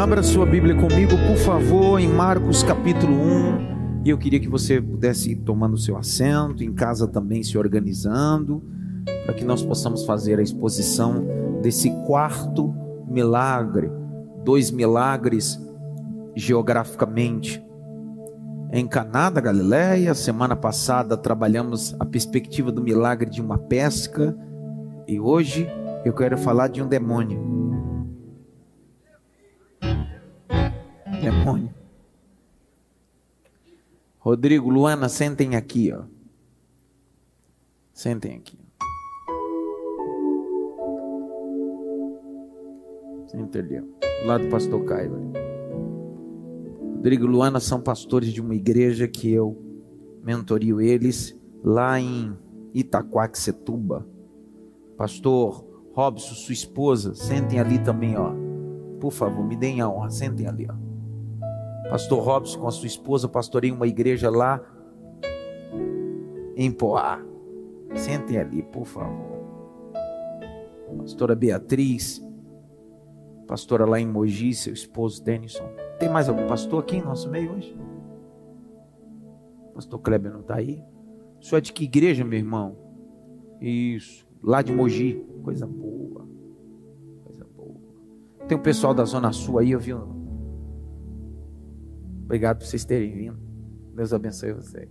Abra 0.00 0.22
sua 0.22 0.46
Bíblia 0.46 0.74
comigo, 0.74 1.12
por 1.28 1.36
favor, 1.36 2.00
em 2.00 2.08
Marcos 2.08 2.62
capítulo 2.62 3.12
1. 3.12 4.02
E 4.02 4.08
eu 4.08 4.16
queria 4.16 4.40
que 4.40 4.48
você 4.48 4.80
pudesse 4.80 5.32
ir 5.32 5.36
tomando 5.36 5.76
seu 5.76 5.94
assento, 5.94 6.64
em 6.64 6.72
casa 6.72 7.06
também 7.06 7.42
se 7.42 7.58
organizando, 7.58 8.64
para 9.26 9.34
que 9.34 9.44
nós 9.44 9.62
possamos 9.62 10.06
fazer 10.06 10.38
a 10.38 10.42
exposição 10.42 11.60
desse 11.60 11.90
quarto 12.06 12.74
milagre, 13.06 13.90
dois 14.42 14.70
milagres 14.70 15.60
geograficamente. 16.34 17.62
Em 18.72 18.88
Caná 18.88 19.28
da 19.28 19.42
Galileia, 19.42 20.14
semana 20.14 20.56
passada 20.56 21.14
trabalhamos 21.14 21.94
a 22.00 22.06
perspectiva 22.06 22.72
do 22.72 22.82
milagre 22.82 23.28
de 23.28 23.42
uma 23.42 23.58
pesca 23.58 24.34
e 25.06 25.20
hoje 25.20 25.68
eu 26.06 26.14
quero 26.14 26.38
falar 26.38 26.68
de 26.68 26.80
um 26.80 26.88
demônio. 26.88 27.60
Demônio. 31.20 31.74
Rodrigo, 34.18 34.68
Luana, 34.70 35.08
sentem 35.08 35.56
aqui, 35.56 35.92
ó. 35.92 36.04
Sentem 37.92 38.36
aqui. 38.36 38.58
Sentem 43.26 43.62
ali, 43.62 43.78
ó. 43.78 43.82
Do 44.22 44.26
lado 44.26 44.44
do 44.44 44.50
pastor 44.50 44.84
Caio. 44.84 45.32
Rodrigo 46.96 47.24
e 47.24 47.28
Luana 47.28 47.60
são 47.60 47.80
pastores 47.80 48.32
de 48.32 48.42
uma 48.42 48.54
igreja 48.54 49.08
que 49.08 49.32
eu 49.32 49.56
mentorio 50.22 50.80
eles 50.80 51.34
lá 51.64 51.98
em 51.98 52.36
Itaquaquecetuba. 52.74 54.06
Pastor 54.96 55.64
Robson, 55.94 56.34
sua 56.34 56.52
esposa, 56.52 57.14
sentem 57.14 57.58
ali 57.58 57.78
também, 57.78 58.16
ó. 58.18 58.32
Por 59.00 59.12
favor, 59.12 59.42
me 59.46 59.56
deem 59.56 59.80
a 59.80 59.88
honra, 59.88 60.10
sentem 60.10 60.46
ali, 60.46 60.68
ó. 60.70 60.79
Pastor 61.90 62.22
Robson 62.22 62.60
com 62.60 62.68
a 62.68 62.70
sua 62.70 62.86
esposa 62.86 63.28
pastoreia 63.28 63.74
uma 63.74 63.88
igreja 63.88 64.30
lá 64.30 64.62
em 66.56 66.70
Poá. 66.70 67.20
Sentem 67.96 68.38
ali, 68.38 68.62
por 68.62 68.86
favor. 68.86 69.40
Pastora 70.98 71.34
Beatriz, 71.34 72.24
pastora 73.48 73.84
lá 73.84 73.98
em 73.98 74.06
Mogi, 74.06 74.54
seu 74.54 74.72
esposo 74.72 75.22
Denison. 75.24 75.68
Tem 75.98 76.08
mais 76.08 76.28
algum 76.28 76.46
pastor 76.46 76.84
aqui 76.84 76.96
em 76.96 77.02
nosso 77.02 77.28
meio 77.28 77.54
hoje? 77.54 77.76
Pastor 79.74 79.98
Kleber 79.98 80.32
não 80.32 80.40
está 80.40 80.56
aí? 80.56 80.84
O 81.40 81.44
senhor 81.44 81.58
é 81.58 81.60
de 81.60 81.72
que 81.72 81.84
igreja, 81.84 82.24
meu 82.24 82.38
irmão? 82.38 82.76
Isso, 83.60 84.24
lá 84.40 84.62
de 84.62 84.72
Mogi. 84.72 85.26
Coisa 85.42 85.66
boa. 85.66 86.24
Coisa 87.24 87.44
boa. 87.56 87.80
Tem 88.46 88.56
o 88.56 88.60
um 88.60 88.62
pessoal 88.62 88.94
da 88.94 89.04
Zona 89.04 89.32
Sul 89.32 89.58
aí, 89.58 89.72
eu 89.72 89.80
vi 89.80 89.92
um 89.92 90.19
Obrigado 92.30 92.58
por 92.58 92.66
vocês 92.66 92.84
terem 92.84 93.12
vindo. 93.12 93.36
Deus 93.92 94.12
abençoe 94.12 94.52
vocês. 94.52 94.88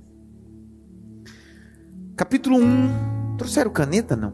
Capítulo 2.13 2.57
1. 2.57 3.37
Trouxeram 3.37 3.71
caneta, 3.71 4.13
não? 4.13 4.33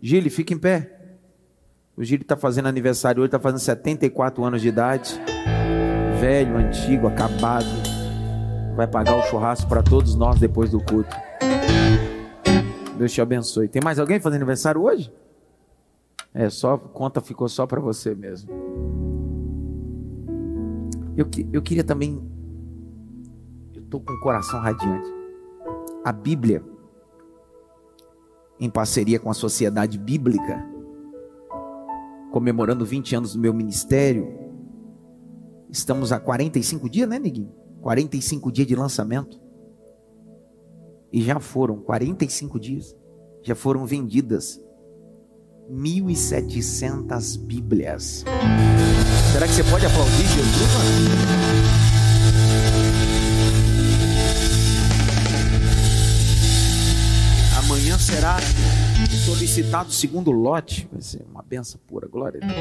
Gile, 0.00 0.30
fica 0.30 0.54
em 0.54 0.58
pé. 0.58 1.18
O 1.94 2.02
Gile 2.02 2.22
está 2.22 2.38
fazendo 2.38 2.68
aniversário 2.68 3.20
hoje, 3.20 3.26
está 3.26 3.38
fazendo 3.38 3.58
74 3.58 4.42
anos 4.42 4.62
de 4.62 4.68
idade. 4.68 5.20
Velho, 6.18 6.56
antigo, 6.56 7.06
acabado. 7.06 7.66
Vai 8.74 8.86
pagar 8.86 9.14
o 9.14 9.22
churrasco 9.24 9.68
para 9.68 9.82
todos 9.82 10.14
nós 10.14 10.40
depois 10.40 10.70
do 10.70 10.82
culto. 10.82 11.14
Deus 12.96 13.12
te 13.12 13.20
abençoe. 13.20 13.68
Tem 13.68 13.82
mais 13.84 13.98
alguém 13.98 14.20
fazendo 14.20 14.36
aniversário 14.36 14.80
hoje? 14.80 15.12
É, 16.32 16.48
só 16.48 16.78
conta 16.78 17.20
ficou 17.20 17.46
só 17.46 17.66
para 17.66 17.78
você 17.78 18.14
mesmo. 18.14 18.69
Eu, 21.20 21.28
eu 21.52 21.60
queria 21.60 21.84
também. 21.84 22.18
Eu 23.74 23.82
estou 23.82 24.00
com 24.00 24.10
o 24.10 24.20
coração 24.20 24.58
radiante. 24.58 25.10
A 26.02 26.10
Bíblia, 26.12 26.64
em 28.58 28.70
parceria 28.70 29.20
com 29.20 29.28
a 29.28 29.34
Sociedade 29.34 29.98
Bíblica, 29.98 30.66
comemorando 32.32 32.86
20 32.86 33.16
anos 33.16 33.34
do 33.34 33.38
meu 33.38 33.52
ministério, 33.52 34.34
estamos 35.68 36.10
há 36.10 36.18
45 36.18 36.88
dias, 36.88 37.06
né, 37.06 37.18
Neguinho? 37.18 37.52
45 37.82 38.50
dias 38.50 38.66
de 38.66 38.74
lançamento. 38.74 39.38
E 41.12 41.20
já 41.20 41.38
foram 41.38 41.82
45 41.82 42.58
dias, 42.58 42.96
já 43.42 43.54
foram 43.54 43.84
vendidas 43.84 44.58
1.700 45.70 47.38
Bíblias. 47.38 48.24
Será 49.32 49.46
que 49.46 49.54
você 49.54 49.62
pode 49.62 49.86
aplaudir 49.86 50.26
Jesus? 50.26 50.70
Amanhã 57.56 57.96
será 57.96 58.38
solicitado 59.24 59.90
o 59.90 59.92
segundo 59.92 60.32
lote. 60.32 60.88
Vai 60.92 61.00
ser 61.00 61.24
uma 61.30 61.42
benção 61.42 61.80
pura, 61.86 62.08
glória 62.08 62.40
a 62.42 62.46
Deus. 62.46 62.58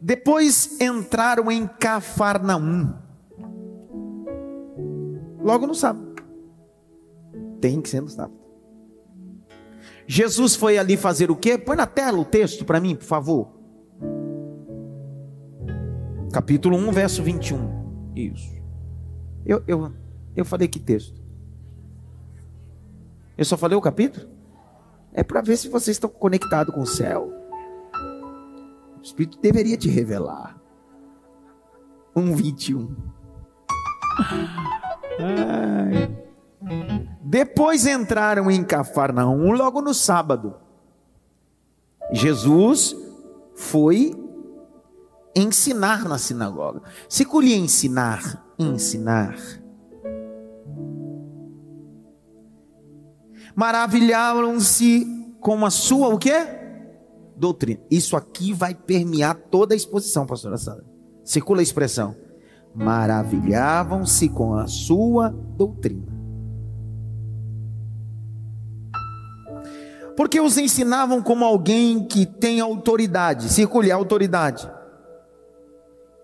Depois 0.00 0.80
entraram 0.80 1.50
em 1.50 1.66
Cafarnaum. 1.66 2.94
Logo 5.42 5.66
no 5.66 5.74
sábado. 5.74 6.14
Tem 7.60 7.80
que 7.82 7.88
ser 7.88 8.02
no 8.02 8.08
sábado. 8.08 8.38
Jesus 10.06 10.54
foi 10.54 10.78
ali 10.78 10.96
fazer 10.96 11.28
o 11.28 11.36
quê? 11.36 11.58
Põe 11.58 11.76
na 11.76 11.86
tela 11.86 12.18
o 12.18 12.24
texto 12.24 12.64
para 12.64 12.80
mim, 12.80 12.94
por 12.94 13.04
favor 13.04 13.59
capítulo 16.32 16.76
1, 16.76 16.92
verso 16.92 17.22
21. 17.22 18.12
Isso. 18.14 18.50
Eu, 19.44 19.62
eu, 19.66 19.92
eu 20.36 20.44
falei 20.44 20.68
que 20.68 20.78
texto? 20.78 21.20
Eu 23.36 23.44
só 23.44 23.56
falei 23.56 23.76
o 23.76 23.80
capítulo? 23.80 24.28
É 25.12 25.22
para 25.22 25.40
ver 25.40 25.56
se 25.56 25.68
vocês 25.68 25.96
estão 25.96 26.10
conectados 26.10 26.74
com 26.74 26.82
o 26.82 26.86
céu. 26.86 27.32
O 28.98 29.02
Espírito 29.02 29.38
deveria 29.40 29.76
te 29.76 29.88
revelar. 29.88 30.60
1, 32.14 32.34
21. 32.34 32.96
Ai. 35.18 36.16
Depois 37.22 37.86
entraram 37.86 38.50
em 38.50 38.62
Cafarnaum 38.62 39.52
logo 39.52 39.80
no 39.80 39.94
sábado. 39.94 40.56
Jesus 42.12 42.96
foi 43.54 44.12
ensinar 45.34 46.04
na 46.08 46.18
sinagoga. 46.18 46.82
Se 47.08 47.24
ensinar, 47.24 48.44
ensinar. 48.58 49.36
Maravilharam-se 53.54 55.06
com 55.40 55.64
a 55.64 55.70
sua 55.70 56.08
o 56.08 56.18
quê? 56.18 56.46
Doutrina. 57.36 57.80
Isso 57.90 58.16
aqui 58.16 58.52
vai 58.52 58.74
permear 58.74 59.34
toda 59.34 59.74
a 59.74 59.76
exposição, 59.76 60.26
pastora 60.26 60.56
Sandra. 60.56 60.84
Circula 61.24 61.60
a 61.60 61.62
expressão. 61.62 62.14
Maravilhavam-se 62.74 64.28
com 64.28 64.54
a 64.54 64.66
sua 64.66 65.30
doutrina. 65.30 66.10
Porque 70.16 70.40
os 70.40 70.58
ensinavam 70.58 71.22
como 71.22 71.44
alguém 71.44 72.04
que 72.04 72.26
tem 72.26 72.60
autoridade. 72.60 73.50
Circule 73.50 73.90
a 73.90 73.96
autoridade 73.96 74.70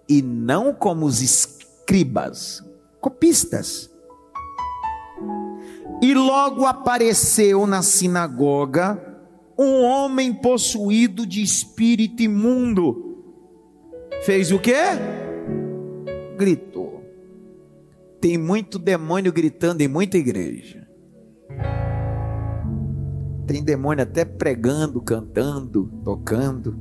e 0.08 0.22
não 0.22 0.72
como 0.72 1.06
os 1.06 1.20
escribas, 1.20 2.62
copistas. 3.00 3.90
E 6.02 6.14
logo 6.14 6.66
apareceu 6.66 7.66
na 7.66 7.82
sinagoga 7.82 9.02
um 9.58 9.82
homem 9.82 10.32
possuído 10.34 11.26
de 11.26 11.42
espírito 11.42 12.22
imundo. 12.22 13.22
Fez 14.22 14.52
o 14.52 14.58
quê? 14.58 14.74
Gritou. 16.36 17.02
Tem 18.20 18.36
muito 18.36 18.78
demônio 18.78 19.32
gritando 19.32 19.80
em 19.80 19.88
muita 19.88 20.18
igreja. 20.18 20.86
Tem 23.46 23.62
demônio 23.62 24.02
até 24.02 24.24
pregando, 24.24 25.00
cantando, 25.00 25.88
tocando, 26.04 26.76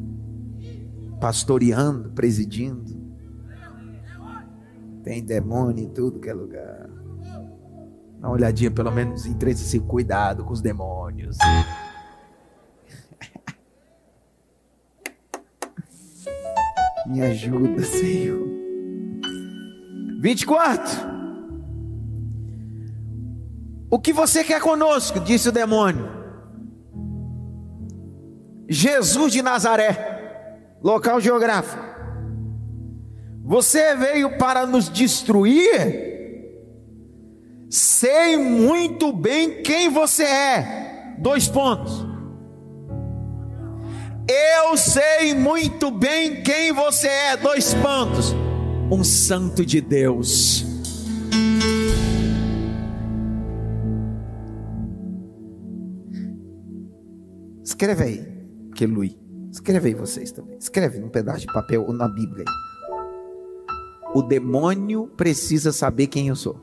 pastoreando, 1.22 2.10
presidindo. 2.12 3.05
Tem 5.06 5.24
demônio 5.24 5.86
em 5.86 5.90
tudo 5.90 6.20
que 6.20 6.28
é 6.28 6.34
lugar. 6.34 6.90
Dá 8.20 8.28
uma 8.28 8.32
olhadinha, 8.32 8.72
pelo 8.72 8.92
menos 8.92 9.28
em 9.28 9.36
três 9.36 9.62
assim, 9.62 9.80
cuidado 9.80 10.44
com 10.44 10.52
os 10.52 10.62
demônios. 10.62 11.38
Me 17.06 17.22
ajuda, 17.22 17.84
Senhor. 17.84 18.48
24. 20.20 21.14
O 23.92 24.00
que 24.00 24.12
você 24.12 24.44
quer 24.44 24.60
conosco? 24.60 25.20
Disse 25.20 25.50
o 25.50 25.52
demônio. 25.52 26.10
Jesus 28.68 29.32
de 29.32 29.44
Nazaré, 29.44 30.72
local 30.82 31.22
geográfico. 31.22 31.95
Você 33.46 33.96
veio 33.96 34.40
para 34.40 34.66
nos 34.66 34.90
destruir? 34.90 36.04
Sei 37.70 38.38
muito 38.38 39.14
bem 39.14 39.62
quem 39.62 39.88
você 39.88 40.24
é. 40.24 41.16
Dois 41.20 41.48
pontos. 41.48 42.04
Eu 44.28 44.76
sei 44.76 45.36
muito 45.36 45.92
bem 45.92 46.42
quem 46.42 46.72
você 46.74 47.08
é. 47.08 47.38
Dois 47.38 47.76
pontos. 47.76 48.34
Um 48.92 49.04
santo 49.04 49.64
de 49.64 49.80
Deus. 49.80 50.66
Escreve 57.64 58.04
aí, 58.04 58.28
que. 58.74 58.88
Escreve 59.52 59.90
aí 59.90 59.94
vocês 59.94 60.32
também. 60.32 60.58
Escreve 60.58 60.98
num 60.98 61.10
pedaço 61.10 61.42
de 61.42 61.54
papel 61.54 61.84
ou 61.86 61.94
na 61.94 62.08
Bíblia. 62.08 62.46
O 64.16 64.24
demônio 64.24 65.08
precisa 65.08 65.74
saber 65.74 66.08
quem 66.08 66.30
eu 66.30 66.38
sou. 66.38 66.56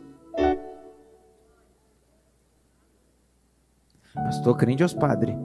Pastor, 4.15 4.57
crente 4.57 4.83
aos 4.83 4.95
padres. 4.95 5.37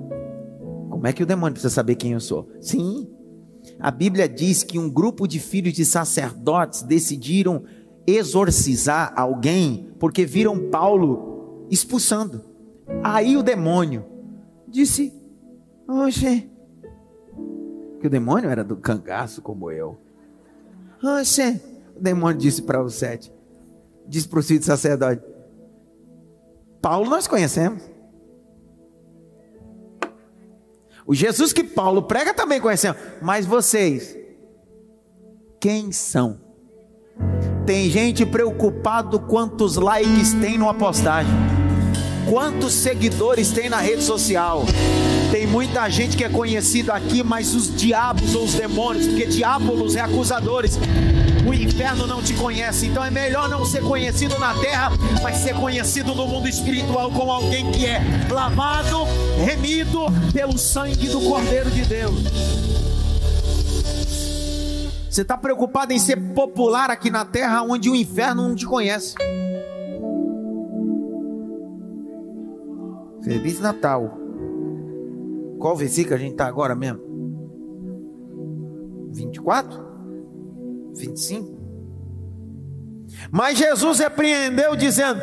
Como 0.89 1.05
é 1.05 1.11
que 1.11 1.21
o 1.21 1.25
demônio 1.25 1.51
precisa 1.51 1.73
saber 1.73 1.95
quem 1.95 2.13
eu 2.13 2.21
sou? 2.21 2.49
Sim. 2.61 3.09
A 3.77 3.91
Bíblia 3.91 4.29
diz 4.29 4.63
que 4.63 4.79
um 4.79 4.89
grupo 4.89 5.27
de 5.27 5.37
filhos 5.37 5.73
de 5.73 5.83
sacerdotes 5.83 6.81
decidiram 6.81 7.65
exorcizar 8.07 9.11
alguém 9.13 9.91
porque 9.99 10.25
viram 10.25 10.69
Paulo 10.69 11.67
expulsando. 11.69 12.41
Aí 13.03 13.35
o 13.35 13.43
demônio 13.43 14.05
disse: 14.65 15.13
Oxe, 15.85 16.49
que 17.99 18.07
o 18.07 18.09
demônio 18.09 18.49
era 18.49 18.63
do 18.63 18.77
cangaço 18.77 19.41
como 19.41 19.69
eu. 19.69 19.97
Oxe, 21.03 21.61
o 21.97 22.01
demônio 22.01 22.37
disse 22.37 22.61
para 22.61 22.81
os 22.81 22.95
sete: 22.95 23.31
Disse 24.07 24.27
para 24.27 24.39
o 24.39 24.43
filho 24.43 24.63
sacerdote: 24.63 25.21
Paulo 26.81 27.09
nós 27.09 27.27
conhecemos. 27.27 27.81
O 31.05 31.13
Jesus 31.13 31.53
que 31.53 31.63
Paulo 31.63 32.03
prega 32.03 32.33
também 32.33 32.59
conhecemos. 32.59 33.01
Mas 33.21 33.45
vocês, 33.45 34.17
quem 35.59 35.91
são? 35.91 36.39
Tem 37.65 37.89
gente 37.89 38.25
preocupado 38.25 39.19
quantos 39.19 39.77
likes 39.77 40.33
tem 40.33 40.57
numa 40.57 40.73
postagem. 40.73 41.31
Quantos 42.29 42.73
seguidores 42.73 43.51
tem 43.51 43.69
na 43.69 43.77
rede 43.77 44.03
social? 44.03 44.63
Tem 45.31 45.45
muita 45.45 45.89
gente 45.89 46.15
que 46.15 46.23
é 46.23 46.29
conhecido 46.29 46.91
aqui, 46.91 47.21
mas 47.21 47.53
os 47.53 47.75
diabos 47.75 48.33
ou 48.33 48.45
os 48.45 48.53
demônios, 48.53 49.07
porque 49.07 49.25
diabolos 49.25 49.95
é 49.95 50.01
acusadores, 50.01 50.79
o 51.45 51.53
inferno 51.53 52.07
não 52.07 52.21
te 52.21 52.33
conhece. 52.33 52.87
Então 52.87 53.03
é 53.03 53.11
melhor 53.11 53.49
não 53.49 53.65
ser 53.65 53.81
conhecido 53.81 54.39
na 54.39 54.53
terra, 54.55 54.91
mas 55.21 55.37
ser 55.37 55.53
conhecido 55.55 56.15
no 56.15 56.27
mundo 56.27 56.47
espiritual 56.47 57.11
como 57.11 57.31
alguém 57.31 57.69
que 57.71 57.85
é 57.85 58.01
lavado, 58.29 59.03
remido 59.43 60.05
pelo 60.31 60.57
sangue 60.57 61.09
do 61.09 61.19
Cordeiro 61.21 61.69
de 61.71 61.83
Deus. 61.83 62.15
Você 65.09 65.23
está 65.23 65.37
preocupado 65.37 65.91
em 65.91 65.99
ser 65.99 66.15
popular 66.33 66.89
aqui 66.89 67.09
na 67.09 67.25
terra, 67.25 67.63
onde 67.63 67.89
o 67.89 67.95
inferno 67.95 68.47
não 68.47 68.55
te 68.55 68.65
conhece. 68.65 69.15
Feliz 73.23 73.59
Natal. 73.59 74.26
Qual 75.59 75.75
versículo 75.75 76.15
a 76.15 76.19
gente 76.19 76.31
está 76.31 76.47
agora 76.47 76.75
mesmo? 76.75 77.01
24? 79.11 79.85
25. 80.95 81.57
Mas 83.31 83.57
Jesus 83.57 83.99
repreendeu, 83.99 84.75
dizendo: 84.75 85.21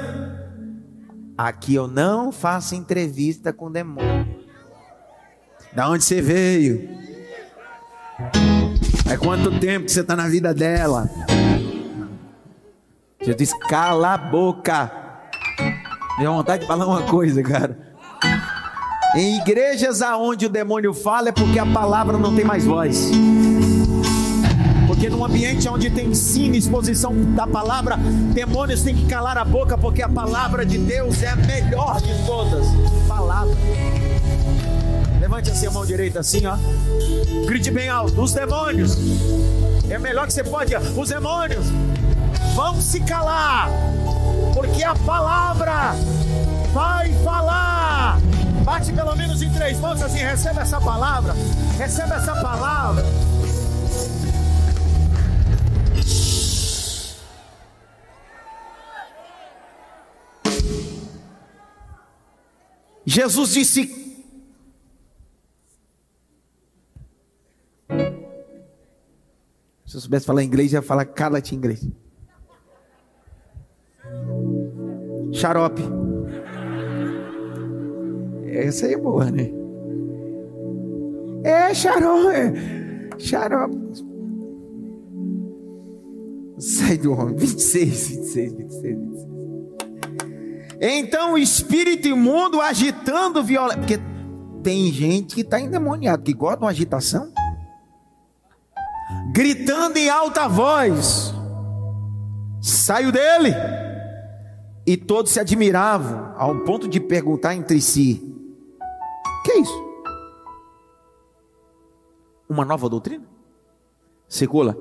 Aqui 1.36 1.74
eu 1.74 1.86
não 1.86 2.32
faço 2.32 2.74
entrevista 2.74 3.52
com 3.52 3.70
demônio. 3.70 4.44
Da 5.72 5.88
onde 5.88 6.04
você 6.04 6.20
veio? 6.20 6.88
É 9.10 9.16
quanto 9.16 9.58
tempo 9.58 9.86
que 9.86 9.92
você 9.92 10.00
está 10.00 10.14
na 10.16 10.28
vida 10.28 10.54
dela? 10.54 11.08
Jesus 13.20 13.36
diz: 13.36 13.52
Cala 13.68 14.14
a 14.14 14.18
boca. 14.18 14.90
Deu 16.18 16.32
vontade 16.32 16.62
de 16.62 16.68
falar 16.68 16.86
uma 16.86 17.02
coisa, 17.02 17.42
cara. 17.42 17.93
Em 19.14 19.38
igrejas 19.38 20.02
aonde 20.02 20.46
o 20.46 20.48
demônio 20.48 20.92
fala 20.92 21.28
é 21.28 21.32
porque 21.32 21.58
a 21.58 21.66
palavra 21.66 22.18
não 22.18 22.34
tem 22.34 22.44
mais 22.44 22.64
voz. 22.64 23.10
Porque 24.88 25.08
num 25.08 25.24
ambiente 25.24 25.68
onde 25.68 25.88
tem 25.88 26.08
ensino, 26.08 26.56
exposição 26.56 27.14
da 27.32 27.46
palavra, 27.46 27.96
demônios 27.96 28.82
têm 28.82 28.94
que 28.94 29.06
calar 29.06 29.38
a 29.38 29.44
boca, 29.44 29.78
porque 29.78 30.02
a 30.02 30.08
palavra 30.08 30.66
de 30.66 30.78
Deus 30.78 31.22
é 31.22 31.28
a 31.28 31.36
melhor 31.36 32.00
de 32.00 32.26
todas. 32.26 32.66
Palavra. 33.06 33.54
Levante 35.20 35.50
assim 35.50 35.66
a 35.66 35.70
mão 35.70 35.86
direita, 35.86 36.20
assim, 36.20 36.44
ó. 36.46 36.56
Grite 37.46 37.70
bem 37.70 37.88
alto. 37.88 38.20
Os 38.20 38.32
demônios. 38.32 38.96
É 39.88 39.98
melhor 39.98 40.26
que 40.26 40.32
você 40.32 40.42
pode. 40.42 40.74
Os 40.74 41.08
demônios 41.08 41.66
vão 42.54 42.80
se 42.80 43.00
calar, 43.00 43.68
porque 44.54 44.82
a 44.82 44.94
palavra 44.94 45.94
vai 46.72 47.12
falar. 47.22 47.73
Bate 48.64 48.92
pelo 48.92 49.14
menos 49.14 49.42
em 49.42 49.52
três 49.52 49.78
mãos 49.78 50.00
assim, 50.00 50.18
recebe 50.18 50.58
essa 50.58 50.80
palavra, 50.80 51.34
recebe 51.76 52.12
essa 52.12 52.34
palavra. 52.40 53.04
Jesus 63.06 63.52
disse: 63.52 64.04
Se 69.86 69.96
eu 69.96 70.00
soubesse 70.00 70.24
falar 70.24 70.42
inglês, 70.42 70.72
ia 70.72 70.80
falar 70.80 71.04
cala-te 71.04 71.54
inglês. 71.54 71.86
Xarope. 75.32 76.03
Essa 78.54 78.86
aí 78.86 78.94
é 78.94 78.98
boa, 78.98 79.30
né? 79.30 79.50
É 81.44 81.74
xarope. 81.74 82.58
Xarope. 83.18 83.84
Sai 86.58 86.96
do 86.96 87.12
homem. 87.12 87.36
26, 87.36 88.08
26, 88.08 88.52
26, 88.54 88.98
26. 88.98 89.26
Então 90.80 91.34
o 91.34 91.38
espírito 91.38 92.08
imundo 92.08 92.60
agitando 92.60 93.42
violento. 93.42 93.80
Porque 93.80 93.98
tem 94.62 94.90
gente 94.92 95.34
que 95.34 95.40
está 95.42 95.60
endemoniado, 95.60 96.22
que 96.22 96.32
gosta 96.32 96.58
de 96.58 96.64
uma 96.64 96.70
agitação. 96.70 97.32
Gritando 99.32 99.98
em 99.98 100.08
alta 100.08 100.48
voz. 100.48 101.34
Saiu 102.60 103.12
dele. 103.12 103.52
E 104.86 104.96
todos 104.96 105.32
se 105.32 105.40
admiravam, 105.40 106.34
ao 106.36 106.60
ponto 106.60 106.86
de 106.86 107.00
perguntar 107.00 107.54
entre 107.54 107.80
si: 107.80 108.33
Que 109.44 109.52
é 109.52 109.58
isso? 109.60 109.84
Uma 112.48 112.64
nova 112.64 112.88
doutrina? 112.88 113.24
Segula, 114.28 114.76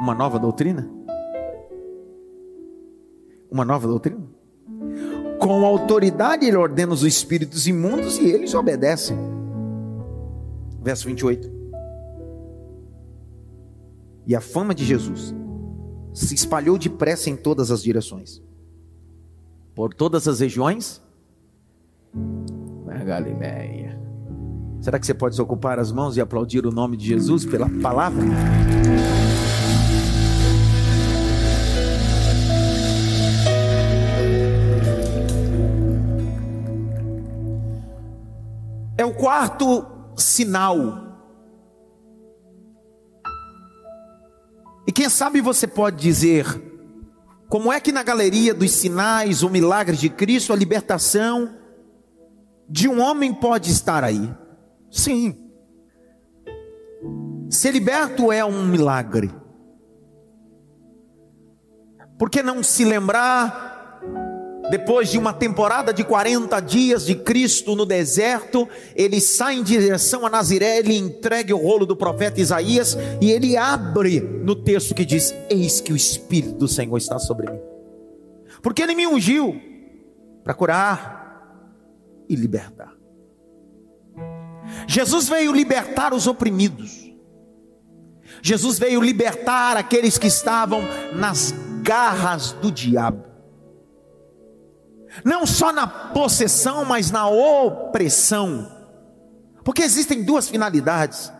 uma 0.00 0.14
nova 0.14 0.38
doutrina? 0.38 0.88
Uma 3.50 3.64
nova 3.64 3.88
doutrina? 3.88 4.22
Com 5.40 5.64
autoridade 5.64 6.46
ele 6.46 6.56
ordena 6.56 6.92
os 6.92 7.02
espíritos 7.02 7.66
imundos 7.66 8.18
e 8.18 8.26
eles 8.26 8.54
obedecem. 8.54 9.16
Verso 10.80 11.06
28. 11.06 11.50
E 14.26 14.36
a 14.36 14.40
fama 14.40 14.74
de 14.74 14.84
Jesus 14.84 15.34
se 16.12 16.34
espalhou 16.34 16.78
depressa 16.78 17.28
em 17.30 17.36
todas 17.36 17.70
as 17.70 17.82
direções 17.82 18.42
por 19.74 19.92
todas 19.92 20.28
as 20.28 20.40
regiões 20.40 21.02
Galileia. 23.04 23.98
Será 24.80 24.98
que 24.98 25.06
você 25.06 25.14
pode 25.14 25.40
ocupar 25.40 25.78
as 25.78 25.92
mãos 25.92 26.16
e 26.16 26.20
aplaudir 26.20 26.66
o 26.66 26.70
nome 26.70 26.96
de 26.96 27.06
Jesus 27.06 27.46
pela 27.46 27.70
palavra? 27.80 28.22
É 38.98 39.04
o 39.04 39.14
quarto 39.14 39.86
sinal. 40.16 41.02
E 44.86 44.92
quem 44.92 45.08
sabe 45.08 45.40
você 45.40 45.66
pode 45.66 45.96
dizer, 45.96 46.46
como 47.48 47.72
é 47.72 47.80
que 47.80 47.90
na 47.90 48.02
galeria 48.02 48.52
dos 48.52 48.70
sinais, 48.70 49.42
o 49.42 49.48
milagre 49.48 49.96
de 49.96 50.10
Cristo, 50.10 50.52
a 50.52 50.56
libertação 50.56 51.63
de 52.68 52.88
um 52.88 53.00
homem 53.00 53.32
pode 53.32 53.70
estar 53.70 54.02
aí? 54.02 54.32
Sim, 54.90 55.44
Ser 57.54 57.70
liberto 57.70 58.32
é 58.32 58.44
um 58.44 58.66
milagre. 58.66 59.30
Por 62.18 62.28
que 62.28 62.42
não 62.42 62.64
se 62.64 62.84
lembrar 62.84 64.00
depois 64.70 65.10
de 65.10 65.18
uma 65.18 65.32
temporada 65.32 65.92
de 65.92 66.02
40 66.02 66.58
dias 66.60 67.06
de 67.06 67.14
Cristo 67.14 67.76
no 67.76 67.86
deserto, 67.86 68.68
ele 68.96 69.20
sai 69.20 69.56
em 69.56 69.62
direção 69.62 70.26
a 70.26 70.30
Naziré, 70.30 70.78
ele 70.78 70.96
entrega 70.96 71.54
o 71.54 71.62
rolo 71.62 71.86
do 71.86 71.94
profeta 71.94 72.40
Isaías 72.40 72.96
e 73.20 73.30
ele 73.30 73.56
abre 73.56 74.20
no 74.20 74.56
texto 74.56 74.94
que 74.94 75.04
diz: 75.04 75.32
Eis 75.48 75.80
que 75.80 75.92
o 75.92 75.96
Espírito 75.96 76.54
do 76.54 76.66
Senhor 76.66 76.96
está 76.96 77.20
sobre 77.20 77.52
mim. 77.52 77.60
Porque 78.62 78.82
ele 78.82 78.96
me 78.96 79.06
ungiu 79.06 79.60
para 80.42 80.54
curar 80.54 81.23
e 82.28 82.34
libertar. 82.34 82.92
Jesus 84.86 85.28
veio 85.28 85.52
libertar 85.52 86.12
os 86.12 86.26
oprimidos. 86.26 87.12
Jesus 88.42 88.78
veio 88.78 89.00
libertar 89.00 89.76
aqueles 89.76 90.18
que 90.18 90.26
estavam 90.26 90.82
nas 91.14 91.54
garras 91.82 92.52
do 92.52 92.70
diabo 92.70 93.34
não 95.22 95.46
só 95.46 95.72
na 95.72 95.86
possessão, 95.86 96.84
mas 96.84 97.10
na 97.10 97.28
opressão. 97.28 98.70
Porque 99.62 99.82
existem 99.82 100.22
duas 100.22 100.48
finalidades. 100.48 101.30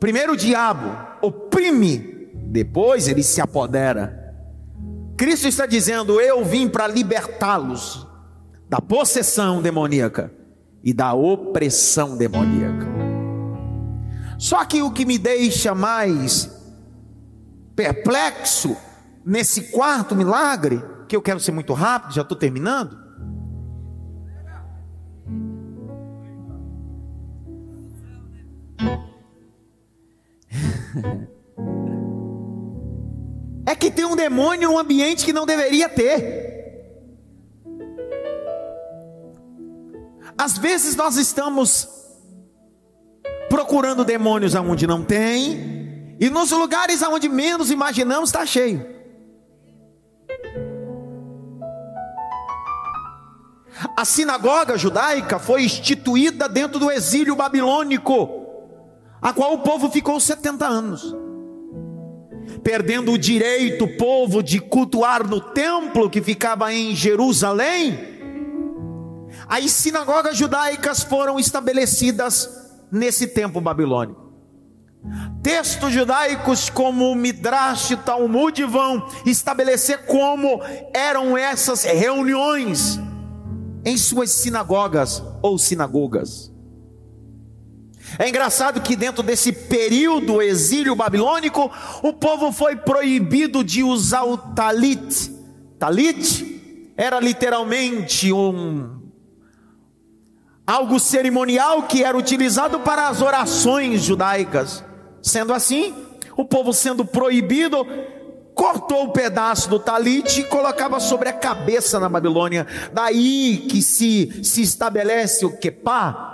Primeiro, 0.00 0.32
o 0.32 0.36
diabo 0.36 0.90
oprime, 1.20 2.30
depois 2.34 3.06
ele 3.06 3.22
se 3.22 3.40
apodera. 3.40 4.34
Cristo 5.16 5.46
está 5.46 5.66
dizendo: 5.66 6.20
Eu 6.20 6.44
vim 6.44 6.68
para 6.68 6.88
libertá-los 6.88 8.06
da 8.72 8.80
possessão 8.80 9.60
demoníaca 9.60 10.32
e 10.82 10.94
da 10.94 11.12
opressão 11.12 12.16
demoníaca. 12.16 12.86
Só 14.38 14.64
que 14.64 14.80
o 14.80 14.90
que 14.90 15.04
me 15.04 15.18
deixa 15.18 15.74
mais 15.74 16.50
perplexo 17.76 18.74
nesse 19.22 19.72
quarto 19.72 20.16
milagre 20.16 20.78
porque 20.78 21.14
eu 21.14 21.20
quero 21.20 21.38
ser 21.38 21.52
muito 21.52 21.74
rápido, 21.74 22.14
já 22.14 22.22
estou 22.22 22.38
terminando. 22.38 22.96
é 33.66 33.74
que 33.74 33.90
tem 33.90 34.06
um 34.06 34.16
demônio 34.16 34.70
em 34.70 34.72
um 34.72 34.78
ambiente 34.78 35.26
que 35.26 35.32
não 35.34 35.44
deveria 35.44 35.90
ter. 35.90 36.41
Às 40.36 40.58
vezes 40.58 40.96
nós 40.96 41.16
estamos 41.16 41.88
procurando 43.48 44.04
demônios 44.04 44.56
aonde 44.56 44.86
não 44.86 45.04
tem, 45.04 46.16
e 46.18 46.30
nos 46.30 46.50
lugares 46.50 47.02
aonde 47.02 47.28
menos 47.28 47.70
imaginamos 47.70 48.30
está 48.30 48.46
cheio. 48.46 48.92
A 53.96 54.04
sinagoga 54.04 54.78
judaica 54.78 55.38
foi 55.38 55.64
instituída 55.64 56.48
dentro 56.48 56.78
do 56.78 56.90
exílio 56.90 57.34
babilônico, 57.34 58.46
a 59.20 59.32
qual 59.32 59.54
o 59.54 59.58
povo 59.58 59.90
ficou 59.90 60.18
70 60.18 60.66
anos, 60.66 61.14
perdendo 62.62 63.12
o 63.12 63.18
direito, 63.18 63.84
o 63.84 63.96
povo, 63.96 64.42
de 64.42 64.60
cultuar 64.60 65.26
no 65.26 65.40
templo 65.40 66.08
que 66.08 66.22
ficava 66.22 66.72
em 66.72 66.94
Jerusalém. 66.94 68.11
As 69.54 69.70
sinagogas 69.70 70.34
judaicas 70.34 71.02
foram 71.02 71.38
estabelecidas 71.38 72.48
nesse 72.90 73.26
tempo 73.26 73.60
babilônico. 73.60 74.32
Textos 75.42 75.92
judaicos 75.92 76.70
como 76.70 77.10
o 77.10 77.14
Midrash 77.14 77.90
e 77.90 77.96
Talmud 77.98 78.64
vão 78.64 79.06
estabelecer 79.26 80.06
como 80.06 80.58
eram 80.94 81.36
essas 81.36 81.84
reuniões 81.84 82.98
em 83.84 83.94
suas 83.98 84.30
sinagogas 84.30 85.22
ou 85.42 85.58
sinagogas. 85.58 86.50
É 88.18 88.30
engraçado 88.30 88.80
que 88.80 88.96
dentro 88.96 89.22
desse 89.22 89.52
período 89.52 90.40
exílio 90.40 90.96
babilônico, 90.96 91.70
o 92.02 92.14
povo 92.14 92.52
foi 92.52 92.74
proibido 92.74 93.62
de 93.62 93.82
usar 93.82 94.22
o 94.22 94.38
talit. 94.38 95.30
Talit 95.78 96.94
era 96.96 97.20
literalmente 97.20 98.32
um 98.32 99.01
algo 100.66 100.98
cerimonial 101.00 101.84
que 101.84 102.04
era 102.04 102.16
utilizado 102.16 102.80
para 102.80 103.08
as 103.08 103.20
orações 103.20 104.02
judaicas. 104.02 104.84
Sendo 105.20 105.52
assim, 105.52 105.94
o 106.36 106.44
povo 106.44 106.72
sendo 106.72 107.04
proibido 107.04 107.86
cortou 108.54 109.06
o 109.06 109.08
um 109.08 109.10
pedaço 109.10 109.68
do 109.68 109.78
talite 109.78 110.40
e 110.40 110.44
colocava 110.44 111.00
sobre 111.00 111.28
a 111.28 111.32
cabeça 111.32 111.98
na 111.98 112.08
Babilônia. 112.08 112.66
Daí 112.92 113.66
que 113.68 113.82
se, 113.82 114.44
se 114.44 114.62
estabelece 114.62 115.44
o 115.44 115.56
quepá. 115.56 116.28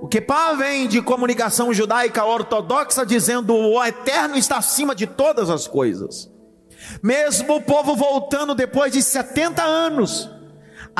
O 0.00 0.06
quepá 0.06 0.52
vem 0.54 0.86
de 0.86 1.02
comunicação 1.02 1.74
judaica 1.74 2.24
ortodoxa 2.24 3.04
dizendo 3.04 3.54
o 3.54 3.82
eterno 3.84 4.36
está 4.36 4.58
acima 4.58 4.94
de 4.94 5.06
todas 5.06 5.50
as 5.50 5.66
coisas. 5.66 6.30
Mesmo 7.02 7.56
o 7.56 7.60
povo 7.60 7.96
voltando 7.96 8.54
depois 8.54 8.92
de 8.92 9.02
70 9.02 9.62
anos, 9.62 10.30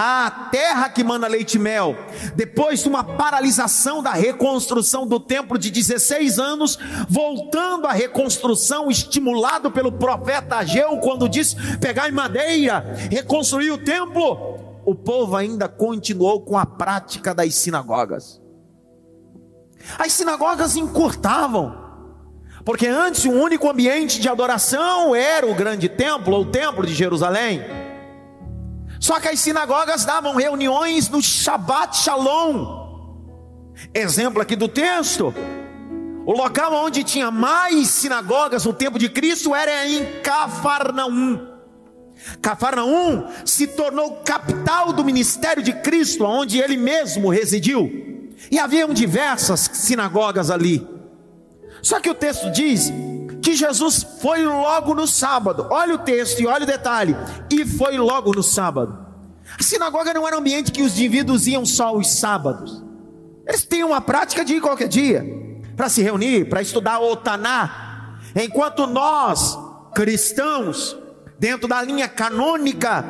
a 0.00 0.31
terra 0.52 0.88
que 0.88 1.02
manda 1.02 1.26
leite 1.26 1.55
e 1.55 1.59
mel, 1.59 1.97
depois 2.37 2.85
de 2.85 2.88
uma 2.88 3.02
paralisação 3.02 4.00
da 4.00 4.12
reconstrução 4.12 5.05
do 5.05 5.19
templo 5.19 5.59
de 5.59 5.73
16 5.73 6.38
anos, 6.38 6.78
voltando 7.09 7.85
à 7.85 7.90
reconstrução, 7.90 8.88
estimulado 8.93 9.73
pelo 9.73 9.90
profeta 9.90 10.59
Ageu, 10.59 10.99
quando 10.99 11.28
disse: 11.28 11.57
pegar 11.78 12.09
em 12.09 12.12
madeira, 12.12 12.78
reconstruir 13.11 13.73
o 13.73 13.78
templo, 13.78 14.81
o 14.85 14.95
povo 14.95 15.35
ainda 15.35 15.69
continuou 15.69 16.43
com 16.43 16.57
a 16.57 16.64
prática 16.64 17.35
das 17.35 17.57
sinagogas. 17.57 18.40
As 19.99 20.12
sinagogas 20.12 20.76
encurtavam, 20.76 21.76
porque 22.64 22.87
antes 22.87 23.25
o 23.25 23.33
único 23.33 23.69
ambiente 23.69 24.21
de 24.21 24.28
adoração 24.28 25.12
era 25.12 25.45
o 25.45 25.57
grande 25.57 25.88
templo, 25.88 26.37
ou 26.37 26.43
o 26.43 26.47
templo 26.52 26.87
de 26.87 26.95
Jerusalém. 26.95 27.88
Só 29.00 29.21
que 29.21 29.28
as 29.28 29.40
sinagogas 29.40 30.05
davam 30.05 30.35
reuniões 30.35 31.09
no 31.09 31.23
Shabbat 31.23 31.97
Shalom. 31.97 32.88
Exemplo 33.95 34.43
aqui 34.43 34.57
do 34.57 34.69
texto. 34.69 35.33
O 36.26 36.33
local 36.33 36.75
onde 36.75 37.05
tinha 37.05 37.31
mais 37.31 37.88
sinagogas 37.88 38.64
no 38.64 38.73
tempo 38.73 38.99
de 38.99 39.09
Cristo 39.09 39.55
era 39.55 39.87
em 39.88 40.21
Cafarnaum. 40.21 41.49
Cafarnaum 42.43 43.28
se 43.45 43.69
tornou 43.69 44.17
capital 44.25 44.93
do 44.93 45.05
ministério 45.05 45.62
de 45.62 45.73
Cristo, 45.73 46.25
onde 46.25 46.59
ele 46.59 46.76
mesmo 46.76 47.31
residiu. 47.31 48.35
E 48.50 48.59
haviam 48.59 48.93
diversas 48.93 49.71
sinagogas 49.73 50.50
ali. 50.50 50.87
Só 51.81 52.00
que 52.00 52.11
o 52.11 52.14
texto 52.14 52.50
diz 52.50 52.93
que 53.49 53.55
Jesus 53.55 54.07
foi 54.21 54.45
logo 54.45 54.95
no 54.95 55.07
sábado. 55.07 55.69
Olha 55.71 55.95
o 55.95 55.99
texto 55.99 56.40
e 56.40 56.47
olha 56.47 56.64
o 56.64 56.67
detalhe. 56.67 57.17
E 57.50 57.64
foi 57.64 57.97
logo 57.97 58.31
no 58.35 58.43
sábado. 58.43 59.07
A 59.59 59.62
sinagoga 59.62 60.12
não 60.12 60.26
era 60.26 60.37
um 60.37 60.40
ambiente 60.40 60.71
que 60.71 60.83
os 60.83 60.93
indivíduos 60.93 61.47
iam 61.47 61.64
só 61.64 61.97
os 61.97 62.11
sábados. 62.11 62.85
Eles 63.47 63.64
têm 63.64 63.83
uma 63.83 64.02
prática 64.02 64.45
de 64.45 64.57
ir 64.57 64.61
qualquer 64.61 64.88
dia 64.88 65.25
para 65.75 65.88
se 65.88 66.02
reunir, 66.02 66.47
para 66.50 66.61
estudar 66.61 67.00
o 67.00 67.17
Taná. 67.17 68.19
Enquanto 68.37 68.87
nós, 68.87 69.59
cristãos, 69.95 70.95
dentro 71.38 71.67
da 71.67 71.81
linha 71.81 72.07
canônica, 72.07 73.02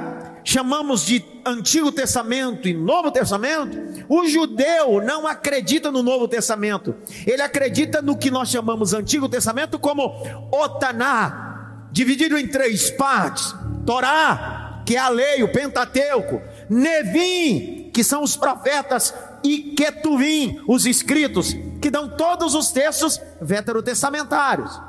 chamamos 0.44 1.04
de 1.04 1.24
Antigo 1.44 1.90
Testamento 1.90 2.68
e 2.68 2.74
Novo 2.74 3.10
Testamento, 3.10 4.04
o 4.08 4.26
judeu 4.26 5.00
não 5.02 5.26
acredita 5.26 5.90
no 5.90 6.02
Novo 6.02 6.28
Testamento, 6.28 6.94
ele 7.26 7.42
acredita 7.42 8.02
no 8.02 8.16
que 8.16 8.30
nós 8.30 8.48
chamamos 8.48 8.92
Antigo 8.92 9.28
Testamento 9.28 9.78
como 9.78 10.12
Otaná, 10.52 11.88
dividido 11.90 12.38
em 12.38 12.46
três 12.46 12.90
partes: 12.90 13.54
Torá, 13.86 14.82
que 14.84 14.96
é 14.96 14.98
a 14.98 15.08
lei, 15.08 15.42
o 15.42 15.52
Pentateuco, 15.52 16.40
Nevim, 16.68 17.90
que 17.92 18.04
são 18.04 18.22
os 18.22 18.36
profetas, 18.36 19.14
e 19.42 19.74
Ketuvim, 19.76 20.60
os 20.66 20.86
escritos, 20.86 21.54
que 21.80 21.90
dão 21.90 22.08
todos 22.08 22.54
os 22.54 22.70
textos 22.70 23.20
veterotestamentários. 23.40 24.80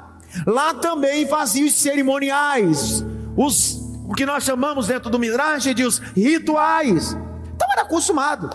Lá 0.46 0.74
também 0.74 1.28
fazia 1.28 1.66
os 1.66 1.74
cerimoniais, 1.74 3.04
os 3.36 3.79
o 4.10 4.16
que 4.16 4.26
nós 4.26 4.44
chamamos 4.44 4.88
dentro 4.88 5.08
do 5.08 5.20
Midrash 5.20 5.66
de 5.76 5.84
os 5.84 6.00
rituais. 6.00 7.16
Então 7.56 7.72
era 7.72 7.84
acostumado. 7.84 8.50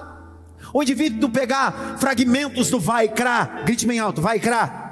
O 0.72 0.82
indivíduo 0.82 1.30
pegar 1.30 1.96
fragmentos 2.00 2.70
do 2.70 2.80
Vaikra, 2.80 3.62
grite 3.64 3.86
bem 3.86 4.00
alto, 4.00 4.20
Vaikra. 4.20 4.82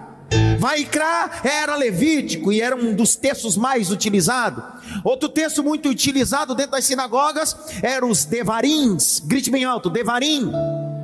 Vaikra 0.61 1.28
era 1.42 1.75
levítico 1.75 2.52
e 2.52 2.61
era 2.61 2.76
um 2.76 2.95
dos 2.95 3.16
textos 3.16 3.57
mais 3.57 3.90
utilizados. 3.90 4.62
Outro 5.02 5.28
texto 5.28 5.64
muito 5.64 5.88
utilizado 5.88 6.54
dentro 6.54 6.73
das 6.73 6.85
sinagogas 6.85 7.57
era 7.83 8.07
os 8.07 8.25
Devarins, 8.25 9.19
grite 9.19 9.50
bem 9.50 9.64
alto, 9.64 9.90
Devarim. 9.90 10.49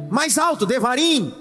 Mais 0.09 0.38
alto, 0.38 0.67
Devarim. 0.67 1.35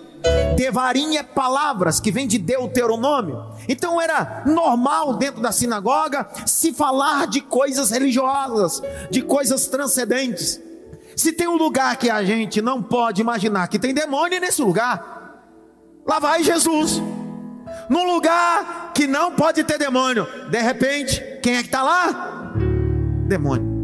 Devarim 0.56 1.18
é 1.18 1.24
palavras 1.24 2.00
que 2.00 2.12
vem 2.12 2.28
de 2.28 2.38
Deuteronômio. 2.38 3.46
Então 3.70 4.02
era 4.02 4.44
normal 4.46 5.16
dentro 5.16 5.42
da 5.42 5.52
sinagoga 5.52 6.28
se 6.46 6.74
falar 6.74 7.28
de 7.28 7.42
coisas 7.42 7.92
religiosas, 7.92 8.82
de 9.10 9.22
coisas 9.22 9.68
transcendentes. 9.68 10.60
Se 11.16 11.32
tem 11.32 11.48
um 11.48 11.58
lugar 11.58 11.98
que 11.98 12.10
a 12.10 12.24
gente 12.24 12.62
não 12.62 12.82
pode 12.82 13.22
imaginar 13.22 13.68
que 13.68 13.80
tem 13.80 13.94
demônio 13.94 14.38
é 14.38 14.40
nesse 14.40 14.62
lugar, 14.62 15.44
lá 16.06 16.20
vai 16.20 16.44
Jesus. 16.44 17.02
Num 17.90 18.04
lugar 18.04 18.92
que 18.94 19.08
não 19.08 19.32
pode 19.32 19.64
ter 19.64 19.78
demônio, 19.78 20.28
de 20.50 20.62
repente, 20.62 21.22
quem 21.42 21.56
é 21.56 21.62
que 21.62 21.68
está 21.68 21.84
lá? 21.84 22.54
Demônio. 23.28 23.78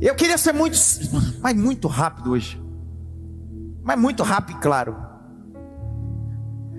Eu 0.00 0.14
queria 0.14 0.36
ser 0.38 0.52
muito, 0.52 0.76
mas 1.40 1.54
muito 1.56 1.88
rápido 1.88 2.32
hoje. 2.32 2.63
Mas 3.84 3.98
muito 3.98 4.22
rápido 4.22 4.56
e 4.56 4.60
claro. 4.60 4.96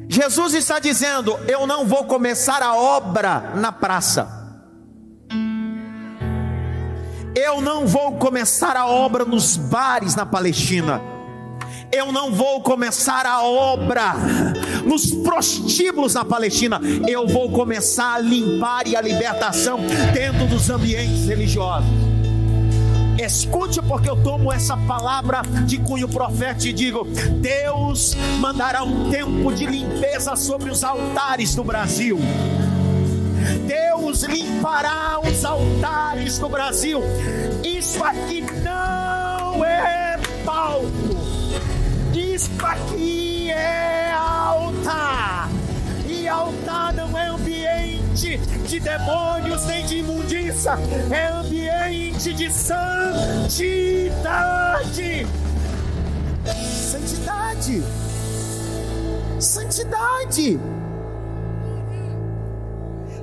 Jesus 0.09 0.53
está 0.53 0.79
dizendo: 0.79 1.37
Eu 1.47 1.67
não 1.67 1.85
vou 1.85 2.05
começar 2.05 2.61
a 2.61 2.75
obra 2.75 3.53
na 3.55 3.71
praça. 3.71 4.43
Eu 7.35 7.61
não 7.61 7.85
vou 7.85 8.13
começar 8.13 8.75
a 8.77 8.87
obra 8.87 9.25
nos 9.25 9.57
bares 9.57 10.15
na 10.15 10.25
Palestina. 10.25 11.01
Eu 11.91 12.11
não 12.11 12.31
vou 12.31 12.61
começar 12.61 13.25
a 13.25 13.43
obra 13.43 14.13
nos 14.85 15.11
prostíbulos 15.11 16.13
na 16.13 16.25
Palestina. 16.25 16.79
Eu 17.07 17.27
vou 17.27 17.51
começar 17.51 18.15
a 18.15 18.19
limpar 18.19 18.87
e 18.87 18.95
a 18.95 19.01
libertação 19.01 19.79
dentro 20.13 20.47
dos 20.47 20.69
ambientes 20.69 21.27
religiosos. 21.27 22.14
Escute, 23.25 23.81
porque 23.81 24.07
eu 24.07 24.15
tomo 24.15 24.53
essa 24.53 24.77
palavra 24.77 25.41
de 25.65 25.79
cunho 25.79 26.07
profético 26.07 26.67
e 26.67 26.73
digo: 26.73 27.05
Deus 27.05 28.15
mandará 28.39 28.83
um 28.83 29.09
tempo 29.09 29.51
de 29.51 29.65
limpeza 29.65 30.35
sobre 30.35 30.69
os 30.69 30.83
altares 30.83 31.55
do 31.55 31.63
Brasil. 31.63 32.19
Deus 33.65 34.21
limpará 34.21 35.19
os 35.19 35.43
altares 35.43 36.37
do 36.37 36.47
Brasil. 36.47 37.01
Isso 37.63 38.03
aqui 38.03 38.43
não 38.63 39.65
é 39.65 40.19
palco. 40.45 41.17
Isso 42.13 42.51
aqui 42.63 43.49
é 43.49 44.11
altar. 44.13 45.49
E 46.07 46.27
altar 46.27 46.93
não 46.93 47.17
é 47.17 47.27
ambiente 47.29 47.94
de 48.15 48.79
demônios 48.79 49.65
nem 49.65 49.85
de 49.85 49.97
imundícia, 49.97 50.71
é 51.11 51.27
ambiente 51.27 52.33
de 52.33 52.49
santidade. 52.49 54.07
Santidade. 56.47 57.83
Santidade. 59.37 60.59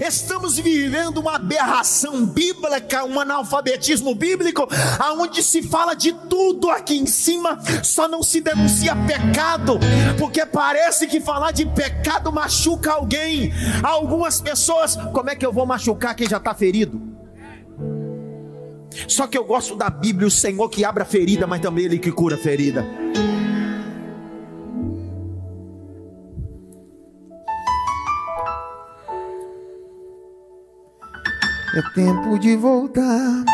Estamos 0.05 0.59
vivendo 0.59 1.19
uma 1.19 1.37
aberração 1.37 2.27
bíblica, 2.27 3.05
um 3.05 3.21
analfabetismo 3.21 4.17
bíblico, 4.17 4.69
aonde 4.99 5.45
se 5.45 5.63
fala 5.63 5.95
de 5.95 6.13
tudo 6.29 6.69
aqui 6.71 6.99
em 6.99 7.07
cima, 7.07 7.57
só 7.85 8.09
não 8.09 8.21
se 8.21 8.41
denuncia 8.41 8.97
pecado, 8.97 9.79
porque 10.19 10.45
parece 10.45 11.07
que 11.07 11.21
falar 11.21 11.53
de 11.53 11.65
pecado 11.67 12.33
machuca 12.33 12.95
alguém. 12.95 13.53
Algumas 13.81 14.41
pessoas, 14.41 14.97
como 15.13 15.31
é 15.31 15.37
que 15.37 15.47
eu 15.47 15.53
vou 15.53 15.67
machucar 15.67 16.17
quem 16.17 16.29
já 16.29 16.39
está 16.39 16.53
ferido? 16.53 17.01
Só 19.07 19.29
que 19.29 19.39
eu 19.39 19.45
gosto 19.45 19.77
da 19.77 19.89
Bíblia, 19.89 20.27
o 20.27 20.31
Senhor 20.33 20.69
que 20.69 20.85
abre 20.85 21.05
a 21.05 21.07
ferida, 21.07 21.47
mas 21.47 21.61
também 21.61 21.85
Ele 21.85 21.99
que 22.01 22.11
cura 22.11 22.35
a 22.35 22.39
ferida. 22.39 22.85
É 31.75 31.81
tempo 31.95 32.39
de 32.39 32.55
voltar. 32.55 33.45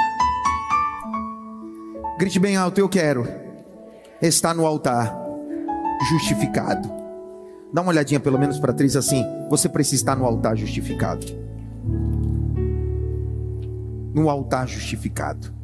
Grite 2.19 2.41
bem 2.41 2.57
alto, 2.57 2.79
eu 2.81 2.89
quero. 2.89 3.29
Está 4.21 4.53
no 4.53 4.67
altar, 4.67 5.17
justificado. 6.11 6.91
Dá 7.73 7.81
uma 7.81 7.93
olhadinha 7.93 8.19
pelo 8.19 8.37
menos 8.37 8.59
para 8.59 8.73
três 8.73 8.97
assim. 8.97 9.25
Você 9.49 9.69
precisa 9.69 10.03
estar 10.03 10.17
no 10.17 10.25
altar 10.25 10.57
justificado. 10.57 11.25
No 14.13 14.29
altar 14.29 14.67
justificado. 14.67 15.55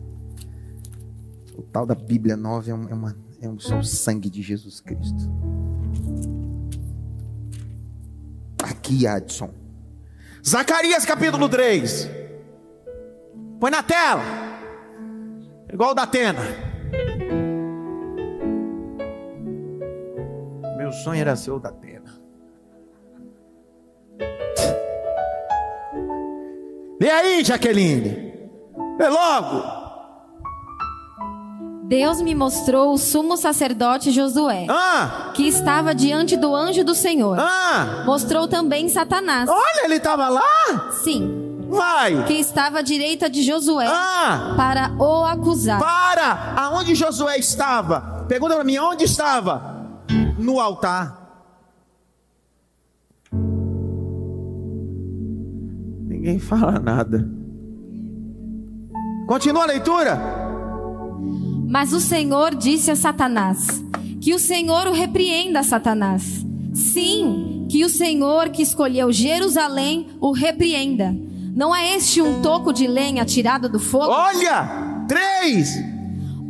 O 1.59 1.63
tal 1.63 1.85
da 1.85 1.97
Bíblia 1.97 2.37
nova 2.37 2.71
é, 2.71 2.75
uma, 2.75 3.17
é, 3.43 3.49
um, 3.49 3.57
é 3.69 3.75
o 3.75 3.83
sangue 3.83 4.31
de 4.31 4.43
Jesus 4.43 4.81
Cristo. 4.81 5.29
Aqui, 8.63 9.09
Adson. 9.09 9.51
Zacarias 10.47 11.05
capítulo 11.05 11.49
3. 11.49 12.24
Põe 13.61 13.71
na 13.71 13.83
tela. 13.83 14.23
Igual 15.73 15.91
o 15.91 15.95
da 15.95 16.03
Atena. 16.03 16.41
Meu 20.77 20.93
sonho 20.93 21.21
era 21.21 21.35
ser 21.35 21.51
o 21.51 21.59
da 21.59 21.71
Atena. 21.71 22.13
E 27.01 27.11
aí, 27.11 27.45
Jaqueline? 27.45 28.33
Vê 28.97 29.09
logo. 29.09 29.85
Deus 31.85 32.23
me 32.23 32.35
mostrou 32.35 32.95
o 32.95 32.99
sumo 32.99 33.37
sacerdote 33.37 34.11
Josué, 34.11 34.67
ah. 34.71 35.33
que 35.35 35.47
estava 35.47 35.95
diante 35.95 36.35
do 36.35 36.55
anjo 36.55 36.83
do 36.83 36.95
Senhor. 36.95 37.39
Ah. 37.39 38.05
Mostrou 38.07 38.49
também 38.49 38.89
Satanás. 38.89 39.51
Olha, 39.51 39.85
ele 39.85 39.97
estava 39.97 40.31
lá? 40.31 40.91
Sim. 40.93 41.44
Vai. 41.69 42.25
Que 42.25 42.35
estava 42.35 42.79
à 42.79 42.83
direita 42.83 43.29
de 43.29 43.43
Josué 43.43 43.87
ah, 43.89 44.55
para 44.57 44.93
o 44.99 45.25
acusar. 45.25 45.81
Para! 45.81 46.55
Aonde 46.57 46.95
Josué 46.95 47.39
estava? 47.39 48.25
Pergunta 48.29 48.55
para 48.55 48.65
mim, 48.65 48.79
onde 48.79 49.05
estava? 49.05 49.89
No 50.39 50.61
altar. 50.61 51.23
Ninguém 56.07 56.39
fala 56.39 56.79
nada. 56.79 57.29
Continua 59.27 59.65
a 59.65 59.67
leitura. 59.67 60.45
Mas 61.69 61.93
o 61.93 62.01
Senhor 62.01 62.55
disse 62.55 62.91
a 62.91 62.97
Satanás: 62.97 63.67
Que 64.21 64.35
o 64.35 64.39
Senhor 64.39 64.87
o 64.87 64.93
repreenda, 64.93 65.63
Satanás. 65.63 66.45
Sim, 66.73 67.67
que 67.71 67.85
o 67.85 67.89
Senhor 67.89 68.51
que 68.51 68.63
escolheu 68.63 69.13
Jerusalém 69.13 70.09
o 70.21 70.33
repreenda. 70.33 71.15
Não 71.55 71.73
é 71.73 71.95
este 71.95 72.21
um 72.21 72.43
toco 72.43 72.73
de 72.73 72.89
lenha 72.89 73.25
tirado 73.25 73.69
do 73.69 73.79
fogo? 73.79 74.11
Olha! 74.11 75.05
Três! 75.07 75.77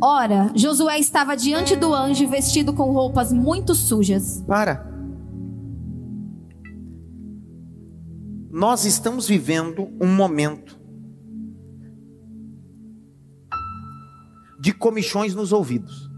Ora, 0.01 0.51
Josué 0.55 0.97
estava 0.99 1.37
diante 1.37 1.75
do 1.75 1.93
anjo 1.93 2.27
vestido 2.27 2.73
com 2.73 2.91
roupas 2.91 3.31
muito 3.31 3.75
sujas. 3.75 4.43
Para. 4.47 4.91
Nós 8.51 8.83
estamos 8.85 9.27
vivendo 9.27 9.87
um 10.01 10.07
momento 10.07 10.79
de 14.59 14.73
comichões 14.73 15.35
nos 15.35 15.51
ouvidos. 15.51 16.09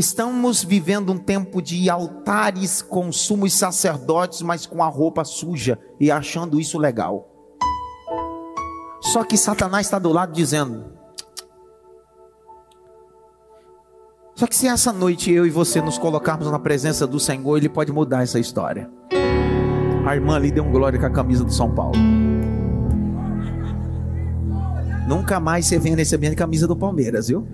Estamos 0.00 0.64
vivendo 0.64 1.12
um 1.12 1.18
tempo 1.18 1.60
de 1.60 1.90
altares 1.90 2.80
com 2.80 3.12
sumos 3.12 3.52
sacerdotes, 3.52 4.40
mas 4.40 4.64
com 4.64 4.82
a 4.82 4.86
roupa 4.86 5.26
suja 5.26 5.78
e 6.00 6.10
achando 6.10 6.58
isso 6.58 6.78
legal. 6.78 7.28
Só 9.02 9.22
que 9.24 9.36
Satanás 9.36 9.88
está 9.88 9.98
do 9.98 10.10
lado 10.10 10.32
dizendo: 10.32 10.86
Só 14.34 14.46
que 14.46 14.56
se 14.56 14.68
essa 14.68 14.90
noite 14.90 15.30
eu 15.30 15.44
e 15.44 15.50
você 15.50 15.82
nos 15.82 15.98
colocarmos 15.98 16.50
na 16.50 16.58
presença 16.58 17.06
do 17.06 17.20
Senhor, 17.20 17.58
Ele 17.58 17.68
pode 17.68 17.92
mudar 17.92 18.22
essa 18.22 18.38
história. 18.40 18.90
A 20.06 20.14
irmã 20.14 20.36
ali 20.36 20.50
deu 20.50 20.64
um 20.64 20.72
glória 20.72 20.98
com 20.98 21.04
a 21.04 21.10
camisa 21.10 21.44
do 21.44 21.52
São 21.52 21.74
Paulo. 21.74 21.98
Nunca 25.06 25.38
mais 25.38 25.66
você 25.66 25.78
venha 25.78 25.94
receber 25.94 26.28
a 26.28 26.34
camisa 26.34 26.66
do 26.66 26.74
Palmeiras, 26.74 27.28
viu? 27.28 27.46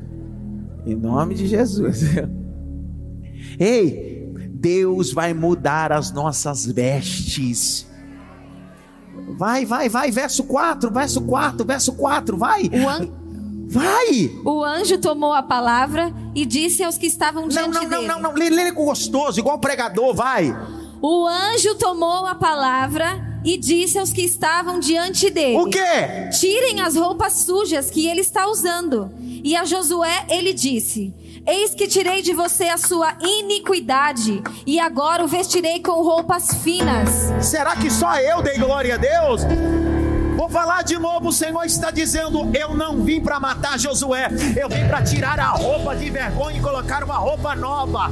Em 0.87 0.94
nome 0.94 1.35
de 1.35 1.46
Jesus. 1.46 2.03
Ei, 3.59 4.33
Deus 4.51 5.12
vai 5.12 5.35
mudar 5.35 5.92
as 5.92 6.12
nossas 6.12 6.64
vestes. 6.64 7.87
Vai, 9.37 9.64
vai, 9.64 9.88
vai, 9.88 10.11
verso 10.11 10.44
4, 10.44 10.90
verso 10.90 11.20
4, 11.22 11.64
verso 11.64 11.92
4, 11.94 12.37
vai. 12.37 12.70
O 12.72 12.88
an... 12.88 13.27
Vai! 13.68 14.31
O 14.44 14.62
anjo 14.62 14.96
tomou 14.99 15.33
a 15.33 15.42
palavra 15.42 16.14
e 16.37 16.46
disse 16.46 16.85
aos 16.85 16.96
que 16.96 17.07
estavam 17.07 17.49
diante 17.49 17.75
não, 17.75 17.83
não, 17.83 17.88
dele. 17.88 18.07
Não, 18.07 18.20
não, 18.20 18.31
não, 18.31 18.38
lê, 18.38 18.49
lê 18.49 18.70
gostoso, 18.70 19.40
igual 19.40 19.59
pregador, 19.59 20.14
vai. 20.14 20.57
O 21.03 21.27
anjo 21.27 21.75
tomou 21.75 22.27
a 22.27 22.35
palavra 22.37 23.40
e 23.44 23.57
disse 23.57 23.99
aos 23.99 24.12
que 24.12 24.22
estavam 24.22 24.79
diante 24.79 25.31
dele: 25.31 25.57
O 25.57 25.68
quê? 25.68 26.31
Tirem 26.38 26.81
as 26.81 26.94
roupas 26.96 27.33
sujas 27.33 27.90
que 27.90 28.07
ele 28.07 28.20
está 28.20 28.49
usando. 28.49 29.11
E 29.47 29.55
a 29.55 29.65
Josué 29.65 30.25
ele 30.29 30.53
disse: 30.53 31.15
Eis 31.47 31.73
que 31.73 31.87
tirei 31.87 32.21
de 32.21 32.33
você 32.35 32.65
a 32.65 32.77
sua 32.77 33.17
iniquidade, 33.21 34.43
e 34.67 34.81
agora 34.81 35.23
o 35.23 35.29
vestirei 35.29 35.81
com 35.81 36.03
roupas 36.03 36.53
finas. 36.65 37.33
Será 37.41 37.77
que 37.77 37.89
só 37.89 38.19
eu 38.19 38.43
dei 38.43 38.59
glória 38.59 38.97
a 38.97 38.99
Deus? 38.99 39.43
Vou 40.37 40.49
falar 40.49 40.83
de 40.83 40.99
novo, 40.99 41.29
o 41.29 41.33
Senhor 41.33 41.63
está 41.63 41.93
dizendo: 41.93 42.51
Eu 42.59 42.75
não 42.75 43.05
vim 43.05 43.21
para 43.21 43.39
matar 43.39 43.79
Josué, 43.79 44.31
eu 44.61 44.69
vim 44.69 44.85
para 44.89 45.01
tirar 45.05 45.39
a 45.39 45.51
roupa 45.51 45.95
de 45.95 46.11
vergonha 46.11 46.59
e 46.59 46.61
colocar 46.61 47.05
uma 47.05 47.17
roupa 47.17 47.55
nova. 47.55 48.11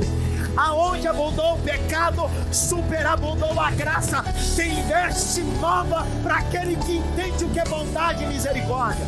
Aonde 0.56 1.08
abundou 1.08 1.54
o 1.54 1.58
pecado, 1.62 2.30
superabundou 2.52 3.58
a 3.58 3.72
graça. 3.72 4.24
Tem 4.54 4.80
veste 4.84 5.40
nova 5.60 6.06
para 6.22 6.36
aquele 6.36 6.76
que 6.76 6.98
entende 6.98 7.44
o 7.44 7.48
que 7.48 7.58
é 7.58 7.64
bondade 7.64 8.22
e 8.22 8.26
misericórdia. 8.28 9.04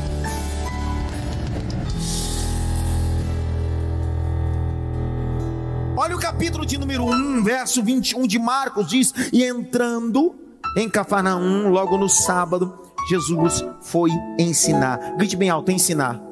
Olha 6.07 6.15
o 6.15 6.21
capítulo 6.21 6.65
de 6.65 6.79
número 6.79 7.05
1, 7.05 7.43
verso 7.43 7.83
21 7.83 8.29
de 8.29 8.39
Marcos, 8.39 8.87
diz: 8.87 9.13
E 9.33 9.43
entrando 9.43 10.37
em 10.77 10.89
Cafarnaum, 10.89 11.69
logo 11.69 11.99
no 11.99 12.09
sábado, 12.09 12.79
Jesus 13.11 13.65
foi 13.81 14.13
ensinar. 14.39 15.17
Grite 15.17 15.35
bem 15.35 15.51
alto: 15.51 15.73
ensinar. 15.73 16.23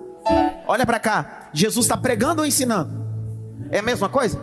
Olha 0.68 0.86
para 0.86 1.00
cá, 1.00 1.50
Jesus 1.52 1.86
está 1.86 1.96
pregando 1.96 2.42
ou 2.42 2.46
ensinando? 2.46 3.04
É 3.68 3.80
a 3.80 3.82
mesma 3.82 4.08
coisa? 4.08 4.40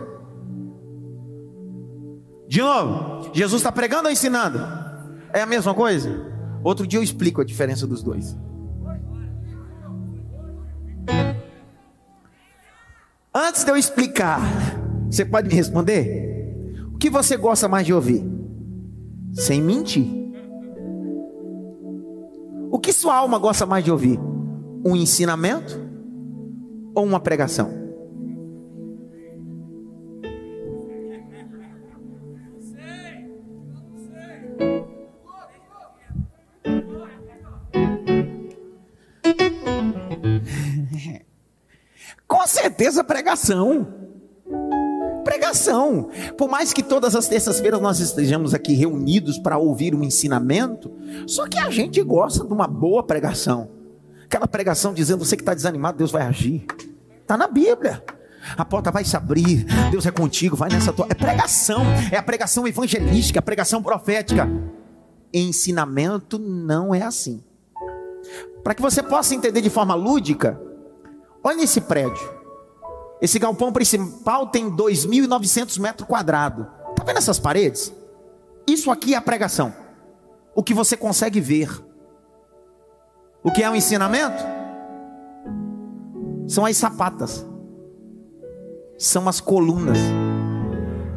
De 2.46 2.60
novo, 2.60 3.30
Jesus 3.32 3.62
está 3.62 3.72
pregando 3.72 4.08
ou 4.08 4.12
ensinando? 4.12 4.60
É 5.32 5.40
a 5.40 5.46
mesma 5.46 5.72
coisa? 5.72 6.30
Outro 6.62 6.86
dia 6.86 6.98
eu 6.98 7.02
explico 7.02 7.40
a 7.40 7.44
diferença 7.44 7.86
dos 7.86 8.02
dois. 8.02 8.36
Antes 13.34 13.64
de 13.64 13.70
eu 13.70 13.78
explicar, 13.78 14.42
você 15.12 15.24
pode 15.26 15.46
me 15.46 15.54
responder? 15.54 16.72
O 16.94 16.96
que 16.96 17.10
você 17.10 17.36
gosta 17.36 17.68
mais 17.68 17.84
de 17.84 17.92
ouvir? 17.92 18.24
Sem 19.34 19.60
mentir. 19.60 20.06
O 22.70 22.78
que 22.78 22.94
sua 22.94 23.16
alma 23.16 23.38
gosta 23.38 23.66
mais 23.66 23.84
de 23.84 23.90
ouvir? 23.90 24.18
Um 24.82 24.96
ensinamento 24.96 25.78
ou 26.94 27.04
uma 27.04 27.20
pregação? 27.20 27.82
Com 42.26 42.46
certeza 42.46 43.04
pregação 43.04 44.01
pregação. 45.22 46.08
Por 46.36 46.48
mais 46.48 46.72
que 46.72 46.82
todas 46.82 47.16
as 47.16 47.28
terças-feiras 47.28 47.80
nós 47.80 48.00
estejamos 48.00 48.54
aqui 48.54 48.74
reunidos 48.74 49.38
para 49.38 49.58
ouvir 49.58 49.94
um 49.94 50.02
ensinamento, 50.02 50.90
só 51.26 51.46
que 51.46 51.58
a 51.58 51.70
gente 51.70 52.02
gosta 52.02 52.44
de 52.44 52.52
uma 52.52 52.66
boa 52.66 53.02
pregação. 53.02 53.70
Aquela 54.24 54.48
pregação 54.48 54.94
dizendo 54.94 55.24
você 55.24 55.36
que 55.36 55.42
está 55.42 55.54
desanimado, 55.54 55.98
Deus 55.98 56.10
vai 56.10 56.22
agir. 56.22 56.66
Está 57.20 57.36
na 57.36 57.46
Bíblia. 57.46 58.02
A 58.56 58.64
porta 58.64 58.90
vai 58.90 59.04
se 59.04 59.16
abrir, 59.16 59.64
Deus 59.90 60.04
é 60.04 60.10
contigo, 60.10 60.56
vai 60.56 60.68
nessa 60.68 60.92
tua. 60.92 61.06
É 61.08 61.14
pregação, 61.14 61.82
é 62.10 62.16
a 62.16 62.22
pregação 62.22 62.66
evangelística, 62.66 63.38
a 63.38 63.42
pregação 63.42 63.82
profética. 63.82 64.48
Ensinamento 65.32 66.38
não 66.38 66.94
é 66.94 67.02
assim. 67.02 67.42
Para 68.62 68.74
que 68.74 68.82
você 68.82 69.02
possa 69.02 69.34
entender 69.34 69.60
de 69.60 69.70
forma 69.70 69.94
lúdica, 69.94 70.60
olha 71.42 71.62
esse 71.62 71.80
prédio. 71.80 72.41
Esse 73.22 73.38
galpão 73.38 73.72
principal 73.72 74.48
tem 74.48 74.68
2.900 74.68 75.78
metros 75.78 76.08
quadrados. 76.08 76.66
Está 76.90 77.04
vendo 77.04 77.18
essas 77.18 77.38
paredes? 77.38 77.94
Isso 78.66 78.90
aqui 78.90 79.14
é 79.14 79.16
a 79.16 79.22
pregação. 79.22 79.72
O 80.56 80.62
que 80.62 80.74
você 80.74 80.96
consegue 80.96 81.40
ver. 81.40 81.70
O 83.44 83.52
que 83.52 83.62
é 83.62 83.70
o 83.70 83.76
ensinamento? 83.76 84.42
São 86.48 86.66
as 86.66 86.76
sapatas. 86.76 87.46
São 88.98 89.28
as 89.28 89.40
colunas. 89.40 89.98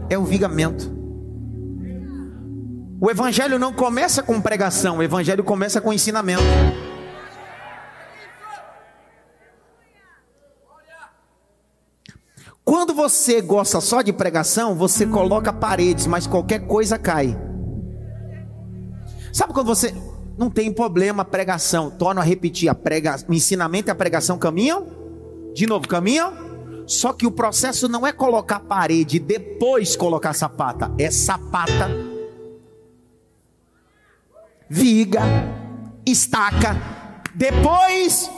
É 0.07 0.15
o 0.15 0.23
vigamento. 0.23 0.93
O 3.01 3.09
evangelho 3.09 3.57
não 3.57 3.73
começa 3.73 4.21
com 4.21 4.39
pregação, 4.39 4.99
o 4.99 5.03
evangelho 5.03 5.43
começa 5.43 5.81
com 5.81 5.91
ensinamento. 5.91 6.43
Quando 12.65 12.95
você 12.95 13.41
gosta 13.41 13.79
só 13.79 14.01
de 14.01 14.11
pregação, 14.11 14.73
você 14.73 15.05
coloca 15.05 15.53
paredes, 15.53 16.07
mas 16.07 16.25
qualquer 16.25 16.65
coisa 16.65 16.97
cai. 16.97 17.37
Sabe 19.31 19.53
quando 19.53 19.67
você 19.67 19.93
não 20.35 20.49
tem 20.49 20.73
problema 20.73 21.23
pregação, 21.23 21.91
torna 21.91 22.21
a 22.21 22.23
repetir, 22.23 22.67
a 22.67 22.73
prega, 22.73 23.17
o 23.29 23.33
ensinamento 23.33 23.89
e 23.89 23.91
a 23.91 23.95
pregação 23.95 24.39
caminham? 24.39 24.87
De 25.53 25.67
novo, 25.67 25.87
caminham? 25.87 26.33
Só 26.87 27.13
que 27.13 27.27
o 27.27 27.31
processo 27.31 27.87
não 27.87 28.05
é 28.05 28.11
colocar 28.11 28.59
parede 28.59 29.17
e 29.17 29.19
depois 29.19 29.95
colocar 29.95 30.33
sapata, 30.33 30.91
é 30.97 31.11
sapata, 31.11 31.87
viga, 34.67 35.21
estaca, 36.03 36.75
depois 37.35 38.29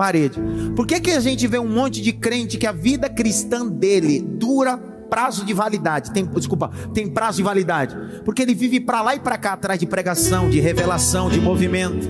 parede. 0.00 0.40
Por 0.74 0.86
que, 0.86 0.98
que 0.98 1.10
a 1.10 1.20
gente 1.20 1.46
vê 1.46 1.58
um 1.58 1.68
monte 1.68 2.00
de 2.00 2.10
crente 2.10 2.56
que 2.56 2.66
a 2.66 2.72
vida 2.72 3.06
cristã 3.06 3.66
dele 3.66 4.22
dura 4.22 4.78
prazo 4.78 5.44
de 5.44 5.52
validade? 5.52 6.10
Tem, 6.10 6.24
desculpa, 6.24 6.70
tem 6.94 7.06
prazo 7.06 7.36
de 7.36 7.42
validade. 7.42 7.94
Porque 8.24 8.40
ele 8.40 8.54
vive 8.54 8.80
para 8.80 9.02
lá 9.02 9.14
e 9.14 9.20
para 9.20 9.36
cá 9.36 9.52
atrás 9.52 9.78
de 9.78 9.84
pregação, 9.84 10.48
de 10.48 10.58
revelação, 10.58 11.28
de 11.28 11.38
movimento. 11.38 12.08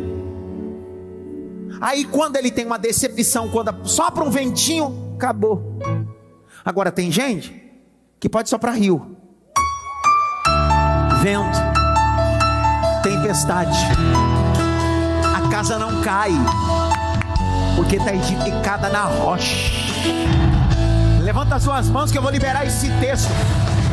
Aí 1.81 2.05
quando 2.05 2.37
ele 2.37 2.53
tem 2.53 2.65
uma 2.65 2.79
decepção, 2.79 3.49
quando 3.49 3.75
sopra 3.89 4.23
um 4.23 4.31
ventinho, 4.31 5.15
acabou. 5.17 5.77
Agora 6.65 6.93
tem 6.93 7.11
gente 7.11 7.53
que 8.21 8.29
pode 8.29 8.49
soprar 8.49 8.77
rio. 8.77 9.17
Vento, 11.21 11.59
tempestade. 13.03 13.77
A 15.35 15.49
casa 15.51 15.77
não 15.77 16.01
cai 16.03 16.31
porque 17.91 17.97
está 17.97 18.15
edificada 18.15 18.89
na 18.89 19.03
rocha. 19.03 19.57
Levanta 21.25 21.57
as 21.57 21.65
suas 21.65 21.89
mãos 21.89 22.13
que 22.13 22.19
eu 22.19 22.23
vou 22.23 22.31
liberar 22.31 22.65
esse 22.65 22.89
texto. 23.01 23.33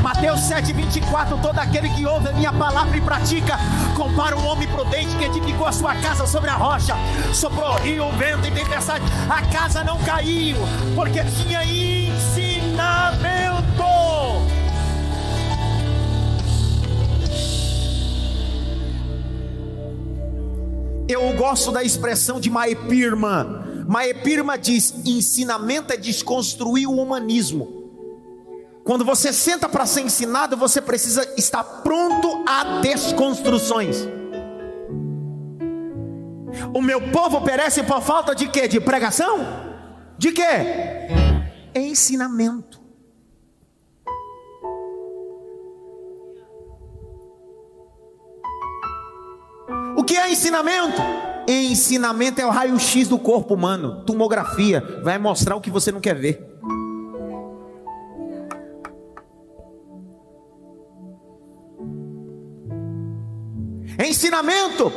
Mateus 0.03 0.41
7,24: 0.41 1.41
Todo 1.41 1.57
aquele 1.57 1.89
que 1.89 2.05
ouve 2.05 2.29
a 2.29 2.31
minha 2.33 2.53
palavra 2.53 2.95
e 2.95 3.01
pratica, 3.01 3.57
compara 3.95 4.37
um 4.37 4.45
homem 4.45 4.67
prudente 4.67 5.15
que 5.15 5.23
edificou 5.23 5.65
a 5.65 5.71
sua 5.71 5.95
casa 5.95 6.27
sobre 6.27 6.47
a 6.47 6.53
rocha. 6.53 6.93
Soprou 7.33 7.73
rio, 7.79 8.07
vento 8.11 8.47
e 8.47 8.51
tempestade. 8.51 9.03
A 9.27 9.41
casa 9.51 9.83
não 9.83 9.97
caiu, 10.03 10.57
porque 10.93 11.23
tinha 11.23 11.63
ensinamento. 11.63 13.57
Eu 21.09 21.33
gosto 21.35 21.71
da 21.71 21.83
expressão 21.83 22.39
de 22.39 22.51
Maepirma. 22.51 23.66
Maepirma 23.87 24.57
diz: 24.57 24.93
ensinamento 25.05 25.93
é 25.93 25.97
desconstruir 25.97 26.87
o 26.87 27.01
humanismo. 27.01 27.77
Quando 28.83 29.05
você 29.05 29.31
senta 29.31 29.67
para 29.67 29.85
ser 29.85 30.01
ensinado, 30.01 30.55
você 30.57 30.81
precisa 30.81 31.33
estar 31.37 31.63
pronto 31.63 32.43
a 32.47 32.79
desconstruções. 32.81 34.07
O 36.73 36.81
meu 36.81 37.01
povo 37.11 37.41
perece 37.41 37.83
por 37.83 38.01
falta 38.01 38.33
de 38.35 38.47
quê? 38.47 38.67
De 38.67 38.79
pregação? 38.79 39.39
De 40.17 40.31
quê? 40.31 40.43
Ensinamento. 41.75 42.81
O 49.95 50.03
que 50.03 50.15
é 50.15 50.31
ensinamento? 50.31 51.01
Ensinamento 51.47 52.41
é 52.41 52.45
o 52.45 52.49
raio-x 52.49 53.07
do 53.07 53.17
corpo 53.17 53.53
humano. 53.53 54.03
Tomografia 54.03 54.81
vai 55.01 55.17
mostrar 55.17 55.55
o 55.55 55.61
que 55.61 55.71
você 55.71 55.91
não 55.91 56.01
quer 56.01 56.15
ver. 56.15 56.45
Ensinamento 63.97 64.91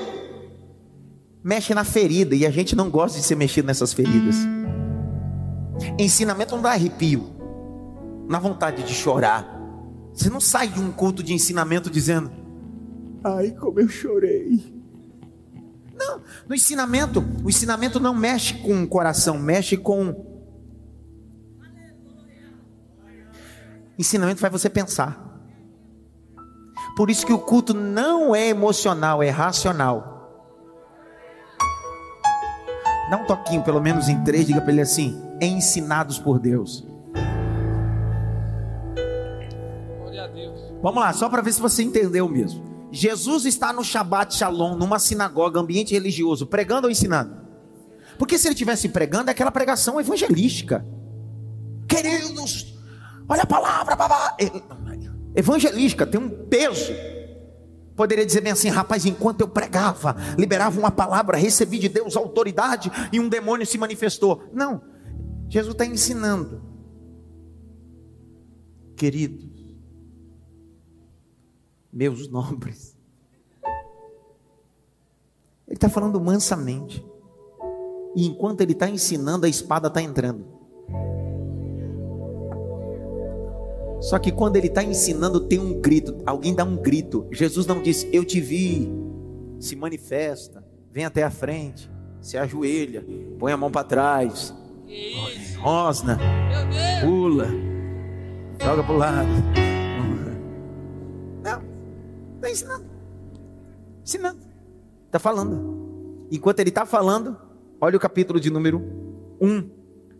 mexe 1.42 1.72
na 1.72 1.84
ferida 1.84 2.34
e 2.34 2.44
a 2.44 2.50
gente 2.50 2.74
não 2.74 2.90
gosta 2.90 3.18
de 3.18 3.24
ser 3.24 3.36
mexido 3.36 3.66
nessas 3.66 3.92
feridas. 3.92 4.36
Ensinamento 5.98 6.54
não 6.54 6.62
dá 6.62 6.72
arrepio, 6.72 7.30
na 8.28 8.38
vontade 8.38 8.82
de 8.82 8.92
chorar. 8.92 9.58
Você 10.12 10.28
não 10.28 10.40
sai 10.40 10.68
de 10.68 10.80
um 10.80 10.90
culto 10.90 11.22
de 11.22 11.32
ensinamento 11.32 11.88
dizendo: 11.88 12.30
Ai, 13.24 13.52
como 13.52 13.80
eu 13.80 13.88
chorei. 13.88 14.80
No 16.50 16.56
ensinamento, 16.56 17.24
o 17.44 17.48
ensinamento 17.48 18.00
não 18.00 18.12
mexe 18.12 18.54
com 18.54 18.82
o 18.82 18.88
coração, 18.88 19.38
mexe 19.38 19.76
com 19.76 20.28
Ensinamento 23.96 24.40
faz 24.40 24.52
você 24.52 24.68
pensar. 24.68 25.46
Por 26.96 27.08
isso 27.08 27.24
que 27.24 27.32
o 27.32 27.38
culto 27.38 27.72
não 27.72 28.34
é 28.34 28.48
emocional, 28.48 29.22
é 29.22 29.30
racional. 29.30 30.48
Dá 33.08 33.16
um 33.16 33.26
toquinho, 33.26 33.62
pelo 33.62 33.80
menos 33.80 34.08
em 34.08 34.24
três, 34.24 34.44
diga 34.44 34.60
para 34.60 34.72
ele 34.72 34.80
assim: 34.80 35.22
ensinados 35.40 36.18
por 36.18 36.40
Deus. 36.40 36.84
Vamos 40.82 41.00
lá, 41.00 41.12
só 41.12 41.28
para 41.28 41.42
ver 41.42 41.52
se 41.52 41.60
você 41.60 41.84
entendeu 41.84 42.28
mesmo. 42.28 42.69
Jesus 42.92 43.44
está 43.44 43.72
no 43.72 43.85
Shabbat 43.85 44.35
Shalom, 44.35 44.76
numa 44.76 44.98
sinagoga, 44.98 45.61
ambiente 45.61 45.92
religioso, 45.92 46.46
pregando 46.46 46.87
ou 46.87 46.90
ensinando? 46.90 47.37
Porque 48.18 48.38
se 48.38 48.46
ele 48.46 48.55
estivesse 48.55 48.88
pregando, 48.88 49.31
é 49.31 49.33
aquela 49.33 49.50
pregação 49.50 50.00
evangelística. 50.00 50.85
Queridos, 51.88 52.79
olha 53.29 53.42
a 53.42 53.46
palavra, 53.46 53.96
babá. 53.96 54.37
Evangelística, 55.35 56.07
tem 56.07 56.20
um 56.20 56.29
peso. 56.46 56.92
Poderia 57.96 58.24
dizer 58.24 58.40
bem 58.40 58.53
assim, 58.53 58.68
rapaz, 58.68 59.05
enquanto 59.05 59.42
eu 59.42 59.48
pregava, 59.48 60.16
liberava 60.38 60.79
uma 60.79 60.90
palavra, 60.90 61.37
recebi 61.37 61.79
de 61.79 61.88
Deus 61.88 62.16
autoridade 62.16 62.90
e 63.12 63.20
um 63.20 63.29
demônio 63.29 63.66
se 63.66 63.76
manifestou. 63.76 64.44
Não, 64.53 64.83
Jesus 65.48 65.74
está 65.74 65.85
ensinando. 65.85 66.62
Queridos, 68.96 69.49
meus 71.92 72.29
nobres, 72.31 72.96
ele 75.66 75.76
está 75.76 75.88
falando 75.88 76.20
mansamente. 76.20 77.05
E 78.16 78.26
enquanto 78.26 78.61
ele 78.61 78.72
está 78.72 78.88
ensinando, 78.88 79.46
a 79.46 79.48
espada 79.48 79.87
está 79.87 80.03
entrando. 80.03 80.44
Só 84.00 84.18
que 84.18 84.33
quando 84.33 84.57
ele 84.57 84.66
está 84.66 84.83
ensinando, 84.83 85.40
tem 85.40 85.59
um 85.59 85.81
grito. 85.81 86.16
Alguém 86.26 86.55
dá 86.55 86.64
um 86.64 86.76
grito. 86.76 87.29
Jesus 87.31 87.66
não 87.66 87.83
diz, 87.83 88.07
eu 88.12 88.24
te 88.24 88.40
vi. 88.40 88.90
Se 89.61 89.76
manifesta. 89.76 90.64
Vem 90.90 91.05
até 91.05 91.22
a 91.22 91.31
frente. 91.31 91.88
Se 92.20 92.37
ajoelha. 92.37 93.07
Põe 93.38 93.53
a 93.53 93.57
mão 93.57 93.70
para 93.70 93.85
trás. 93.87 94.55
Rosna. 95.59 96.18
Pula. 97.03 97.46
Joga 98.61 98.83
para 98.83 98.94
o 98.94 98.98
lado. 98.98 99.69
Está 102.40 102.50
ensinando. 102.50 102.85
Ensinando. 104.03 104.40
Está 105.07 105.18
falando. 105.18 106.26
Enquanto 106.31 106.61
ele 106.61 106.70
está 106.70 106.87
falando, 106.87 107.37
Olha 107.83 107.96
o 107.96 108.00
capítulo 108.00 108.38
de 108.38 108.50
número 108.50 108.83
1, 109.40 109.70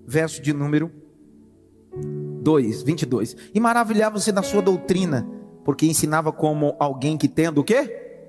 verso 0.07 0.41
de 0.41 0.51
número 0.51 0.91
2, 2.43 2.83
22. 2.83 3.37
E 3.53 3.61
maravilhava-se 3.61 4.33
da 4.33 4.43
sua 4.43 4.63
doutrina, 4.63 5.29
porque 5.63 5.85
ensinava 5.85 6.33
como 6.33 6.75
alguém 6.79 7.19
que 7.19 7.29
tendo 7.29 7.61
o 7.61 7.65
quê? 7.65 8.23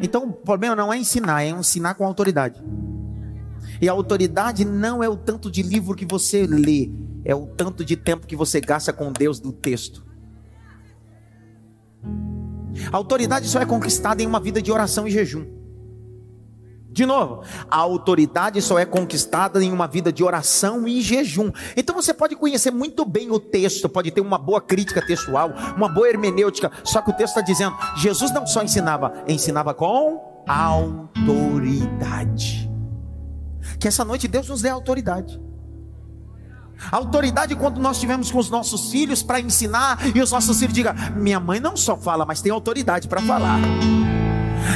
Então 0.00 0.28
o 0.28 0.32
problema 0.32 0.74
não 0.74 0.90
é 0.90 0.96
ensinar, 0.96 1.42
é 1.42 1.50
ensinar 1.50 1.92
com 1.92 2.06
autoridade. 2.06 2.64
E 3.82 3.88
a 3.88 3.92
autoridade 3.92 4.64
não 4.64 5.04
é 5.04 5.08
o 5.10 5.16
tanto 5.16 5.50
de 5.50 5.62
livro 5.62 5.94
que 5.94 6.06
você 6.06 6.46
lê, 6.46 6.90
é 7.22 7.34
o 7.34 7.46
tanto 7.46 7.84
de 7.84 7.98
tempo 7.98 8.26
que 8.26 8.34
você 8.34 8.62
gasta 8.62 8.94
com 8.94 9.12
Deus 9.12 9.38
do 9.38 9.52
texto. 9.52 10.06
A 12.92 12.96
autoridade 12.96 13.46
só 13.48 13.60
é 13.60 13.66
conquistada 13.66 14.22
em 14.22 14.26
uma 14.26 14.40
vida 14.40 14.60
de 14.62 14.70
oração 14.70 15.06
e 15.06 15.10
jejum. 15.10 15.60
De 16.92 17.06
novo, 17.06 17.44
a 17.70 17.76
autoridade 17.76 18.60
só 18.60 18.76
é 18.76 18.84
conquistada 18.84 19.62
em 19.62 19.72
uma 19.72 19.86
vida 19.86 20.12
de 20.12 20.24
oração 20.24 20.88
e 20.88 21.00
jejum. 21.00 21.52
Então 21.76 21.94
você 21.94 22.12
pode 22.12 22.34
conhecer 22.34 22.72
muito 22.72 23.04
bem 23.04 23.30
o 23.30 23.38
texto, 23.38 23.88
pode 23.88 24.10
ter 24.10 24.20
uma 24.20 24.36
boa 24.36 24.60
crítica 24.60 25.00
textual, 25.00 25.52
uma 25.76 25.88
boa 25.88 26.08
hermenêutica, 26.08 26.72
só 26.82 27.00
que 27.00 27.10
o 27.10 27.12
texto 27.12 27.36
está 27.36 27.42
dizendo: 27.42 27.76
Jesus 27.96 28.32
não 28.32 28.44
só 28.44 28.62
ensinava, 28.62 29.22
ensinava 29.28 29.72
com 29.72 30.42
autoridade. 30.48 31.48
Que 33.78 33.86
essa 33.86 34.04
noite 34.04 34.26
Deus 34.26 34.48
nos 34.48 34.62
dê 34.62 34.68
autoridade. 34.68 35.40
Autoridade 36.90 37.54
quando 37.54 37.80
nós 37.80 37.96
estivermos 37.96 38.30
com 38.30 38.38
os 38.38 38.50
nossos 38.50 38.90
filhos 38.90 39.22
para 39.22 39.40
ensinar 39.40 39.98
e 40.14 40.20
os 40.20 40.30
nossos 40.30 40.58
filhos 40.58 40.74
digam: 40.74 40.94
minha 41.16 41.40
mãe 41.40 41.60
não 41.60 41.76
só 41.76 41.96
fala, 41.96 42.24
mas 42.24 42.40
tem 42.40 42.50
autoridade 42.50 43.08
para 43.08 43.20
falar. 43.20 43.58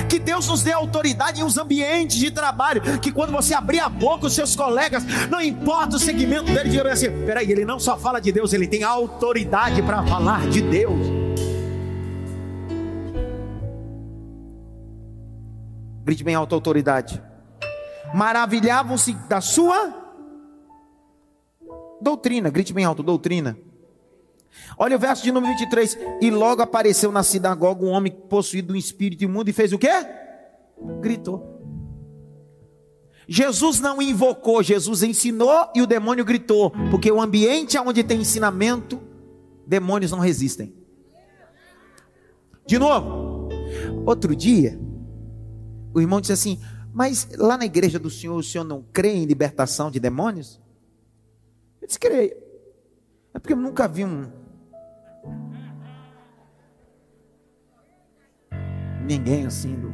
Que 0.08 0.18
Deus 0.18 0.48
nos 0.48 0.62
dê 0.62 0.72
autoridade 0.72 1.40
em 1.40 1.44
os 1.44 1.56
ambientes 1.56 2.16
de 2.16 2.30
trabalho. 2.30 2.80
Que 3.00 3.12
quando 3.12 3.32
você 3.32 3.54
abrir 3.54 3.80
a 3.80 3.88
boca, 3.88 4.26
os 4.26 4.34
seus 4.34 4.56
colegas, 4.56 5.04
não 5.30 5.40
importa 5.40 5.96
o 5.96 5.98
segmento 5.98 6.52
dele, 6.52 6.70
digam 6.70 6.90
assim: 6.90 7.10
peraí, 7.24 7.50
ele 7.50 7.64
não 7.64 7.78
só 7.78 7.96
fala 7.96 8.20
de 8.20 8.32
Deus, 8.32 8.52
ele 8.52 8.66
tem 8.66 8.82
autoridade 8.82 9.82
para 9.82 10.02
falar 10.04 10.46
de 10.48 10.60
Deus. 10.60 11.24
Grite 16.04 16.22
bem 16.22 16.34
alta 16.34 16.54
autoridade. 16.54 17.22
Maravilhavam-se 18.12 19.14
da 19.28 19.40
sua 19.40 20.03
doutrina. 22.00 22.50
Grite 22.50 22.72
bem 22.72 22.84
alto, 22.84 23.02
doutrina. 23.02 23.56
Olha 24.78 24.96
o 24.96 24.98
verso 24.98 25.22
de 25.22 25.32
número 25.32 25.52
23. 25.52 25.98
E 26.20 26.30
logo 26.30 26.62
apareceu 26.62 27.10
na 27.10 27.22
sinagoga 27.22 27.84
um 27.84 27.90
homem 27.90 28.12
possuído 28.12 28.68
do 28.68 28.74
um 28.74 28.76
espírito 28.76 29.24
imundo 29.24 29.50
e 29.50 29.52
fez 29.52 29.72
o 29.72 29.78
quê? 29.78 29.90
Gritou. 31.00 31.54
Jesus 33.26 33.80
não 33.80 34.02
invocou, 34.02 34.62
Jesus 34.62 35.02
ensinou 35.02 35.70
e 35.74 35.80
o 35.80 35.86
demônio 35.86 36.24
gritou, 36.24 36.70
porque 36.90 37.10
o 37.10 37.20
ambiente 37.20 37.78
onde 37.78 38.04
tem 38.04 38.20
ensinamento, 38.20 39.00
demônios 39.66 40.10
não 40.10 40.18
resistem. 40.18 40.74
De 42.66 42.78
novo, 42.78 43.48
outro 44.04 44.36
dia, 44.36 44.78
o 45.94 46.00
irmão 46.00 46.20
disse 46.20 46.32
assim: 46.32 46.60
Mas 46.92 47.28
lá 47.36 47.56
na 47.56 47.64
igreja 47.64 47.98
do 47.98 48.10
Senhor, 48.10 48.36
o 48.36 48.42
Senhor 48.42 48.64
não 48.64 48.84
crê 48.92 49.12
em 49.14 49.24
libertação 49.24 49.90
de 49.90 50.00
demônios? 50.00 50.60
Eu 51.84 51.86
disse: 51.86 52.00
Creio. 52.00 52.34
É 53.34 53.38
porque 53.38 53.52
eu 53.52 53.58
nunca 53.58 53.86
vi 53.86 54.06
um, 54.06 54.30
ninguém 59.04 59.46
assim 59.46 59.74
do. 59.74 59.92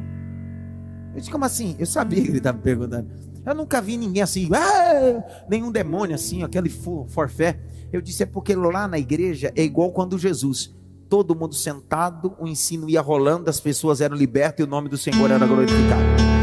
Eu 1.13 1.19
disse, 1.19 1.29
como 1.29 1.43
assim? 1.43 1.75
Eu 1.77 1.85
sabia 1.85 2.21
que 2.21 2.29
ele 2.29 2.37
estava 2.37 2.57
perguntando. 2.57 3.09
Eu 3.45 3.53
nunca 3.53 3.81
vi 3.81 3.97
ninguém 3.97 4.23
assim, 4.23 4.49
ah! 4.53 5.45
nenhum 5.49 5.69
demônio 5.71 6.15
assim, 6.15 6.43
aquele 6.43 6.69
forfé. 6.69 7.59
Eu 7.91 8.01
disse, 8.01 8.23
é 8.23 8.25
porque 8.25 8.55
lá 8.55 8.87
na 8.87 8.97
igreja 8.97 9.51
é 9.55 9.63
igual 9.63 9.91
quando 9.91 10.17
Jesus, 10.17 10.73
todo 11.09 11.35
mundo 11.35 11.53
sentado, 11.53 12.33
o 12.39 12.47
ensino 12.47 12.89
ia 12.89 13.01
rolando, 13.01 13.49
as 13.49 13.59
pessoas 13.59 13.99
eram 13.99 14.15
libertas 14.15 14.63
e 14.63 14.67
o 14.67 14.69
nome 14.71 14.87
do 14.87 14.97
Senhor 14.97 15.29
era 15.29 15.45
glorificado. 15.45 16.40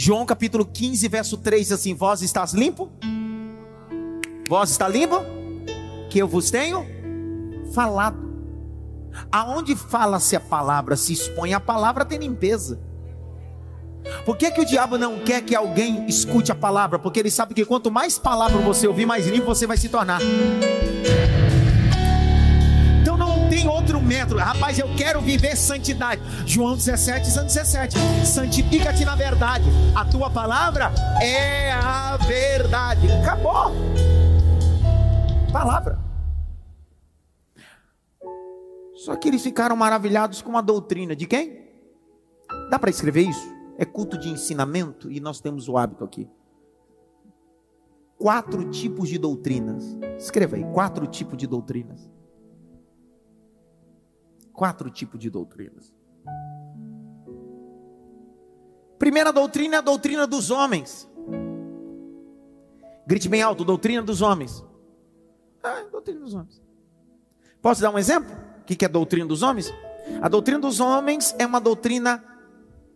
João 0.00 0.24
capítulo 0.24 0.64
15, 0.64 1.08
verso 1.08 1.36
3, 1.36 1.72
assim: 1.72 1.92
Vós 1.92 2.22
estás 2.22 2.52
limpo? 2.52 2.88
Vós 4.48 4.70
está 4.70 4.86
limpo? 4.86 5.16
Que 6.08 6.20
eu 6.20 6.28
vos 6.28 6.52
tenho 6.52 6.86
falado. 7.74 8.16
Aonde 9.32 9.74
fala-se 9.74 10.36
a 10.36 10.40
palavra, 10.40 10.96
se 10.96 11.12
expõe 11.12 11.52
a 11.52 11.58
palavra, 11.58 12.04
tem 12.04 12.16
limpeza. 12.16 12.78
Por 14.24 14.36
que, 14.36 14.52
que 14.52 14.60
o 14.60 14.64
diabo 14.64 14.96
não 14.96 15.18
quer 15.18 15.42
que 15.42 15.56
alguém 15.56 16.06
escute 16.06 16.52
a 16.52 16.54
palavra? 16.54 17.00
Porque 17.00 17.18
ele 17.18 17.30
sabe 17.30 17.52
que 17.52 17.64
quanto 17.64 17.90
mais 17.90 18.20
palavra 18.20 18.56
você 18.58 18.86
ouvir, 18.86 19.04
mais 19.04 19.26
limpo 19.26 19.46
você 19.46 19.66
vai 19.66 19.76
se 19.76 19.88
tornar. 19.88 20.20
Método. 24.08 24.40
Rapaz, 24.40 24.78
eu 24.78 24.88
quero 24.96 25.20
viver 25.20 25.54
santidade. 25.54 26.22
João 26.46 26.74
17, 26.74 27.28
São 27.28 27.44
17. 27.44 27.94
Santifica-te 28.24 29.04
na 29.04 29.14
verdade. 29.14 29.66
A 29.94 30.04
tua 30.06 30.30
palavra 30.30 30.90
é 31.20 31.70
a 31.72 32.16
verdade. 32.16 33.12
Acabou. 33.12 33.70
Palavra. 35.52 35.98
Só 38.94 39.14
que 39.14 39.28
eles 39.28 39.42
ficaram 39.42 39.76
maravilhados 39.76 40.40
com 40.40 40.56
a 40.56 40.62
doutrina 40.62 41.14
de 41.14 41.26
quem? 41.26 41.68
Dá 42.70 42.78
para 42.78 42.90
escrever 42.90 43.28
isso? 43.28 43.54
É 43.76 43.84
culto 43.84 44.16
de 44.18 44.30
ensinamento 44.30 45.10
e 45.12 45.20
nós 45.20 45.40
temos 45.40 45.68
o 45.68 45.76
hábito 45.76 46.02
aqui. 46.02 46.28
Quatro 48.16 48.70
tipos 48.70 49.08
de 49.08 49.18
doutrinas. 49.18 49.96
Escreva 50.18 50.56
aí, 50.56 50.64
quatro 50.72 51.06
tipos 51.06 51.36
de 51.36 51.46
doutrinas. 51.46 52.10
Quatro 54.58 54.90
tipos 54.90 55.20
de 55.20 55.30
doutrinas. 55.30 55.94
Primeira 58.98 59.32
doutrina 59.32 59.76
é 59.76 59.78
a 59.78 59.80
doutrina 59.80 60.26
dos 60.26 60.50
homens. 60.50 61.08
Grite 63.06 63.28
bem 63.28 63.40
alto, 63.40 63.64
doutrina 63.64 64.02
dos 64.02 64.20
homens. 64.20 64.64
Ah, 65.62 65.84
doutrina 65.92 66.18
dos 66.18 66.34
homens. 66.34 66.60
Posso 67.62 67.80
dar 67.80 67.92
um 67.92 67.98
exemplo? 68.00 68.36
O 68.60 68.64
que 68.64 68.84
é 68.84 68.88
a 68.88 68.90
doutrina 68.90 69.28
dos 69.28 69.42
homens? 69.42 69.72
A 70.20 70.28
doutrina 70.28 70.58
dos 70.58 70.80
homens 70.80 71.36
é 71.38 71.46
uma 71.46 71.60
doutrina 71.60 72.24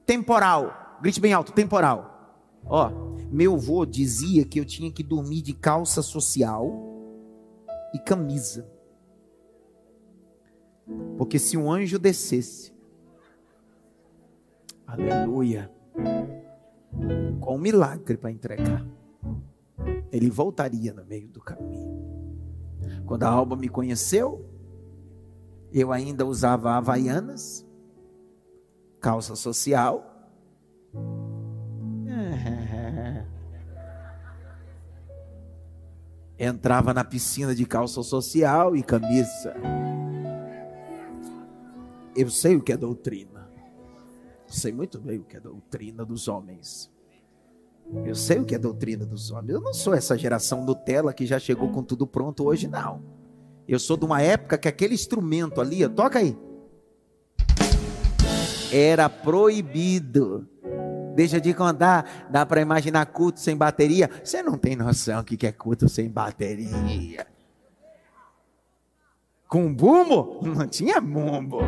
temporal. 0.04 0.98
Grite 1.00 1.20
bem 1.20 1.32
alto, 1.32 1.52
temporal. 1.52 2.58
Ó, 2.66 2.90
meu 3.30 3.54
avô 3.54 3.86
dizia 3.86 4.44
que 4.44 4.58
eu 4.58 4.64
tinha 4.64 4.90
que 4.90 5.04
dormir 5.04 5.42
de 5.42 5.52
calça 5.52 6.02
social 6.02 6.66
e 7.94 8.00
camisa. 8.00 8.68
Porque 11.16 11.38
se 11.38 11.56
um 11.56 11.70
anjo 11.70 11.98
descesse, 11.98 12.72
aleluia, 14.86 15.70
com 17.40 17.56
um 17.56 17.58
milagre 17.58 18.16
para 18.16 18.30
entregar, 18.30 18.84
ele 20.10 20.30
voltaria 20.30 20.92
no 20.92 21.04
meio 21.04 21.28
do 21.28 21.40
caminho. 21.40 21.92
Quando 23.06 23.24
a 23.24 23.28
Alba 23.28 23.56
me 23.56 23.68
conheceu, 23.68 24.48
eu 25.72 25.92
ainda 25.92 26.26
usava 26.26 26.72
havaianas, 26.72 27.66
calça 29.00 29.34
social. 29.34 30.06
Entrava 36.38 36.92
na 36.92 37.02
piscina 37.04 37.54
de 37.54 37.64
calça 37.64 38.02
social 38.02 38.76
e 38.76 38.82
camisa. 38.82 39.54
Eu 42.14 42.30
sei 42.30 42.56
o 42.56 42.62
que 42.62 42.72
é 42.72 42.76
doutrina. 42.76 43.48
Sei 44.46 44.72
muito 44.72 45.00
bem 45.00 45.18
o 45.18 45.24
que 45.24 45.36
é 45.36 45.40
doutrina 45.40 46.04
dos 46.04 46.28
homens. 46.28 46.90
Eu 48.04 48.14
sei 48.14 48.38
o 48.38 48.44
que 48.44 48.54
é 48.54 48.58
doutrina 48.58 49.04
dos 49.06 49.30
homens. 49.30 49.54
Eu 49.54 49.60
não 49.60 49.72
sou 49.72 49.94
essa 49.94 50.16
geração 50.16 50.64
Nutella 50.64 51.12
que 51.12 51.26
já 51.26 51.38
chegou 51.38 51.70
com 51.70 51.82
tudo 51.82 52.06
pronto 52.06 52.44
hoje, 52.44 52.68
não. 52.68 53.02
Eu 53.66 53.78
sou 53.78 53.96
de 53.96 54.04
uma 54.04 54.20
época 54.20 54.58
que 54.58 54.68
aquele 54.68 54.94
instrumento 54.94 55.60
ali, 55.60 55.88
toca 55.88 56.18
aí, 56.18 56.36
era 58.72 59.08
proibido. 59.08 60.48
Deixa 61.14 61.40
de 61.40 61.52
contar, 61.52 62.28
dá 62.30 62.44
para 62.44 62.60
imaginar 62.60 63.06
culto 63.06 63.38
sem 63.38 63.56
bateria? 63.56 64.10
Você 64.24 64.42
não 64.42 64.56
tem 64.56 64.74
noção 64.74 65.22
que 65.22 65.46
é 65.46 65.52
culto 65.52 65.88
sem 65.88 66.10
bateria. 66.10 67.26
Com 69.46 69.72
bumbo? 69.72 70.40
Não 70.42 70.66
tinha 70.66 71.00
bumbo. 71.00 71.58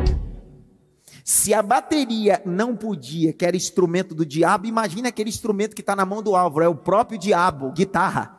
Se 1.25 1.55
a 1.55 1.63
bateria 1.63 2.39
não 2.45 2.75
podia, 2.75 3.33
que 3.33 3.43
era 3.43 3.57
instrumento 3.57 4.13
do 4.13 4.23
diabo, 4.23 4.67
imagine 4.67 5.07
aquele 5.07 5.27
instrumento 5.27 5.75
que 5.75 5.81
está 5.81 5.95
na 5.95 6.05
mão 6.05 6.21
do 6.21 6.35
Álvaro, 6.35 6.63
é 6.63 6.67
o 6.67 6.75
próprio 6.75 7.17
diabo, 7.17 7.71
guitarra. 7.71 8.37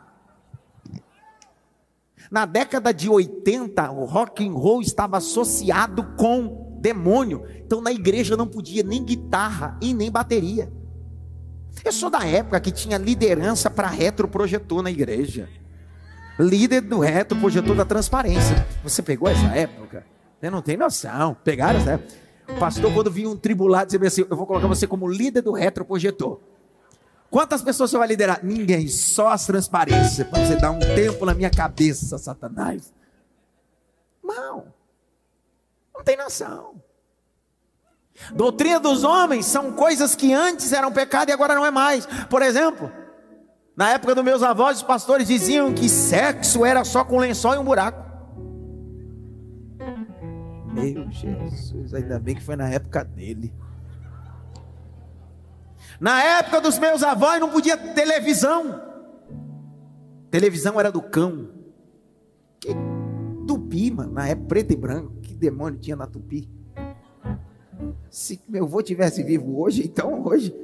Na 2.30 2.46
década 2.46 2.94
de 2.94 3.10
80, 3.10 3.90
o 3.90 4.04
rock 4.04 4.46
and 4.46 4.52
roll 4.52 4.80
estava 4.80 5.16
associado 5.16 6.14
com 6.16 6.78
demônio. 6.80 7.44
Então 7.56 7.80
na 7.80 7.90
igreja 7.90 8.36
não 8.36 8.46
podia 8.46 8.84
nem 8.84 9.04
guitarra 9.04 9.76
e 9.82 9.92
nem 9.92 10.08
bateria. 10.08 10.72
Eu 11.84 11.90
sou 11.90 12.08
da 12.08 12.24
época 12.24 12.60
que 12.60 12.70
tinha 12.70 12.98
liderança 12.98 13.68
para 13.68 13.88
retroprojetor 13.88 14.80
na 14.80 14.92
igreja. 14.92 15.48
Líder 16.38 16.82
do 16.82 17.00
retroprojetor 17.00 17.74
da 17.74 17.84
transparência. 17.84 18.64
Você 18.84 19.02
pegou 19.02 19.28
essa 19.28 19.46
época? 19.56 20.06
Você 20.38 20.48
não 20.48 20.62
tem 20.62 20.76
noção. 20.76 21.36
Pegaram 21.42 21.80
essa 21.80 21.92
época? 21.92 22.25
Pastor, 22.58 22.92
quando 22.92 23.10
vinha 23.10 23.28
um 23.28 23.36
tribulado, 23.36 23.90
dizia 23.90 24.06
assim: 24.06 24.26
Eu 24.30 24.36
vou 24.36 24.46
colocar 24.46 24.66
você 24.66 24.86
como 24.86 25.08
líder 25.08 25.42
do 25.42 25.52
retroprojetor. 25.52 26.38
Quantas 27.30 27.60
pessoas 27.60 27.90
você 27.90 27.98
vai 27.98 28.08
liderar? 28.08 28.40
Ninguém, 28.42 28.88
só 28.88 29.28
as 29.28 29.44
transparências. 29.44 30.26
Para 30.28 30.44
você 30.44 30.56
dar 30.56 30.70
um 30.70 30.78
tempo 30.78 31.26
na 31.26 31.34
minha 31.34 31.50
cabeça, 31.50 32.16
Satanás. 32.18 32.92
Não. 34.22 34.72
Não 35.94 36.04
tem 36.04 36.16
noção. 36.16 36.80
Doutrina 38.32 38.80
dos 38.80 39.04
homens 39.04 39.44
são 39.44 39.72
coisas 39.72 40.14
que 40.14 40.32
antes 40.32 40.72
eram 40.72 40.92
pecado 40.92 41.28
e 41.28 41.32
agora 41.32 41.54
não 41.54 41.66
é 41.66 41.70
mais. 41.70 42.06
Por 42.30 42.40
exemplo, 42.42 42.90
na 43.76 43.90
época 43.90 44.14
dos 44.14 44.24
meus 44.24 44.42
avós, 44.42 44.78
os 44.78 44.82
pastores 44.82 45.28
diziam 45.28 45.74
que 45.74 45.88
sexo 45.88 46.64
era 46.64 46.84
só 46.84 47.04
com 47.04 47.18
lençol 47.18 47.54
e 47.54 47.58
um 47.58 47.64
buraco. 47.64 48.05
Meu 50.76 51.10
Jesus, 51.10 51.94
ainda 51.94 52.18
bem 52.18 52.34
que 52.34 52.42
foi 52.42 52.54
na 52.54 52.68
época 52.68 53.02
dele. 53.02 53.52
Na 55.98 56.22
época 56.22 56.60
dos 56.60 56.78
meus 56.78 57.02
avós 57.02 57.40
não 57.40 57.50
podia 57.50 57.76
televisão. 57.76 58.82
Televisão 60.30 60.78
era 60.78 60.92
do 60.92 61.00
cão. 61.00 61.48
Que 62.60 62.74
tupi, 63.46 63.90
mano. 63.90 64.12
Na 64.12 64.28
época 64.28 64.48
preto 64.48 64.72
e 64.72 64.76
branco. 64.76 65.12
Que 65.22 65.34
demônio 65.34 65.78
tinha 65.80 65.96
na 65.96 66.06
tupi? 66.06 66.50
Se 68.10 68.40
meu 68.48 68.64
avô 68.64 68.82
tivesse 68.82 69.22
vivo 69.22 69.60
hoje, 69.60 69.84
então 69.84 70.22
hoje 70.26 70.54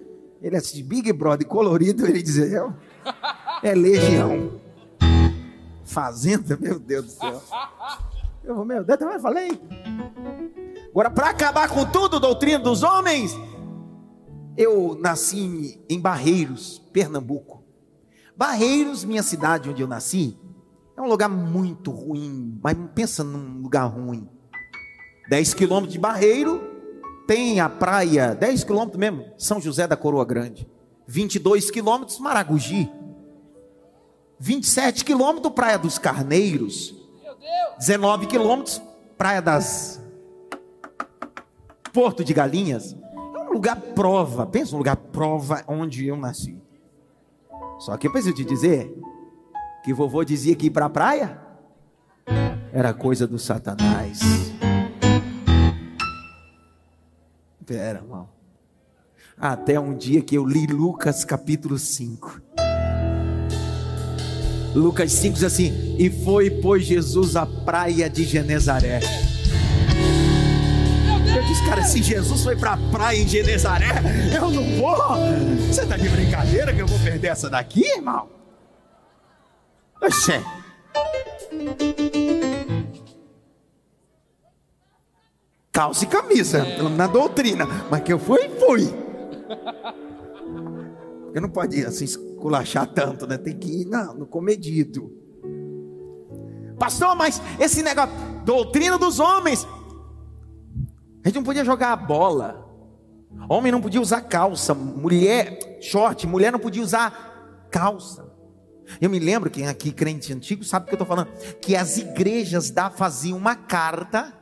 ele 0.43 0.57
assiste 0.57 0.83
Big 0.83 1.13
Brother 1.13 1.47
colorido, 1.47 2.07
ele 2.07 2.23
dizia, 2.23 2.75
é, 3.63 3.71
é 3.71 3.75
legião. 3.75 4.61
Fazenda, 5.85 6.57
meu 6.61 6.79
Deus 6.79 7.07
do 7.07 7.11
céu. 7.13 7.43
Eu, 8.45 8.65
meu 8.65 8.83
Deus, 8.85 8.99
também 8.99 9.19
falei. 9.19 9.61
Agora, 10.91 11.11
para 11.11 11.31
acabar 11.31 11.69
com 11.69 11.85
tudo, 11.85 12.21
doutrina 12.21 12.59
dos 12.59 12.83
homens, 12.83 13.35
eu 14.57 14.97
nasci 15.01 15.81
em 15.89 16.01
Barreiros, 16.01 16.79
Pernambuco. 16.93 17.63
Barreiros, 18.37 19.05
minha 19.05 19.23
cidade 19.23 19.71
onde 19.71 19.83
eu 19.83 19.89
nasci, 19.89 20.37
é 20.97 21.01
um 21.01 21.09
lugar 21.09 21.29
muito 21.29 21.91
ruim, 21.91 22.59
mas 22.63 22.77
pensa 22.95 23.25
num 23.25 23.63
lugar 23.63 23.87
ruim. 23.87 24.29
10 25.29 25.55
quilômetros 25.55 25.93
de 25.93 25.99
Barreiro, 25.99 26.61
tem 27.27 27.61
a 27.61 27.69
praia, 27.69 28.35
10 28.35 28.65
quilômetros 28.65 28.99
mesmo, 28.99 29.25
São 29.39 29.61
José 29.61 29.87
da 29.87 29.97
Coroa 29.97 30.25
Grande. 30.25 30.69
22 31.07 31.71
quilômetros, 31.71 32.19
Maragogi. 32.19 32.91
27 34.39 35.05
quilômetros, 35.05 35.53
Praia 35.55 35.79
dos 35.79 35.99
Carneiros. 35.99 37.02
19 37.79 38.27
quilômetros, 38.27 38.83
Praia 39.17 39.41
das 39.41 40.01
Porto 41.93 42.25
de 42.25 42.33
Galinhas 42.33 42.97
lugar 43.53 43.77
prova. 43.77 44.47
Pensa 44.47 44.75
um 44.75 44.79
lugar 44.79 44.97
prova 44.97 45.63
onde 45.69 46.07
eu 46.07 46.17
nasci. 46.17 46.57
Só 47.79 47.97
que 47.97 48.07
eu 48.07 48.13
preciso 48.13 48.35
te 48.35 48.45
dizer 48.45 48.93
que 49.85 49.93
vovô 49.93 50.25
dizia 50.25 50.57
que 50.57 50.67
ir 50.67 50.71
para 50.71 50.87
a 50.87 50.91
praia 50.91 51.39
era 52.73 52.95
coisa 52.95 53.27
do 53.27 53.39
Satanás. 53.39 54.21
Pera, 57.67 57.99
irmão. 57.99 58.29
Até 59.37 59.79
um 59.79 59.95
dia 59.95 60.23
que 60.23 60.37
eu 60.37 60.45
li 60.47 60.67
Lucas 60.67 61.25
capítulo 61.25 61.79
5. 61.79 62.52
Lucas 64.75 65.13
5 65.13 65.35
diz 65.35 65.45
assim: 65.45 65.97
E 65.99 66.11
foi, 66.11 66.51
pois, 66.51 66.85
Jesus 66.85 67.37
à 67.37 67.47
praia 67.47 68.09
de 68.09 68.25
Genezaré. 68.25 69.01
Eu 71.35 71.43
disse, 71.45 71.65
cara, 71.65 71.83
se 71.83 72.03
Jesus 72.03 72.43
foi 72.43 72.57
para 72.57 72.75
a 72.75 72.77
praia 72.91 73.19
em 73.19 73.29
Genezaré, 73.29 73.93
eu 74.35 74.51
não 74.51 74.65
vou. 74.79 74.97
Você 75.67 75.87
tá 75.87 75.97
de 75.97 76.09
brincadeira 76.09 76.73
que 76.73 76.81
eu 76.81 76.87
vou 76.87 76.99
perder 76.99 77.29
essa 77.29 77.49
daqui, 77.49 77.85
irmão? 77.97 78.29
Oxê. 80.03 80.43
Calça 85.71 86.05
e 86.05 86.07
camisa, 86.07 86.59
é. 86.59 86.83
na 86.83 87.07
doutrina. 87.07 87.67
Mas 87.91 88.03
que 88.03 88.13
eu 88.13 88.19
fui, 88.19 88.51
fui. 88.59 88.93
Eu 91.35 91.41
não 91.41 91.49
pode 91.49 91.85
assim 91.85 92.07
esculachar 92.43 92.87
tanto, 92.89 93.27
né? 93.27 93.39
Tem 93.39 93.57
que 93.57 93.83
ir 93.83 93.85
não, 93.87 94.15
no 94.15 94.27
comedido. 94.27 95.13
Pastor, 96.79 97.15
mas 97.15 97.41
esse 97.61 97.83
negócio, 97.83 98.13
doutrina 98.45 98.99
dos 98.99 99.21
homens, 99.21 99.67
a 101.25 101.29
gente 101.29 101.37
não 101.37 101.45
podia 101.45 101.65
jogar 101.65 101.93
a 101.93 101.97
bola. 101.97 102.69
Homem 103.49 103.71
não 103.71 103.81
podia 103.81 104.01
usar 104.01 104.23
calça, 104.23 104.75
mulher, 104.75 105.79
short, 105.81 106.27
mulher 106.27 106.51
não 106.51 106.59
podia 106.59 106.83
usar 106.83 107.69
calça. 107.71 108.31
Eu 109.01 109.09
me 109.09 109.19
lembro, 109.19 109.49
quem 109.49 109.69
aqui 109.69 109.93
crente 109.93 110.33
antigo 110.33 110.65
sabe 110.65 110.85
o 110.85 110.89
que 110.89 110.95
eu 110.95 110.97
estou 110.97 111.07
falando, 111.07 111.31
que 111.61 111.77
as 111.77 111.97
igrejas 111.97 112.71
da 112.71 112.91
faziam 112.91 113.39
uma 113.39 113.55
carta 113.55 114.37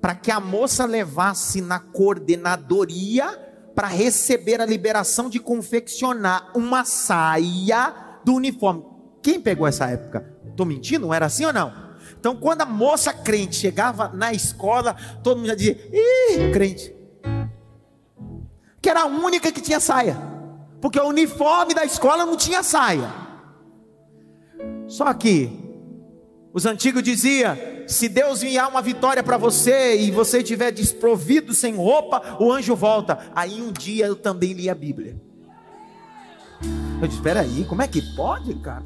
para 0.00 0.14
que 0.14 0.30
a 0.30 0.40
moça 0.40 0.86
levasse 0.86 1.60
na 1.60 1.78
coordenadoria 1.78 3.51
para 3.74 3.88
receber 3.88 4.60
a 4.60 4.66
liberação 4.66 5.28
de 5.28 5.38
confeccionar 5.38 6.50
uma 6.54 6.84
saia 6.84 7.94
do 8.24 8.34
uniforme. 8.34 8.84
Quem 9.22 9.40
pegou 9.40 9.66
essa 9.66 9.86
época? 9.86 10.34
Estou 10.48 10.66
mentindo? 10.66 11.06
Não 11.06 11.14
era 11.14 11.26
assim 11.26 11.44
ou 11.44 11.52
não? 11.52 11.72
Então, 12.18 12.36
quando 12.36 12.62
a 12.62 12.66
moça 12.66 13.12
crente 13.12 13.56
chegava 13.56 14.08
na 14.08 14.32
escola, 14.32 14.94
todo 15.22 15.38
mundo 15.38 15.48
já 15.48 15.54
dizia: 15.54 15.78
ih, 15.92 16.52
crente. 16.52 16.94
Que 18.80 18.88
era 18.88 19.02
a 19.02 19.06
única 19.06 19.50
que 19.50 19.60
tinha 19.60 19.80
saia. 19.80 20.16
Porque 20.80 20.98
o 20.98 21.06
uniforme 21.06 21.74
da 21.74 21.84
escola 21.84 22.26
não 22.26 22.36
tinha 22.36 22.62
saia. 22.62 23.12
Só 24.88 25.12
que 25.14 25.61
os 26.54 26.66
antigos 26.66 27.02
diziam: 27.02 27.56
se 27.86 28.08
Deus 28.08 28.42
enviar 28.42 28.68
uma 28.68 28.82
vitória 28.82 29.22
para 29.22 29.36
você 29.36 29.96
e 29.96 30.10
você 30.10 30.38
estiver 30.38 30.70
desprovido, 30.70 31.54
sem 31.54 31.74
roupa, 31.74 32.36
o 32.38 32.52
anjo 32.52 32.76
volta. 32.76 33.18
Aí 33.34 33.60
um 33.60 33.72
dia 33.72 34.06
eu 34.06 34.16
também 34.16 34.52
li 34.52 34.68
a 34.68 34.74
Bíblia. 34.74 35.16
Eu 37.00 37.08
disse: 37.08 37.18
espera 37.18 37.40
aí, 37.40 37.64
como 37.64 37.82
é 37.82 37.88
que 37.88 38.02
pode, 38.14 38.54
cara? 38.56 38.84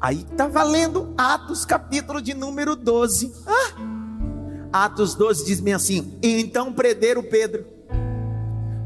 Aí 0.00 0.24
está 0.30 0.46
valendo 0.46 1.12
Atos 1.18 1.64
capítulo 1.64 2.22
de 2.22 2.32
número 2.32 2.76
12. 2.76 3.34
Ah! 3.46 4.84
Atos 4.84 5.14
12 5.14 5.44
diz 5.44 5.60
bem 5.60 5.74
assim: 5.74 6.18
então 6.22 6.72
prenderam 6.72 7.22
Pedro, 7.22 7.66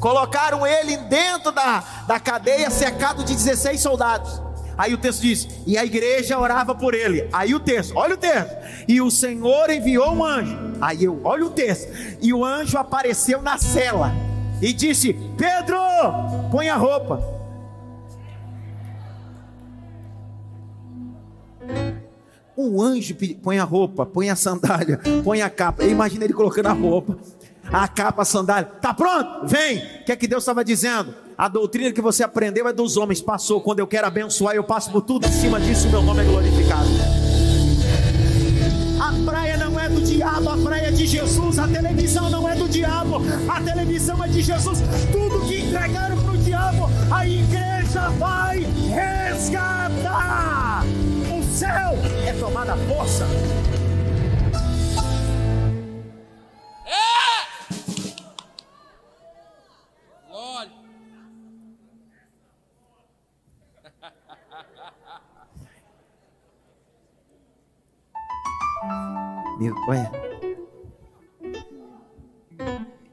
colocaram 0.00 0.66
ele 0.66 0.96
dentro 0.96 1.52
da, 1.52 1.80
da 2.06 2.18
cadeia, 2.18 2.70
cercado 2.70 3.24
de 3.24 3.34
16 3.34 3.80
soldados. 3.80 4.51
Aí 4.76 4.94
o 4.94 4.98
texto 4.98 5.22
diz: 5.22 5.48
e 5.66 5.76
a 5.76 5.84
igreja 5.84 6.38
orava 6.38 6.74
por 6.74 6.94
ele. 6.94 7.28
Aí 7.32 7.54
o 7.54 7.60
texto, 7.60 7.96
olha 7.96 8.14
o 8.14 8.18
texto. 8.18 8.56
E 8.88 9.00
o 9.00 9.10
Senhor 9.10 9.70
enviou 9.70 10.12
um 10.12 10.24
anjo. 10.24 10.56
Aí 10.80 11.04
eu, 11.04 11.20
olha 11.24 11.46
o 11.46 11.50
texto. 11.50 11.90
E 12.20 12.32
o 12.32 12.44
anjo 12.44 12.78
apareceu 12.78 13.42
na 13.42 13.58
cela 13.58 14.12
e 14.60 14.72
disse: 14.72 15.12
Pedro, 15.36 15.76
põe 16.50 16.68
a 16.68 16.76
roupa. 16.76 17.42
O 22.56 22.82
anjo 22.82 23.16
põe 23.42 23.58
a 23.58 23.64
roupa, 23.64 24.04
põe 24.04 24.30
a 24.30 24.36
sandália, 24.36 25.00
põe 25.24 25.42
a 25.42 25.50
capa. 25.50 25.84
Imagina 25.84 26.24
ele 26.24 26.34
colocando 26.34 26.66
a 26.66 26.72
roupa, 26.72 27.16
a 27.64 27.88
capa, 27.88 28.22
a 28.22 28.24
sandália. 28.24 28.70
Tá 28.80 28.92
pronto? 28.92 29.46
Vem. 29.46 29.78
O 29.78 30.04
que 30.04 30.12
é 30.12 30.16
que 30.16 30.28
Deus 30.28 30.42
estava 30.42 30.64
dizendo? 30.64 31.14
A 31.42 31.48
doutrina 31.48 31.90
que 31.90 32.00
você 32.00 32.22
aprendeu 32.22 32.68
é 32.68 32.72
dos 32.72 32.96
homens. 32.96 33.20
Passou. 33.20 33.60
Quando 33.60 33.80
eu 33.80 33.86
quero 33.88 34.06
abençoar, 34.06 34.54
eu 34.54 34.62
passo 34.62 34.92
por 34.92 35.02
tudo. 35.02 35.26
Em 35.26 35.32
cima 35.32 35.60
disso, 35.60 35.88
meu 35.88 36.00
nome 36.00 36.22
é 36.22 36.24
glorificado. 36.24 36.88
A 39.00 39.12
praia 39.28 39.56
não 39.56 39.80
é 39.80 39.88
do 39.88 40.00
diabo, 40.02 40.50
a 40.50 40.56
praia 40.56 40.86
é 40.86 40.90
de 40.92 41.04
Jesus. 41.04 41.58
A 41.58 41.66
televisão 41.66 42.30
não 42.30 42.48
é 42.48 42.54
do 42.54 42.68
diabo, 42.68 43.20
a 43.48 43.60
televisão 43.60 44.22
é 44.22 44.28
de 44.28 44.40
Jesus. 44.40 44.78
Tudo 45.10 45.44
que 45.44 45.62
entregaram 45.62 46.16
para 46.16 46.32
o 46.32 46.38
diabo, 46.38 46.88
a 47.10 47.26
igreja 47.26 48.08
vai 48.20 48.60
resgatar 48.88 50.22
céu 51.62 51.94
é 52.26 52.32
tomada 52.32 52.76
força. 52.88 53.24
Olha. 69.88 70.10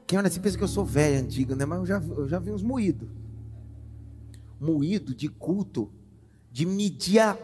Quem 0.06 0.18
olha 0.18 0.28
assim 0.28 0.40
pensa 0.40 0.58
que 0.58 0.64
eu 0.64 0.68
sou 0.68 0.84
velho, 0.84 1.20
antigo, 1.20 1.54
né? 1.54 1.64
Mas 1.64 1.78
eu 1.78 1.86
já, 1.86 1.98
eu 1.98 2.28
já 2.28 2.38
vi 2.38 2.50
uns 2.50 2.62
moídos. 2.62 3.08
Moído 4.58 5.14
de 5.14 5.28
culto, 5.28 5.90
de 6.50 6.66
medir 6.66 7.20
a, 7.20 7.36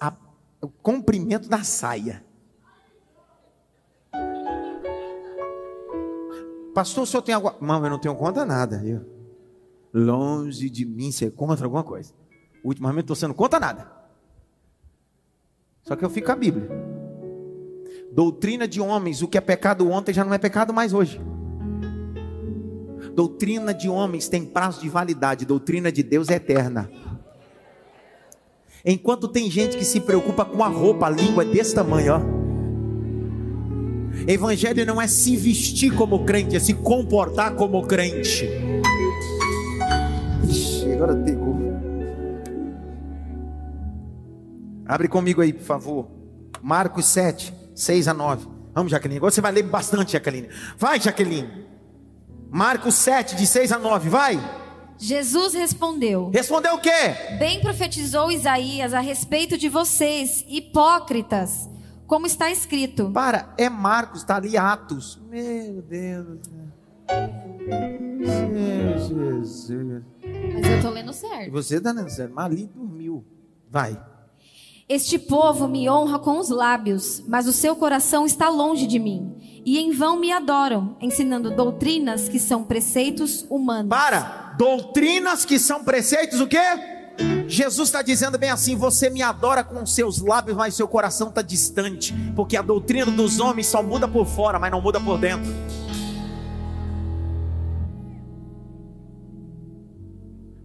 a, 0.00 0.12
o 0.60 0.68
comprimento 0.68 1.48
da 1.48 1.64
saia. 1.64 2.24
Pastor, 6.74 7.02
o 7.02 7.06
senhor 7.06 7.22
tem 7.22 7.34
algo. 7.34 7.52
Mano, 7.60 7.86
eu 7.86 7.90
não 7.90 7.98
tenho 7.98 8.14
conta 8.14 8.44
nada. 8.44 8.82
Eu... 8.84 9.04
Longe 9.92 10.70
de 10.70 10.86
mim 10.86 11.12
ser 11.12 11.32
contra 11.32 11.66
alguma 11.66 11.84
coisa. 11.84 12.14
Ultimamente 12.64 13.04
estou 13.04 13.16
sendo 13.16 13.34
contra 13.34 13.60
nada. 13.60 13.90
Só 15.82 15.96
que 15.96 16.04
eu 16.04 16.08
fico 16.08 16.26
com 16.26 16.32
a 16.32 16.36
Bíblia. 16.36 17.01
Doutrina 18.12 18.68
de 18.68 18.80
homens, 18.80 19.22
o 19.22 19.28
que 19.28 19.38
é 19.38 19.40
pecado 19.40 19.90
ontem 19.90 20.12
já 20.12 20.22
não 20.22 20.34
é 20.34 20.38
pecado 20.38 20.72
mais 20.72 20.92
hoje. 20.92 21.18
Doutrina 23.14 23.72
de 23.72 23.88
homens 23.88 24.28
tem 24.28 24.44
prazo 24.44 24.80
de 24.82 24.88
validade, 24.88 25.46
doutrina 25.46 25.90
de 25.90 26.02
Deus 26.02 26.28
é 26.28 26.34
eterna. 26.34 26.90
Enquanto 28.84 29.28
tem 29.28 29.50
gente 29.50 29.78
que 29.78 29.84
se 29.84 30.00
preocupa 30.00 30.44
com 30.44 30.62
a 30.62 30.68
roupa, 30.68 31.06
a 31.06 31.10
língua 31.10 31.42
é 31.42 31.46
desse 31.46 31.74
tamanho, 31.74 32.14
ó. 32.14 32.20
Evangelho 34.26 34.84
não 34.84 35.00
é 35.00 35.06
se 35.06 35.34
vestir 35.34 35.94
como 35.94 36.24
crente, 36.24 36.54
é 36.54 36.60
se 36.60 36.74
comportar 36.74 37.54
como 37.54 37.86
crente. 37.86 38.46
Ixi, 40.48 40.92
agora 40.92 41.16
pegou. 41.16 41.56
Abre 44.84 45.08
comigo 45.08 45.40
aí, 45.40 45.52
por 45.52 45.64
favor. 45.64 46.08
Marcos 46.60 47.06
7, 47.06 47.61
6 47.74 48.08
a 48.08 48.14
9. 48.14 48.48
Vamos, 48.74 48.90
Jaqueline. 48.90 49.18
Agora 49.18 49.30
você 49.30 49.40
vai 49.40 49.52
ler 49.52 49.62
bastante, 49.62 50.12
Jaqueline. 50.12 50.48
Vai, 50.78 51.00
Jaqueline. 51.00 51.66
Marcos 52.50 52.94
7, 52.96 53.36
de 53.36 53.46
6 53.46 53.72
a 53.72 53.78
9. 53.78 54.08
Vai. 54.08 54.62
Jesus 54.98 55.54
respondeu: 55.54 56.30
Respondeu 56.32 56.74
o 56.74 56.80
quê? 56.80 56.90
Bem 57.38 57.60
profetizou 57.60 58.30
Isaías 58.30 58.94
a 58.94 59.00
respeito 59.00 59.58
de 59.58 59.68
vocês, 59.68 60.44
hipócritas, 60.48 61.68
como 62.06 62.26
está 62.26 62.50
escrito. 62.50 63.10
Para, 63.10 63.52
é 63.58 63.68
Marcos, 63.68 64.20
está 64.20 64.36
ali 64.36 64.56
Atos. 64.56 65.20
Meu 65.28 65.82
Deus. 65.82 66.38
Jesus. 68.24 69.68
Mas 70.54 70.66
eu 70.66 70.76
estou 70.76 70.90
lendo 70.92 71.12
certo. 71.12 71.50
Você 71.50 71.76
está 71.76 71.92
lendo 71.92 72.10
certo, 72.10 72.32
mas 72.34 72.44
ali 72.46 72.66
dormiu. 72.66 73.24
Vai. 73.68 74.00
Este 74.92 75.18
povo 75.18 75.66
me 75.66 75.88
honra 75.88 76.18
com 76.18 76.38
os 76.38 76.50
lábios, 76.50 77.24
mas 77.26 77.46
o 77.46 77.52
seu 77.52 77.74
coração 77.74 78.26
está 78.26 78.50
longe 78.50 78.86
de 78.86 78.98
mim. 78.98 79.34
E 79.64 79.78
em 79.78 79.90
vão 79.90 80.20
me 80.20 80.30
adoram, 80.30 80.98
ensinando 81.00 81.50
doutrinas 81.50 82.28
que 82.28 82.38
são 82.38 82.62
preceitos 82.62 83.46
humanos. 83.48 83.88
Para! 83.88 84.54
Doutrinas 84.58 85.46
que 85.46 85.58
são 85.58 85.82
preceitos 85.82 86.42
o 86.42 86.46
quê? 86.46 86.58
Jesus 87.48 87.88
está 87.88 88.02
dizendo 88.02 88.36
bem 88.36 88.50
assim: 88.50 88.76
você 88.76 89.08
me 89.08 89.22
adora 89.22 89.64
com 89.64 89.82
os 89.82 89.94
seus 89.94 90.20
lábios, 90.20 90.58
mas 90.58 90.74
seu 90.74 90.86
coração 90.86 91.30
está 91.30 91.40
distante, 91.40 92.12
porque 92.36 92.54
a 92.54 92.60
doutrina 92.60 93.10
dos 93.10 93.40
homens 93.40 93.68
só 93.68 93.82
muda 93.82 94.06
por 94.06 94.26
fora, 94.26 94.58
mas 94.58 94.70
não 94.70 94.82
muda 94.82 95.00
por 95.00 95.16
dentro. 95.16 95.50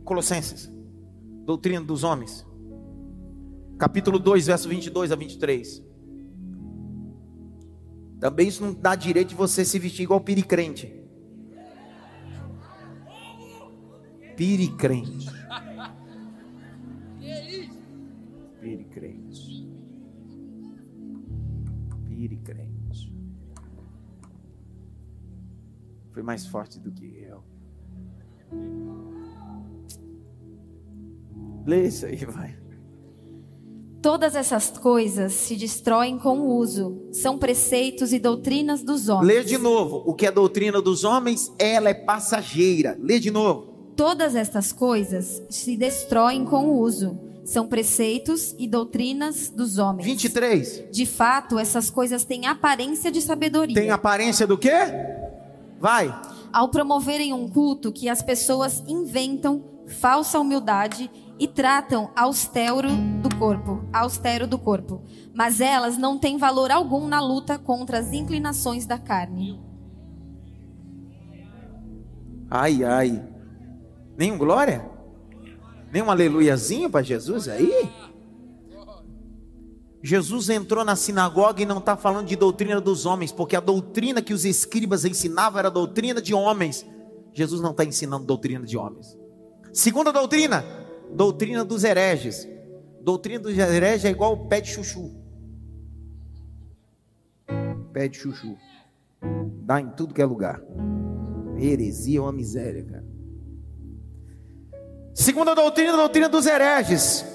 Colossenses, 0.03 0.69
doutrina 1.45 1.85
dos 1.85 2.03
homens 2.03 2.45
capítulo 3.77 4.19
2, 4.19 4.47
verso 4.47 4.67
22 4.67 5.11
a 5.11 5.15
23. 5.15 5.85
Também 8.19 8.47
isso 8.47 8.63
não 8.63 8.73
dá 8.73 8.95
direito 8.95 9.29
de 9.29 9.35
você 9.35 9.63
se 9.63 9.77
vestir 9.77 10.03
igual 10.03 10.19
piricrente. 10.19 10.93
Piricrente. 14.35 15.27
Piricrente. 18.59 19.67
Piricrente. 22.05 23.13
Foi 26.11 26.23
mais 26.23 26.47
forte 26.47 26.79
do 26.79 26.91
que 26.91 27.05
eu. 27.21 27.43
Lê 31.65 31.87
isso 31.87 32.05
aí, 32.05 32.25
vai. 32.25 32.66
Todas 34.01 34.35
essas 34.35 34.69
coisas 34.69 35.33
se 35.33 35.55
destroem 35.55 36.19
com 36.19 36.39
o 36.39 36.55
uso, 36.55 37.01
são 37.11 37.37
preceitos 37.37 38.13
e 38.13 38.19
doutrinas 38.19 38.83
dos 38.83 39.09
homens. 39.09 39.27
Lê 39.27 39.43
de 39.43 39.57
novo. 39.57 40.03
O 40.05 40.13
que 40.13 40.27
é 40.27 40.31
doutrina 40.31 40.81
dos 40.81 41.03
homens, 41.03 41.51
ela 41.57 41.89
é 41.89 41.93
passageira. 41.93 42.97
Lê 43.01 43.19
de 43.19 43.31
novo. 43.31 43.73
Todas 43.95 44.35
estas 44.35 44.71
coisas 44.71 45.41
se 45.49 45.75
destroem 45.75 46.45
com 46.45 46.67
o 46.67 46.79
uso, 46.79 47.17
são 47.43 47.67
preceitos 47.67 48.53
e 48.59 48.67
doutrinas 48.67 49.49
dos 49.49 49.79
homens. 49.79 50.05
23. 50.05 50.83
De 50.91 51.05
fato, 51.05 51.57
essas 51.57 51.89
coisas 51.89 52.23
têm 52.23 52.45
aparência 52.45 53.11
de 53.11 53.21
sabedoria. 53.21 53.73
Tem 53.73 53.89
aparência 53.89 54.45
do 54.45 54.57
quê? 54.57 54.69
Vai. 55.79 56.13
Ao 56.53 56.69
promoverem 56.69 57.33
um 57.33 57.49
culto 57.49 57.91
que 57.91 58.07
as 58.07 58.21
pessoas 58.21 58.83
inventam 58.87 59.63
falsa 59.87 60.39
humildade 60.39 61.09
e 61.39 61.47
tratam 61.47 62.11
austero 62.15 62.89
do 63.21 63.35
corpo, 63.37 63.83
austero 63.93 64.47
do 64.47 64.57
corpo, 64.57 65.03
mas 65.33 65.61
elas 65.61 65.97
não 65.97 66.17
têm 66.17 66.37
valor 66.37 66.71
algum 66.71 67.07
na 67.07 67.21
luta 67.21 67.59
contra 67.59 67.99
as 67.99 68.11
inclinações 68.11 68.85
da 68.85 68.97
carne. 68.97 69.59
Ai, 72.49 72.83
ai. 72.83 73.23
Nenhum 74.17 74.37
glória? 74.37 74.89
Nenhum 75.91 76.09
aleluiazinho 76.09 76.89
para 76.89 77.03
Jesus 77.03 77.47
aí? 77.47 77.89
Jesus 80.01 80.49
entrou 80.49 80.85
na 80.85 80.95
sinagoga 80.95 81.61
e 81.61 81.65
não 81.65 81.79
está 81.79 81.97
falando 81.97 82.27
de 82.27 82.35
doutrina 82.35 82.79
dos 82.79 83.05
homens, 83.05 83.31
porque 83.31 83.55
a 83.55 83.59
doutrina 83.59 84.21
que 84.21 84.33
os 84.33 84.45
escribas 84.45 85.05
ensinavam 85.05 85.59
era 85.59 85.69
doutrina 85.69 86.21
de 86.21 86.33
homens. 86.33 86.85
Jesus 87.33 87.61
não 87.61 87.71
está 87.71 87.83
ensinando 87.83 88.25
doutrina 88.25 88.65
de 88.65 88.77
homens. 88.77 89.17
Segunda 89.73 90.11
doutrina, 90.11 90.63
doutrina 91.11 91.63
dos 91.63 91.83
hereges. 91.83 92.47
Doutrina 93.01 93.39
dos 93.39 93.57
hereges 93.57 94.05
é 94.05 94.09
igual 94.09 94.33
o 94.33 94.47
pé 94.47 94.61
de 94.61 94.69
chuchu. 94.69 95.11
Pé 97.93 98.07
de 98.07 98.17
chuchu. 98.17 98.57
Dá 99.63 99.81
em 99.81 99.89
tudo 99.89 100.13
que 100.13 100.21
é 100.21 100.25
lugar. 100.25 100.61
Heresia 101.57 102.19
é 102.19 102.21
uma 102.21 102.31
miséria, 102.31 102.83
cara. 102.83 103.05
Segunda 105.13 105.55
doutrina, 105.55 105.95
doutrina 105.97 106.29
dos 106.29 106.45
hereges. 106.45 107.25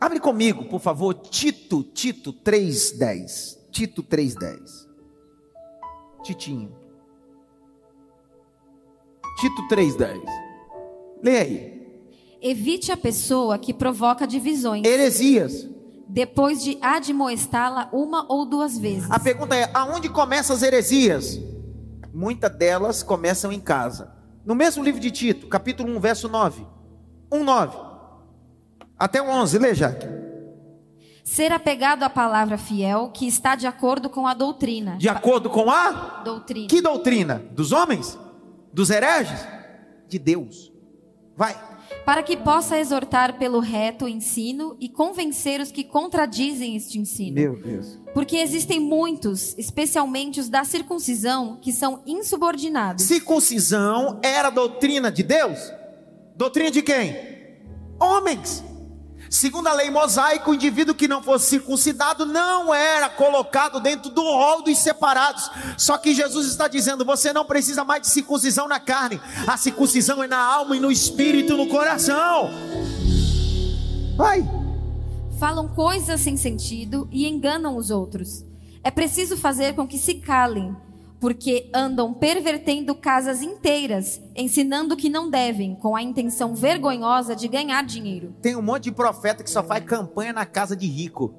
Abre 0.00 0.20
comigo, 0.20 0.64
por 0.64 0.80
favor, 0.80 1.12
Tito, 1.12 1.82
Tito 1.82 2.32
3:10. 2.32 3.58
Tito 3.70 4.02
3:10. 4.02 4.88
Titinho. 6.22 6.74
Tito 9.38 9.68
3:10. 9.68 10.22
Leia 11.22 11.42
aí. 11.42 11.77
Evite 12.40 12.92
a 12.92 12.96
pessoa 12.96 13.58
que 13.58 13.74
provoca 13.74 14.26
divisões, 14.26 14.86
Heresias. 14.86 15.66
depois 16.08 16.62
de 16.62 16.78
admoestá-la 16.80 17.88
uma 17.92 18.24
ou 18.28 18.46
duas 18.46 18.78
vezes. 18.78 19.10
A 19.10 19.18
pergunta 19.18 19.56
é: 19.56 19.68
aonde 19.74 20.08
começam 20.08 20.54
as 20.54 20.62
heresias? 20.62 21.38
Muitas 22.14 22.54
delas 22.56 23.02
começam 23.02 23.52
em 23.52 23.60
casa. 23.60 24.12
No 24.44 24.54
mesmo 24.54 24.82
livro 24.82 25.00
de 25.00 25.10
Tito, 25.10 25.46
capítulo 25.48 25.94
1, 25.96 26.00
verso 26.00 26.28
9. 26.28 26.66
1, 27.30 27.44
9. 27.44 27.78
Até 28.98 29.20
o 29.20 29.28
11, 29.28 29.58
lê, 29.58 29.74
Jaque. 29.74 30.06
Ser 31.22 31.52
apegado 31.52 32.02
à 32.04 32.08
palavra 32.08 32.56
fiel 32.56 33.10
que 33.12 33.26
está 33.26 33.54
de 33.54 33.66
acordo 33.66 34.08
com 34.08 34.26
a 34.26 34.32
doutrina. 34.32 34.96
De 34.96 35.08
acordo 35.08 35.50
com 35.50 35.68
a. 35.70 36.22
Doutrina. 36.24 36.68
Que 36.68 36.80
doutrina? 36.80 37.42
Dos 37.52 37.70
homens? 37.72 38.18
Dos 38.72 38.88
hereges? 38.90 39.38
De 40.08 40.18
Deus. 40.18 40.72
Vai. 41.36 41.54
Para 42.04 42.22
que 42.22 42.36
possa 42.36 42.78
exortar 42.78 43.38
pelo 43.38 43.60
reto 43.60 44.08
ensino 44.08 44.76
e 44.80 44.88
convencer 44.88 45.60
os 45.60 45.70
que 45.70 45.84
contradizem 45.84 46.76
este 46.76 46.98
ensino. 46.98 47.34
Meu 47.34 47.56
Deus. 47.60 47.98
Porque 48.14 48.36
existem 48.36 48.80
muitos, 48.80 49.56
especialmente 49.58 50.40
os 50.40 50.48
da 50.48 50.64
circuncisão, 50.64 51.58
que 51.60 51.72
são 51.72 52.02
insubordinados. 52.06 53.04
Circuncisão 53.04 54.18
era 54.22 54.50
doutrina 54.50 55.10
de 55.10 55.22
Deus? 55.22 55.72
Doutrina 56.36 56.70
de 56.70 56.82
quem? 56.82 57.16
Homens. 58.00 58.64
Segundo 59.30 59.66
a 59.66 59.72
lei 59.72 59.90
mosaica, 59.90 60.50
o 60.50 60.54
indivíduo 60.54 60.94
que 60.94 61.08
não 61.08 61.22
fosse 61.22 61.46
circuncidado 61.46 62.24
não 62.24 62.74
era 62.74 63.08
colocado 63.08 63.80
dentro 63.80 64.10
do 64.10 64.22
rol 64.22 64.62
dos 64.62 64.78
separados. 64.78 65.50
Só 65.76 65.98
que 65.98 66.14
Jesus 66.14 66.46
está 66.46 66.68
dizendo: 66.68 67.04
você 67.04 67.32
não 67.32 67.44
precisa 67.44 67.84
mais 67.84 68.02
de 68.02 68.08
circuncisão 68.08 68.66
na 68.66 68.80
carne, 68.80 69.20
a 69.46 69.56
circuncisão 69.56 70.22
é 70.22 70.26
na 70.26 70.38
alma 70.38 70.76
e 70.76 70.80
no 70.80 70.90
espírito 70.90 71.56
no 71.56 71.66
coração. 71.66 72.50
Vai. 74.16 74.42
Falam 75.38 75.68
coisas 75.68 76.20
sem 76.20 76.36
sentido 76.36 77.08
e 77.12 77.28
enganam 77.28 77.76
os 77.76 77.90
outros. 77.90 78.44
É 78.82 78.90
preciso 78.90 79.36
fazer 79.36 79.74
com 79.74 79.86
que 79.86 79.98
se 79.98 80.14
calem, 80.14 80.76
porque 81.20 81.70
andam 81.74 82.14
pervertendo 82.14 82.94
casas 82.94 83.42
inteiras, 83.42 84.20
ensinando 84.36 84.96
que 84.96 85.08
não 85.08 85.28
devem, 85.28 85.74
com 85.74 85.96
a 85.96 86.02
intenção 86.02 86.54
vergonhosa 86.54 87.34
de 87.34 87.48
ganhar 87.48 87.84
dinheiro. 87.84 88.34
Tem 88.40 88.56
um 88.56 88.62
monte 88.62 88.84
de 88.84 88.92
profeta 88.92 89.42
que 89.42 89.50
só 89.50 89.62
faz 89.62 89.84
campanha 89.84 90.32
na 90.32 90.46
casa 90.46 90.76
de 90.76 90.86
rico. 90.86 91.34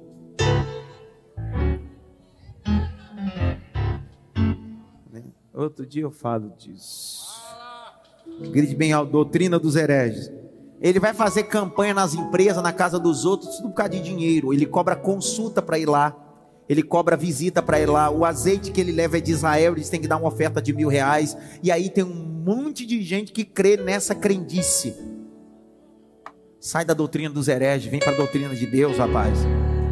Outro 5.52 5.84
dia 5.84 6.02
eu 6.02 6.10
falo 6.10 6.52
disso. 6.56 7.28
Grite 8.50 8.74
bem 8.74 8.92
alto, 8.92 9.12
doutrina 9.12 9.58
dos 9.58 9.76
hereges. 9.76 10.30
Ele 10.80 10.98
vai 10.98 11.12
fazer 11.12 11.42
campanha 11.42 11.92
nas 11.92 12.14
empresas, 12.14 12.62
na 12.62 12.72
casa 12.72 12.98
dos 12.98 13.26
outros, 13.26 13.56
tudo 13.56 13.68
por 13.68 13.74
causa 13.74 13.90
de 13.90 14.00
dinheiro. 14.00 14.54
Ele 14.54 14.64
cobra 14.64 14.96
consulta 14.96 15.60
para 15.60 15.78
ir 15.78 15.86
lá. 15.86 16.16
Ele 16.70 16.84
cobra 16.84 17.16
visita 17.16 17.60
para 17.60 17.80
ir 17.80 17.86
lá. 17.86 18.08
O 18.08 18.24
azeite 18.24 18.70
que 18.70 18.80
ele 18.80 18.92
leva 18.92 19.18
é 19.18 19.20
de 19.20 19.32
Israel, 19.32 19.72
eles 19.72 19.88
têm 19.88 20.00
que 20.00 20.06
dar 20.06 20.18
uma 20.18 20.28
oferta 20.28 20.62
de 20.62 20.72
mil 20.72 20.88
reais. 20.88 21.36
E 21.64 21.72
aí 21.72 21.90
tem 21.90 22.04
um 22.04 22.14
monte 22.14 22.86
de 22.86 23.02
gente 23.02 23.32
que 23.32 23.44
crê 23.44 23.76
nessa 23.76 24.14
crendice. 24.14 24.94
Sai 26.60 26.84
da 26.84 26.94
doutrina 26.94 27.28
dos 27.28 27.48
hereges, 27.48 27.90
vem 27.90 27.98
para 27.98 28.12
a 28.12 28.16
doutrina 28.16 28.54
de 28.54 28.66
Deus, 28.66 28.98
rapaz. 28.98 29.36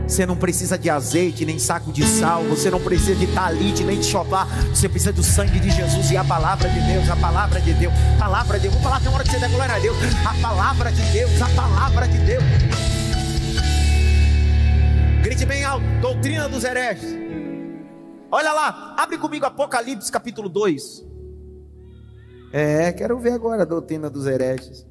Você 0.07 0.25
não 0.25 0.37
precisa 0.37 0.79
de 0.79 0.89
azeite, 0.89 1.45
nem 1.45 1.59
saco 1.59 1.91
de 1.91 2.05
sal. 2.07 2.45
Você 2.45 2.71
não 2.71 2.81
precisa 2.81 3.17
de 3.17 3.27
talite, 3.27 3.83
nem 3.83 3.99
de 3.99 4.07
chopar. 4.07 4.47
Você 4.69 4.89
precisa 4.89 5.13
do 5.13 5.23
sangue 5.25 5.59
de 5.59 5.71
Jesus 5.71 6.13
e 6.13 6.17
a 6.17 6.23
palavra 6.23 6.69
de 6.69 6.81
Deus. 6.81 7.11
A 7.11 7.17
palavra 7.17 7.61
de 7.61 7.75
Deus. 7.75 7.93
Palavra 8.19 8.57
de 8.57 8.63
Deus. 8.63 8.75
Vou 8.75 8.83
falar 8.85 9.01
tem 9.01 9.09
uma 9.09 9.17
hora 9.17 9.25
que 9.25 9.31
você 9.33 9.39
der 9.41 9.51
glória 9.51 9.75
a 9.75 9.79
Deus. 9.81 9.97
A 10.25 10.35
palavra 10.41 10.93
de 10.93 11.03
Deus. 11.13 11.43
A 11.43 11.49
palavra 11.49 12.07
de 12.07 12.19
Deus. 12.19 12.68
Grite 15.29 15.45
bem 15.45 15.63
alto. 15.63 15.85
Doutrina 16.01 16.49
dos 16.49 16.65
hereges. 16.65 17.15
Olha 18.31 18.51
lá. 18.51 18.95
Abre 18.97 19.19
comigo 19.19 19.45
Apocalipse 19.45 20.11
capítulo 20.11 20.49
2. 20.49 21.05
É, 22.51 22.91
quero 22.93 23.19
ver 23.19 23.33
agora 23.33 23.61
a 23.61 23.67
doutrina 23.67 24.09
dos 24.09 24.27
hereges. 24.27 24.87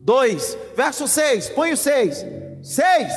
2, 0.00 0.56
verso 0.74 1.06
6. 1.06 1.50
Põe 1.50 1.74
o 1.74 1.76
6. 1.76 2.24
6. 2.62 3.12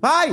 Vai. 0.00 0.30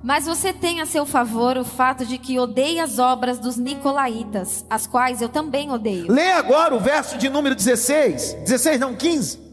Mas 0.00 0.26
você 0.26 0.52
tem 0.52 0.80
a 0.80 0.86
seu 0.86 1.04
favor 1.04 1.58
o 1.58 1.64
fato 1.64 2.06
de 2.06 2.18
que 2.18 2.38
odeia 2.38 2.84
as 2.84 3.00
obras 3.00 3.40
dos 3.40 3.56
nicolaítas, 3.56 4.64
as 4.70 4.86
quais 4.86 5.20
eu 5.20 5.28
também 5.28 5.72
odeio. 5.72 6.06
Lê 6.08 6.30
agora 6.30 6.72
o 6.72 6.78
verso 6.78 7.18
de 7.18 7.28
número 7.28 7.56
16. 7.56 8.34
16 8.44 8.78
não, 8.78 8.94
15. 8.94 9.43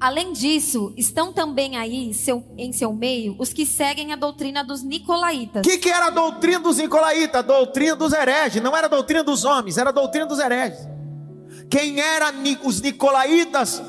Além 0.00 0.32
disso, 0.32 0.94
estão 0.96 1.30
também 1.30 1.76
aí 1.76 2.14
seu- 2.14 2.42
em 2.56 2.72
seu 2.72 2.90
meio 2.92 3.36
os 3.38 3.52
que 3.52 3.66
seguem 3.66 4.12
a 4.12 4.16
doutrina 4.16 4.64
dos 4.64 4.82
nicolaítas. 4.82 5.60
O 5.66 5.68
que, 5.68 5.76
que 5.76 5.90
era 5.90 6.06
a 6.06 6.10
doutrina 6.10 6.58
dos 6.60 6.78
nicolaítas? 6.78 7.40
A 7.40 7.42
doutrina 7.42 7.94
dos 7.94 8.12
hereges. 8.14 8.62
Não 8.62 8.74
era 8.74 8.86
a 8.86 8.90
doutrina 8.90 9.22
dos 9.22 9.44
homens, 9.44 9.76
era 9.76 9.90
a 9.90 9.92
doutrina 9.92 10.24
dos 10.24 10.38
hereges. 10.38 10.78
Quem 11.68 12.00
eram 12.00 12.32
os 12.64 12.80
nicolaítas? 12.80 13.82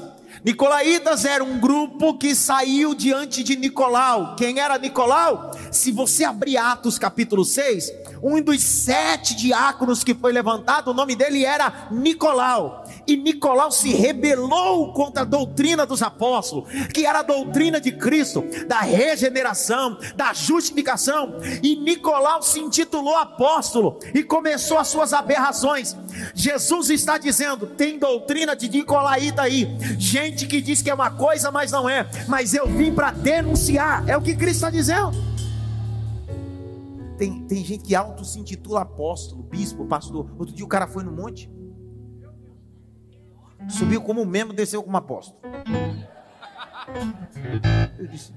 Nicolaítas 0.44 1.24
era 1.24 1.44
um 1.44 1.60
grupo 1.60 2.18
que 2.18 2.34
saiu 2.34 2.96
diante 2.96 3.44
de 3.44 3.56
Nicolau. 3.56 4.36
Quem 4.36 4.60
era 4.60 4.78
Nicolau? 4.80 5.52
Se 5.72 5.92
você 5.92 6.24
abrir 6.24 6.58
Atos 6.58 6.98
capítulo 6.98 7.46
6, 7.46 7.92
um 8.24 8.42
dos 8.42 8.60
sete 8.62 9.36
diáconos 9.36 10.04
que 10.04 10.16
foi 10.16 10.32
levantado, 10.34 10.90
o 10.90 10.94
nome 10.96 11.16
dele 11.16 11.46
era 11.46 11.88
Nicolau. 11.92 12.81
E 13.12 13.18
Nicolau 13.18 13.70
se 13.70 13.90
rebelou 13.90 14.94
contra 14.94 15.24
a 15.24 15.26
doutrina 15.26 15.86
dos 15.86 16.02
apóstolos, 16.02 16.72
que 16.94 17.06
era 17.06 17.20
a 17.20 17.24
doutrina 17.24 17.82
de 17.82 17.92
Cristo, 17.92 18.42
da 18.70 18.80
regeneração, 18.80 19.98
da 20.16 20.32
justificação. 20.32 21.36
E 21.62 21.76
Nicolau 21.76 22.42
se 22.42 22.62
intitulou 22.62 23.18
apóstolo 23.18 24.00
e 24.16 24.24
começou 24.24 24.78
as 24.78 24.88
suas 24.88 25.12
aberrações. 25.12 25.94
Jesus 26.34 26.90
está 26.90 27.18
dizendo: 27.18 27.68
tem 27.68 28.00
doutrina 28.00 28.56
de 28.56 28.70
Nicolaíta 28.70 29.42
aí, 29.42 29.68
gente 30.00 30.48
que 30.48 30.62
diz 30.62 30.82
que 30.82 30.90
é 30.90 30.94
uma 30.94 31.12
coisa, 31.12 31.52
mas 31.52 31.70
não 31.70 31.90
é. 31.90 32.10
Mas 32.30 32.54
eu 32.54 32.66
vim 32.66 32.96
para 32.96 33.12
denunciar, 33.12 34.08
é 34.08 34.16
o 34.16 34.22
que 34.22 34.34
Cristo 34.34 34.56
está 34.56 34.70
dizendo. 34.70 35.12
Tem, 37.18 37.44
tem 37.44 37.62
gente 37.62 37.84
que 37.84 37.94
auto 37.94 38.24
se 38.24 38.40
intitula 38.40 38.84
apóstolo, 38.84 39.44
bispo, 39.44 39.86
pastor. 39.86 40.32
Outro 40.40 40.56
dia 40.56 40.64
o 40.64 40.70
cara 40.70 40.88
foi 40.88 41.04
no 41.04 41.12
monte, 41.12 41.50
subiu 43.70 44.02
como 44.02 44.26
membro, 44.26 44.56
desceu 44.56 44.84
como 44.84 44.98
apóstolo. 44.98 45.40
Eu 47.98 48.08
disse, 48.08 48.34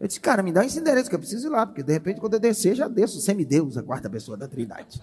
eu 0.00 0.08
disse, 0.08 0.20
cara, 0.20 0.42
me 0.42 0.50
dá 0.50 0.64
esse 0.64 0.78
endereço 0.78 1.08
que 1.08 1.14
eu 1.14 1.18
preciso 1.20 1.46
ir 1.46 1.50
lá, 1.50 1.64
porque 1.64 1.82
de 1.82 1.92
repente 1.92 2.20
quando 2.20 2.34
eu 2.34 2.40
descer, 2.40 2.74
já 2.74 2.88
desço 2.88 3.20
semideus, 3.20 3.76
a 3.76 3.82
quarta 3.82 4.10
pessoa 4.10 4.36
da 4.36 4.48
Trindade. 4.48 5.02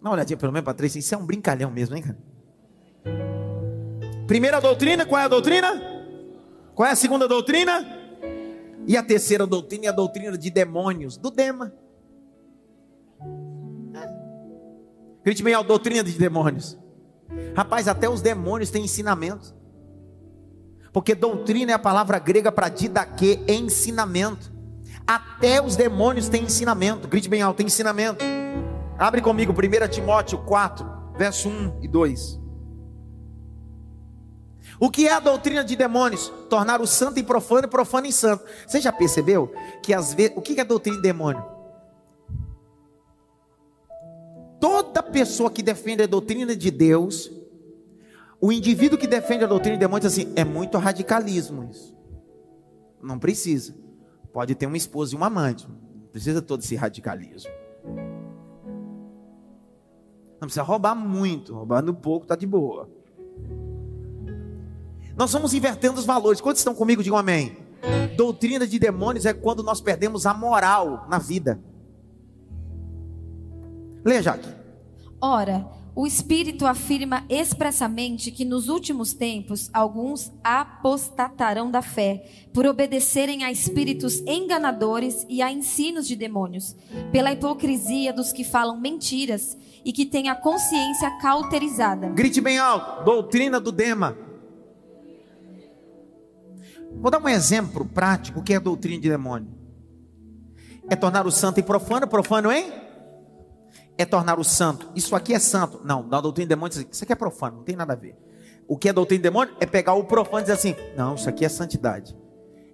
Dá 0.00 0.08
uma 0.08 0.12
olhadinha 0.12 0.36
pelo 0.36 0.52
menos 0.52 0.64
para 0.64 0.74
três, 0.74 0.94
isso 0.94 1.14
é 1.14 1.18
um 1.18 1.26
brincalhão 1.26 1.70
mesmo, 1.70 1.96
hein, 1.96 2.02
cara? 2.02 2.18
Primeira 4.26 4.60
doutrina, 4.60 5.04
qual 5.04 5.20
é 5.20 5.24
a 5.24 5.28
doutrina? 5.28 5.92
Qual 6.74 6.88
é 6.88 6.92
a 6.92 6.96
segunda 6.96 7.26
doutrina? 7.26 7.84
E 8.86 8.96
a 8.96 9.02
terceira 9.02 9.46
doutrina 9.46 9.86
é 9.86 9.88
a 9.88 9.92
doutrina 9.92 10.36
de 10.36 10.50
demônios, 10.50 11.16
do 11.16 11.30
Dema. 11.30 11.72
Grite 15.24 15.42
bem 15.42 15.54
a 15.54 15.62
doutrina 15.62 16.02
de 16.02 16.18
demônios. 16.18 16.78
Rapaz, 17.54 17.88
até 17.88 18.08
os 18.08 18.20
demônios 18.20 18.70
têm 18.70 18.84
ensinamentos. 18.84 19.54
Porque 20.92 21.14
doutrina 21.14 21.72
é 21.72 21.74
a 21.74 21.78
palavra 21.78 22.18
grega 22.18 22.52
para 22.52 22.68
didaquê, 22.68 23.40
ensinamento. 23.48 24.52
Até 25.06 25.62
os 25.62 25.76
demônios 25.76 26.28
têm 26.28 26.44
ensinamento. 26.44 27.08
Grite 27.08 27.28
bem 27.28 27.40
alto, 27.40 27.58
tem 27.58 27.66
ensinamento. 27.66 28.24
Abre 28.98 29.20
comigo 29.20 29.52
1 29.52 29.88
Timóteo 29.88 30.38
4, 30.38 30.86
verso 31.16 31.48
1 31.48 31.80
e 31.82 31.88
2. 31.88 32.40
O 34.78 34.90
que 34.90 35.06
é 35.06 35.12
a 35.12 35.20
doutrina 35.20 35.64
de 35.64 35.76
demônios? 35.76 36.32
Tornar 36.50 36.80
o 36.80 36.86
santo 36.86 37.18
em 37.20 37.24
profano 37.24 37.66
e 37.66 37.70
profano 37.70 38.06
em 38.06 38.12
santo. 38.12 38.44
Você 38.66 38.80
já 38.80 38.92
percebeu 38.92 39.52
que 39.82 39.94
às 39.94 40.12
vezes. 40.12 40.32
O 40.36 40.42
que 40.42 40.58
é 40.58 40.62
a 40.62 40.64
doutrina 40.64 40.96
de 40.96 41.02
demônio? 41.02 41.44
Toda 44.62 45.02
pessoa 45.02 45.50
que 45.50 45.60
defende 45.60 46.04
a 46.04 46.06
doutrina 46.06 46.54
de 46.54 46.70
Deus, 46.70 47.32
o 48.40 48.52
indivíduo 48.52 48.96
que 48.96 49.08
defende 49.08 49.42
a 49.42 49.48
doutrina 49.48 49.76
de 49.76 49.80
demônio 49.80 50.08
diz 50.08 50.12
assim: 50.12 50.32
é 50.36 50.44
muito 50.44 50.78
radicalismo 50.78 51.68
isso. 51.68 51.98
Não 53.02 53.18
precisa. 53.18 53.74
Pode 54.32 54.54
ter 54.54 54.66
uma 54.66 54.76
esposa 54.76 55.16
e 55.16 55.18
um 55.18 55.24
amante. 55.24 55.66
Não 55.66 56.06
precisa 56.12 56.40
todo 56.40 56.60
esse 56.60 56.76
radicalismo. 56.76 57.50
Não 60.34 60.46
precisa 60.46 60.62
roubar 60.62 60.94
muito. 60.94 61.52
Roubando 61.52 61.92
pouco 61.92 62.24
tá 62.24 62.36
de 62.36 62.46
boa. 62.46 62.88
Nós 65.16 65.32
vamos 65.32 65.54
invertendo 65.54 65.98
os 65.98 66.06
valores. 66.06 66.40
Quantos 66.40 66.60
estão 66.60 66.72
comigo? 66.72 67.02
Digam 67.02 67.18
amém. 67.18 67.56
Doutrina 68.16 68.64
de 68.64 68.78
demônios 68.78 69.26
é 69.26 69.32
quando 69.32 69.64
nós 69.64 69.80
perdemos 69.80 70.24
a 70.24 70.32
moral 70.32 71.08
na 71.10 71.18
vida. 71.18 71.60
Leia, 74.04 74.22
Jaque. 74.22 74.48
Ora, 75.20 75.64
o 75.94 76.06
Espírito 76.06 76.66
afirma 76.66 77.24
expressamente 77.28 78.30
que 78.30 78.44
nos 78.44 78.68
últimos 78.68 79.12
tempos 79.12 79.68
alguns 79.72 80.32
apostatarão 80.42 81.70
da 81.70 81.82
fé, 81.82 82.24
por 82.52 82.66
obedecerem 82.66 83.44
a 83.44 83.52
espíritos 83.52 84.20
enganadores 84.26 85.26
e 85.28 85.42
a 85.42 85.52
ensinos 85.52 86.08
de 86.08 86.16
demônios, 86.16 86.74
pela 87.12 87.32
hipocrisia 87.32 88.12
dos 88.12 88.32
que 88.32 88.42
falam 88.42 88.80
mentiras 88.80 89.56
e 89.84 89.92
que 89.92 90.06
têm 90.06 90.30
a 90.30 90.34
consciência 90.34 91.10
cauterizada. 91.20 92.08
Grite 92.08 92.40
bem 92.40 92.58
alto: 92.58 93.04
doutrina 93.04 93.60
do 93.60 93.70
Dema. 93.70 94.16
Vou 97.00 97.10
dar 97.10 97.22
um 97.22 97.28
exemplo 97.28 97.84
prático 97.84 98.42
que 98.42 98.54
é 98.54 98.56
a 98.56 98.60
doutrina 98.60 99.00
de 99.00 99.08
demônio. 99.08 99.48
É 100.88 100.96
tornar 100.96 101.26
o 101.26 101.30
santo 101.30 101.60
e 101.60 101.62
profano, 101.62 102.08
profano, 102.08 102.50
hein? 102.50 102.72
É 104.02 104.04
tornar 104.04 104.40
o 104.40 104.42
santo. 104.42 104.90
Isso 104.96 105.14
aqui 105.14 105.32
é 105.32 105.38
santo. 105.38 105.80
Não, 105.84 106.02
na 106.02 106.20
doutrina 106.20 106.46
de 106.46 106.48
demônio, 106.48 106.88
isso 106.90 107.04
aqui 107.04 107.12
é 107.12 107.14
profano, 107.14 107.58
não 107.58 107.62
tem 107.62 107.76
nada 107.76 107.92
a 107.92 107.96
ver. 107.96 108.16
O 108.66 108.76
que 108.76 108.88
é 108.88 108.92
doutrina 108.92 109.20
de 109.20 109.22
demônio 109.22 109.54
é 109.60 109.64
pegar 109.64 109.94
o 109.94 110.02
profano 110.02 110.40
e 110.40 110.42
dizer 110.42 110.54
assim: 110.54 110.74
não, 110.96 111.14
isso 111.14 111.28
aqui 111.28 111.44
é 111.44 111.48
santidade. 111.48 112.18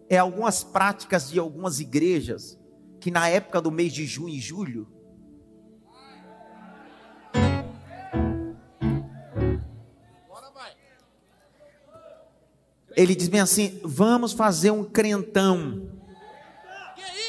É 0.09 0.17
algumas 0.17 0.65
práticas 0.65 1.29
de 1.29 1.39
algumas 1.39 1.81
igrejas 1.81 2.59
que 2.99 3.11
na 3.11 3.29
época 3.29 3.61
do 3.61 3.71
mês 3.71 3.93
de 3.93 4.07
junho 4.07 4.31
e 4.31 4.41
julho 4.41 4.89
ele 12.97 13.15
diz 13.15 13.29
bem 13.29 13.43
assim: 13.43 13.79
vamos 13.85 14.33
fazer 14.33 14.71
um 14.71 14.83
crentão. 14.83 15.91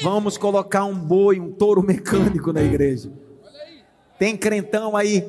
Vamos 0.02 0.38
colocar 0.38 0.86
um 0.86 0.98
boi, 0.98 1.38
um 1.38 1.52
touro 1.52 1.82
mecânico 1.82 2.50
na 2.50 2.62
igreja. 2.62 3.12
Tem 4.20 4.36
crentão 4.36 4.94
aí. 4.94 5.26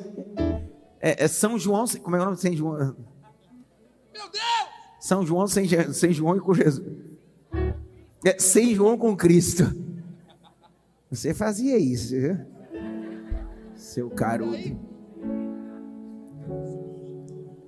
É, 1.00 1.24
é 1.24 1.28
São 1.30 1.58
João, 1.58 1.86
como 2.04 2.18
é 2.18 2.20
o 2.20 2.26
nome 2.26 2.36
de 2.36 2.42
São 2.42 2.54
João? 2.54 2.78
Meu 4.14 4.30
Deus! 4.30 4.44
São 5.00 5.26
João 5.26 5.48
sem, 5.48 5.66
sem 5.94 6.12
João 6.12 6.36
e 6.36 6.42
com 6.42 6.54
Jesus. 6.54 6.86
É, 8.26 8.38
sem 8.38 8.76
João 8.76 8.98
com 8.98 9.16
Cristo. 9.16 9.64
Você 11.10 11.34
fazia 11.34 11.78
isso, 11.78 12.10
viu? 12.10 12.38
Seu 13.78 14.10
carudo. 14.10 14.78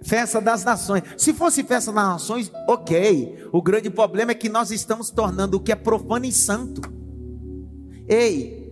Festa 0.01 0.41
das 0.41 0.65
nações. 0.65 1.03
Se 1.17 1.34
fosse 1.34 1.63
festa 1.63 1.93
das 1.93 2.03
nações, 2.03 2.51
ok. 2.67 3.47
O 3.53 3.61
grande 3.61 3.89
problema 3.89 4.32
é 4.32 4.36
que 4.36 4.49
nós 4.49 4.71
estamos 4.71 5.09
tornando 5.09 5.55
o 5.55 5.59
que 5.61 5.71
é 5.71 5.76
profano 5.76 6.26
e 6.26 6.34
santo. 6.34 6.82
Ei, 8.09 8.62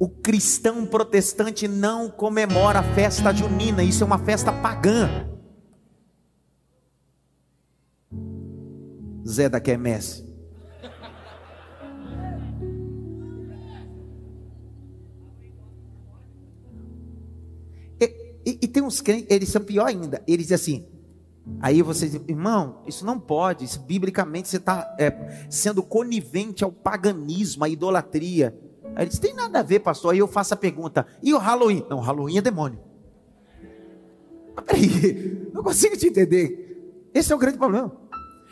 o 0.00 0.08
cristão 0.08 0.86
protestante 0.86 1.68
não 1.68 2.08
comemora 2.08 2.78
a 2.78 2.82
festa 2.82 3.34
junina, 3.34 3.84
isso 3.84 4.02
é 4.02 4.06
uma 4.06 4.18
festa 4.18 4.50
pagã. 4.50 5.28
Zé 9.28 9.46
da 9.50 9.60
Quermesse. 9.60 10.24
E, 18.42 18.58
e, 18.62 18.66
tem 18.66 18.82
uns 18.82 19.02
crentes, 19.02 19.26
eles 19.28 19.50
são 19.50 19.62
pior 19.62 19.86
ainda. 19.86 20.22
Eles 20.26 20.46
dizem 20.46 20.54
assim. 20.54 20.86
Aí 21.60 21.82
você 21.82 22.08
diz, 22.08 22.22
irmão, 22.26 22.82
isso 22.86 23.04
não 23.04 23.20
pode. 23.20 23.66
Isso, 23.66 23.78
biblicamente 23.80 24.48
você 24.48 24.56
está 24.56 24.96
é, 24.98 25.46
sendo 25.50 25.82
conivente 25.82 26.64
ao 26.64 26.72
paganismo, 26.72 27.64
à 27.64 27.68
idolatria. 27.68 28.58
Aí 28.94 29.04
eles 29.04 29.18
tem 29.18 29.34
nada 29.34 29.60
a 29.60 29.62
ver, 29.62 29.80
pastor. 29.80 30.12
Aí 30.12 30.18
eu 30.18 30.28
faço 30.28 30.54
a 30.54 30.56
pergunta: 30.56 31.06
e 31.22 31.32
o 31.32 31.38
Halloween? 31.38 31.84
Não, 31.88 32.00
Halloween 32.00 32.38
é 32.38 32.42
demônio. 32.42 32.80
Mas 34.54 34.64
peraí, 34.64 35.50
não 35.54 35.62
consigo 35.62 35.96
te 35.96 36.06
entender. 36.06 37.10
Esse 37.14 37.32
é 37.32 37.36
o 37.36 37.38
grande 37.38 37.58
problema. 37.58 37.92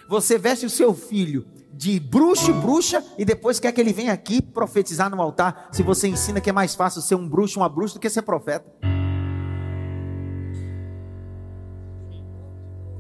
Você 0.09 0.39
veste 0.39 0.67
o 0.67 0.71
seu 0.71 0.95
filho 0.95 1.47
de 1.73 2.01
bruxo 2.01 2.51
e 2.51 2.55
bruxa 2.55 3.05
e 3.17 3.25
depois 3.25 3.61
quer 3.61 3.71
que 3.73 3.81
ele 3.81 3.93
venha 3.93 4.13
aqui 4.13 4.43
profetizar 4.43 5.09
no 5.11 5.21
altar. 5.23 5.69
Se 5.71 5.83
você 5.83 6.09
ensina 6.09 6.41
que 6.41 6.51
é 6.51 6.53
mais 6.53 6.75
fácil 6.75 7.01
ser 7.03 7.15
um 7.15 7.29
bruxo, 7.29 7.61
uma 7.61 7.69
bruxa 7.69 7.95
do 7.95 8.01
que 8.01 8.11
ser 8.11 8.23
profeta. 8.23 8.67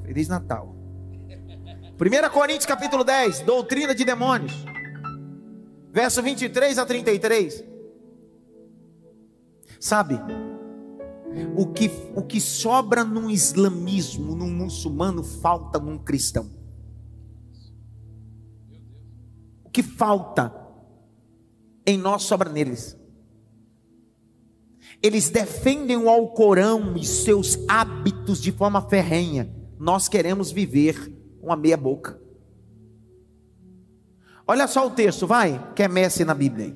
Feliz 0.04 0.28
Natal. 0.28 0.74
1 2.00 2.30
Coríntios 2.30 2.66
capítulo 2.66 3.02
10, 3.02 3.40
doutrina 3.40 3.92
de 3.94 4.04
demônios. 4.04 4.64
Verso 5.98 6.22
23 6.22 6.78
a 6.78 6.86
33. 6.86 7.64
Sabe? 9.80 10.14
O 11.56 11.66
que, 11.72 11.90
o 12.14 12.22
que 12.22 12.40
sobra 12.40 13.02
num 13.02 13.28
islamismo, 13.28 14.36
num 14.36 14.48
muçulmano, 14.48 15.24
falta 15.24 15.80
num 15.80 15.98
cristão. 15.98 16.48
O 19.64 19.70
que 19.70 19.82
falta 19.82 20.54
em 21.84 21.98
nós 21.98 22.22
sobra 22.22 22.48
neles. 22.48 22.96
Eles 25.02 25.30
defendem 25.30 25.96
o 25.96 26.08
Alcorão 26.08 26.96
e 26.96 27.04
seus 27.04 27.58
hábitos 27.66 28.40
de 28.40 28.52
forma 28.52 28.80
ferrenha 28.82 29.52
nós 29.76 30.06
queremos 30.06 30.52
viver 30.52 31.12
uma 31.42 31.56
meia 31.56 31.76
boca. 31.76 32.27
Olha 34.50 34.66
só 34.66 34.86
o 34.86 34.90
texto, 34.90 35.26
vai, 35.26 35.62
que 35.76 35.82
é 35.82 35.88
Messi 35.88 36.24
na 36.24 36.32
Bíblia. 36.32 36.74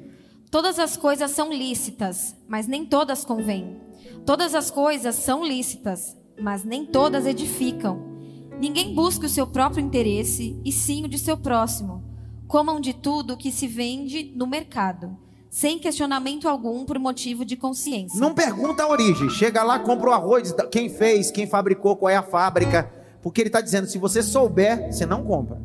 Todas 0.50 0.78
as 0.78 0.94
coisas 0.94 1.30
são 1.30 1.50
lícitas, 1.50 2.36
mas 2.46 2.66
nem 2.66 2.84
todas 2.84 3.24
convêm. 3.24 3.80
Todas 4.26 4.54
as 4.54 4.70
coisas 4.70 5.14
são 5.14 5.42
lícitas, 5.42 6.14
mas 6.38 6.64
nem 6.64 6.84
todas 6.84 7.24
edificam. 7.24 8.12
Ninguém 8.60 8.94
busca 8.94 9.24
o 9.24 9.28
seu 9.28 9.46
próprio 9.46 9.82
interesse, 9.82 10.60
e 10.62 10.70
sim 10.70 11.06
o 11.06 11.08
de 11.08 11.18
seu 11.18 11.34
próximo. 11.34 12.04
Comam 12.46 12.78
de 12.78 12.92
tudo 12.92 13.38
que 13.38 13.50
se 13.50 13.66
vende 13.66 14.30
no 14.36 14.46
mercado, 14.46 15.16
sem 15.48 15.78
questionamento 15.78 16.46
algum 16.46 16.84
por 16.84 16.98
motivo 16.98 17.42
de 17.42 17.56
consciência. 17.56 18.20
Não 18.20 18.34
pergunta 18.34 18.82
a 18.82 18.88
origem. 18.90 19.30
Chega 19.30 19.62
lá, 19.62 19.78
compra 19.78 20.10
o 20.10 20.12
arroz, 20.12 20.54
quem 20.70 20.90
fez, 20.90 21.30
quem 21.30 21.46
fabricou, 21.46 21.96
qual 21.96 22.10
é 22.10 22.16
a 22.16 22.22
fábrica. 22.22 22.92
Porque 23.22 23.40
ele 23.40 23.48
está 23.48 23.62
dizendo: 23.62 23.86
se 23.86 23.96
você 23.96 24.22
souber, 24.22 24.92
você 24.92 25.06
não 25.06 25.24
compra. 25.24 25.58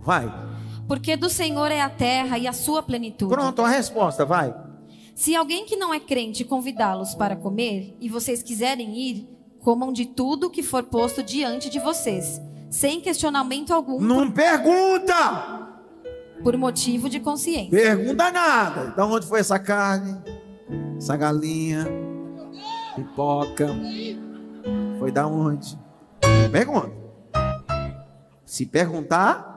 Vai. 0.00 0.47
Porque 0.88 1.16
do 1.16 1.28
Senhor 1.30 1.70
é 1.70 1.80
a 1.80 1.88
terra 1.88 2.38
e 2.38 2.48
a 2.48 2.52
sua 2.52 2.82
plenitude. 2.82 3.32
Pronto, 3.32 3.62
a 3.62 3.68
resposta, 3.68 4.24
vai. 4.24 4.52
Se 5.14 5.36
alguém 5.36 5.64
que 5.64 5.76
não 5.76 5.94
é 5.94 6.00
crente 6.00 6.44
convidá-los 6.44 7.14
para 7.14 7.36
comer 7.36 7.94
e 8.00 8.08
vocês 8.08 8.42
quiserem 8.42 8.98
ir, 8.98 9.28
comam 9.60 9.92
de 9.92 10.06
tudo 10.06 10.50
que 10.50 10.62
for 10.62 10.82
posto 10.82 11.22
diante 11.22 11.68
de 11.68 11.78
vocês, 11.78 12.40
sem 12.70 13.00
questionamento 13.00 13.72
algum. 13.72 14.00
Não 14.00 14.26
por... 14.26 14.34
pergunta! 14.34 15.68
por 16.42 16.56
motivo 16.56 17.08
de 17.08 17.20
consciência. 17.20 17.70
Pergunta 17.70 18.30
nada. 18.30 18.90
Então 18.92 19.10
onde 19.10 19.26
foi 19.26 19.40
essa 19.40 19.58
carne? 19.58 20.16
Essa 20.96 21.16
galinha? 21.16 21.86
Pipoca? 22.94 23.68
Foi 24.98 25.10
da 25.10 25.26
onde? 25.26 25.78
Pergunta. 26.50 26.92
Se 28.44 28.64
perguntar, 28.64 29.56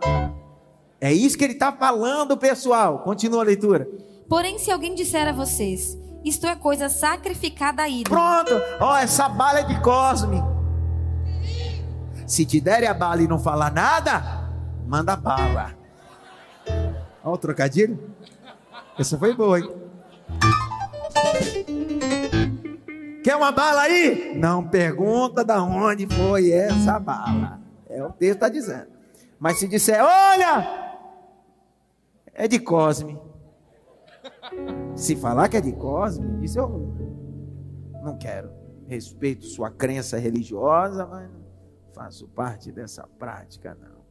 é 1.01 1.11
isso 1.11 1.35
que 1.35 1.43
ele 1.43 1.53
está 1.53 1.71
falando, 1.71 2.37
pessoal. 2.37 2.99
Continua 2.99 3.41
a 3.41 3.45
leitura. 3.45 3.87
Porém, 4.29 4.59
se 4.59 4.69
alguém 4.69 4.93
disser 4.93 5.27
a 5.27 5.31
vocês, 5.31 5.97
isto 6.23 6.45
é 6.45 6.55
coisa 6.55 6.89
sacrificada 6.89 7.81
a 7.81 7.89
ídolo. 7.89 8.15
Pronto, 8.15 8.61
ó, 8.79 8.95
essa 8.95 9.27
bala 9.27 9.61
é 9.61 9.63
de 9.63 9.81
Cosme. 9.81 10.39
Se 12.27 12.45
te 12.45 12.61
derem 12.61 12.87
a 12.87 12.93
bala 12.93 13.23
e 13.23 13.27
não 13.27 13.39
falar 13.39 13.73
nada, 13.73 14.47
manda 14.85 15.15
bala. 15.15 15.73
Olha 17.23 17.33
o 17.33 17.37
trocadilho. 17.37 17.99
Essa 18.97 19.17
foi 19.17 19.33
boa, 19.33 19.59
hein? 19.59 19.69
Quer 23.23 23.35
uma 23.35 23.51
bala 23.51 23.81
aí? 23.81 24.33
Não 24.35 24.67
pergunta 24.67 25.43
da 25.43 25.63
onde 25.63 26.05
foi 26.05 26.51
essa 26.51 26.99
bala. 26.99 27.59
É 27.89 28.03
o 28.03 28.11
texto 28.11 28.35
está 28.35 28.49
dizendo. 28.49 28.87
Mas 29.39 29.57
se 29.57 29.67
disser, 29.67 29.99
olha, 30.03 30.90
é 32.33 32.47
de 32.47 32.59
Cosme. 32.59 33.19
Se 34.95 35.15
falar 35.15 35.49
que 35.49 35.57
é 35.57 35.61
de 35.61 35.71
Cosme, 35.73 36.43
isso 36.43 36.59
eu 36.59 36.93
não 38.03 38.17
quero. 38.17 38.51
Respeito 38.87 39.45
sua 39.45 39.69
crença 39.69 40.17
religiosa, 40.17 41.05
mas 41.05 41.29
não 41.31 41.41
faço 41.93 42.27
parte 42.27 42.71
dessa 42.71 43.07
prática, 43.19 43.77
não. 43.79 44.01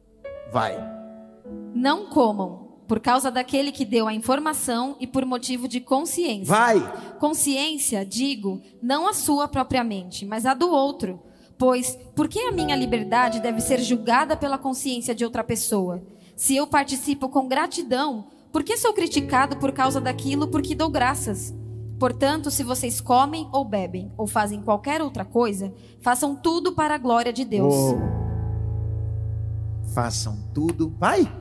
Vai. 0.51 0.77
Não 1.73 2.07
comam 2.07 2.71
por 2.87 2.99
causa 2.99 3.31
daquele 3.31 3.71
que 3.71 3.85
deu 3.85 4.07
a 4.07 4.13
informação 4.13 4.97
e 4.99 5.07
por 5.07 5.25
motivo 5.25 5.67
de 5.67 5.79
consciência. 5.79 6.53
Vai. 6.53 6.79
Consciência, 7.19 8.05
digo, 8.05 8.61
não 8.81 9.07
a 9.07 9.13
sua 9.13 9.47
propriamente, 9.47 10.25
mas 10.25 10.45
a 10.45 10.53
do 10.53 10.69
outro. 10.69 11.21
Pois, 11.57 11.95
por 12.15 12.27
que 12.27 12.39
a 12.39 12.51
minha 12.51 12.75
liberdade 12.75 13.39
deve 13.39 13.61
ser 13.61 13.79
julgada 13.79 14.35
pela 14.35 14.57
consciência 14.57 15.13
de 15.13 15.23
outra 15.23 15.43
pessoa? 15.43 16.01
Se 16.41 16.55
eu 16.55 16.65
participo 16.65 17.29
com 17.29 17.47
gratidão, 17.47 18.25
por 18.51 18.63
que 18.63 18.75
sou 18.75 18.93
criticado 18.93 19.57
por 19.57 19.71
causa 19.71 20.01
daquilo 20.01 20.47
por 20.47 20.63
que 20.63 20.73
dou 20.73 20.89
graças? 20.89 21.53
Portanto, 21.99 22.49
se 22.49 22.63
vocês 22.63 22.99
comem 22.99 23.47
ou 23.51 23.63
bebem 23.63 24.11
ou 24.17 24.25
fazem 24.25 24.59
qualquer 24.59 25.03
outra 25.03 25.23
coisa, 25.23 25.71
façam 26.01 26.35
tudo 26.35 26.71
para 26.71 26.95
a 26.95 26.97
glória 26.97 27.31
de 27.31 27.45
Deus. 27.45 27.71
Oh. 27.71 27.95
Façam 29.93 30.35
tudo. 30.51 30.91
Vai! 30.97 31.31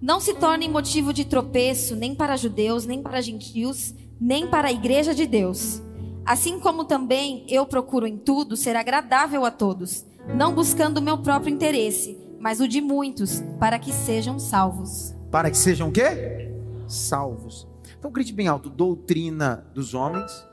Não 0.00 0.20
se 0.20 0.32
tornem 0.34 0.70
motivo 0.70 1.12
de 1.12 1.24
tropeço 1.24 1.96
nem 1.96 2.14
para 2.14 2.36
judeus, 2.36 2.86
nem 2.86 3.02
para 3.02 3.20
gentios, 3.20 3.92
nem 4.20 4.46
para 4.46 4.68
a 4.68 4.72
igreja 4.72 5.12
de 5.12 5.26
Deus. 5.26 5.82
Assim 6.24 6.60
como 6.60 6.84
também 6.84 7.44
eu 7.48 7.66
procuro 7.66 8.06
em 8.06 8.16
tudo 8.16 8.56
ser 8.56 8.76
agradável 8.76 9.44
a 9.44 9.50
todos, 9.50 10.06
não 10.36 10.54
buscando 10.54 10.98
o 10.98 11.02
meu 11.02 11.18
próprio 11.18 11.52
interesse, 11.52 12.27
mas 12.38 12.60
o 12.60 12.68
de 12.68 12.80
muitos, 12.80 13.42
para 13.58 13.78
que 13.78 13.92
sejam 13.92 14.38
salvos. 14.38 15.14
Para 15.30 15.50
que 15.50 15.56
sejam 15.56 15.88
o 15.88 15.92
quê? 15.92 16.52
Salvos. 16.86 17.66
Então 17.98 18.10
grite 18.10 18.32
bem 18.32 18.48
alto: 18.48 18.70
doutrina 18.70 19.66
dos 19.74 19.94
homens, 19.94 20.46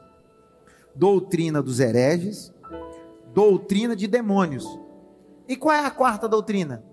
doutrina 0.96 1.62
dos 1.62 1.80
hereges, 1.80 2.54
doutrina 3.34 3.96
de 3.96 4.08
demônios. 4.08 4.66
E 5.48 5.56
qual 5.56 5.76
é 5.76 5.86
a 5.86 5.92
quarta 5.92 6.28
doutrina? 6.28 6.84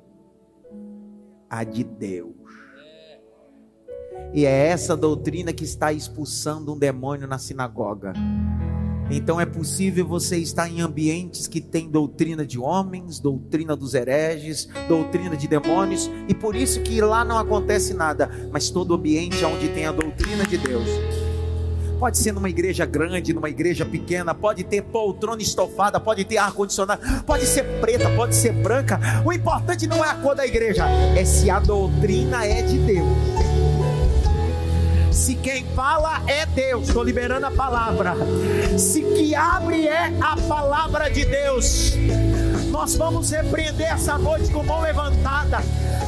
A 1.49 1.64
de 1.64 1.84
Deus. 1.84 2.34
E 4.34 4.47
é 4.47 4.66
essa 4.68 4.97
doutrina 4.97 5.53
que 5.53 5.64
está 5.64 5.93
expulsando 5.93 6.72
um 6.72 6.78
demônio 6.78 7.26
na 7.26 7.38
sinagoga. 7.38 8.12
Então 9.11 9.40
é 9.40 9.44
possível 9.44 10.07
você 10.07 10.38
estar 10.38 10.68
em 10.68 10.80
ambientes 10.80 11.46
que 11.46 11.61
tem 11.61 11.88
doutrina 11.88 12.46
de 12.46 12.59
homens, 12.59 13.18
doutrina 13.18 13.76
dos 13.76 13.94
hereges, 13.94 14.68
doutrina 14.88 15.36
de 15.36 15.46
demônios, 15.46 16.11
e 16.28 16.34
por 16.34 16.57
isso 16.57 16.80
que 16.80 17.00
lá 17.00 17.24
não 17.24 17.38
acontece 17.38 17.94
nada, 17.94 18.30
mas 18.50 18.70
todo 18.70 18.94
ambiente 18.94 19.44
onde 19.44 19.68
tem 19.68 19.86
a 19.86 19.92
doutrina 19.92 20.46
de 20.46 20.57
Deus. 20.57 20.88
Pode 21.98 22.18
ser 22.18 22.32
numa 22.32 22.50
igreja 22.50 22.84
grande, 22.84 23.32
numa 23.32 23.48
igreja 23.48 23.86
pequena, 23.86 24.34
pode 24.34 24.64
ter 24.64 24.82
poltrona 24.82 25.40
estofada, 25.40 26.00
pode 26.00 26.24
ter 26.24 26.36
ar-condicionado, 26.36 27.00
pode 27.24 27.46
ser 27.46 27.62
preta, 27.80 28.11
pode 28.16 28.34
ser 28.34 28.53
branca. 28.53 28.98
O 29.24 29.32
importante 29.32 29.86
não 29.86 30.05
é 30.05 30.09
a 30.09 30.14
cor 30.16 30.34
da 30.34 30.44
igreja, 30.44 30.84
é 31.16 31.24
se 31.24 31.48
a 31.48 31.61
doutrina 31.61 32.44
é 32.44 32.62
de 32.62 32.78
Deus. 32.78 33.41
Se 35.23 35.37
quem 35.37 35.64
fala 35.66 36.20
é 36.27 36.45
Deus, 36.47 36.89
estou 36.89 37.05
liberando 37.05 37.47
a 37.47 37.51
palavra. 37.53 38.16
Se 38.77 39.03
que 39.03 39.37
abre 39.37 39.87
é 39.87 40.12
a 40.20 40.37
palavra 40.49 41.09
de 41.09 41.25
Deus. 41.25 41.93
Nós 42.73 42.97
vamos 42.97 43.31
repreender 43.31 43.87
essa 43.87 44.18
noite 44.18 44.51
com 44.51 44.64
mão 44.64 44.81
levantada. 44.81 45.59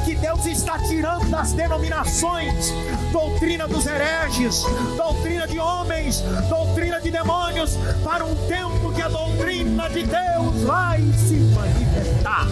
Que 0.04 0.16
Deus 0.16 0.44
está 0.46 0.80
tirando 0.80 1.30
das 1.30 1.52
denominações 1.52 2.72
doutrina 3.12 3.68
dos 3.68 3.86
hereges, 3.86 4.64
doutrina 4.96 5.46
de 5.46 5.60
homens, 5.60 6.20
doutrina 6.48 7.00
de 7.00 7.12
demônios, 7.12 7.76
para 8.02 8.24
um 8.24 8.34
tempo 8.48 8.92
que 8.92 9.00
a 9.00 9.08
doutrina 9.08 9.88
de 9.90 10.02
Deus 10.02 10.62
vai 10.64 11.00
se 11.16 11.36
manifestar. 11.54 12.48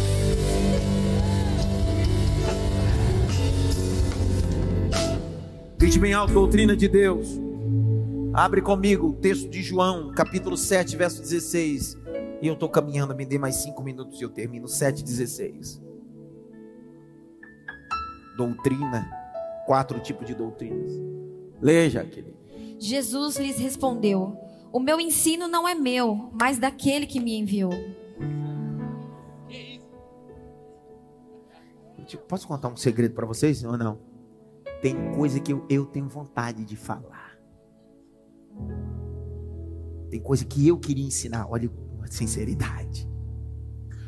Grite 5.82 5.98
bem 5.98 6.12
alto, 6.12 6.32
doutrina 6.32 6.76
de 6.76 6.86
Deus. 6.86 7.40
Abre 8.32 8.62
comigo 8.62 9.08
o 9.08 9.12
texto 9.14 9.50
de 9.50 9.60
João, 9.64 10.12
capítulo 10.12 10.56
7, 10.56 10.96
verso 10.96 11.20
16. 11.20 11.98
E 12.40 12.46
eu 12.46 12.54
estou 12.54 12.68
caminhando, 12.68 13.16
me 13.16 13.26
dê 13.26 13.36
mais 13.36 13.56
cinco 13.56 13.82
minutos 13.82 14.20
e 14.20 14.22
eu 14.22 14.28
termino. 14.28 14.68
7,16. 14.68 15.82
Doutrina. 18.36 19.10
Quatro 19.66 19.98
tipos 19.98 20.24
de 20.24 20.36
doutrinas. 20.36 20.92
Leia, 21.60 22.04
querido. 22.04 22.38
Jesus 22.78 23.36
lhes 23.38 23.58
respondeu: 23.58 24.36
O 24.72 24.78
meu 24.78 25.00
ensino 25.00 25.48
não 25.48 25.68
é 25.68 25.74
meu, 25.74 26.30
mas 26.40 26.60
daquele 26.60 27.08
que 27.08 27.18
me 27.18 27.36
enviou. 27.36 27.72
Posso 32.28 32.46
contar 32.46 32.68
um 32.68 32.76
segredo 32.76 33.14
para 33.14 33.26
vocês 33.26 33.64
ou 33.64 33.76
não? 33.76 34.11
Tem 34.82 35.12
coisa 35.14 35.38
que 35.38 35.52
eu, 35.52 35.64
eu 35.70 35.86
tenho 35.86 36.08
vontade 36.08 36.64
de 36.64 36.74
falar. 36.74 37.38
Tem 40.10 40.20
coisa 40.20 40.44
que 40.44 40.66
eu 40.66 40.76
queria 40.76 41.06
ensinar. 41.06 41.46
Olha, 41.48 41.70
sinceridade. 42.10 43.08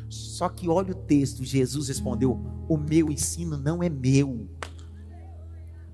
Só 0.09 0.49
que 0.49 0.67
olha 0.67 0.91
o 0.91 0.95
texto. 0.95 1.45
Jesus 1.45 1.87
respondeu: 1.87 2.37
O 2.67 2.77
meu 2.77 3.09
ensino 3.09 3.57
não 3.57 3.81
é 3.81 3.89
meu, 3.89 4.49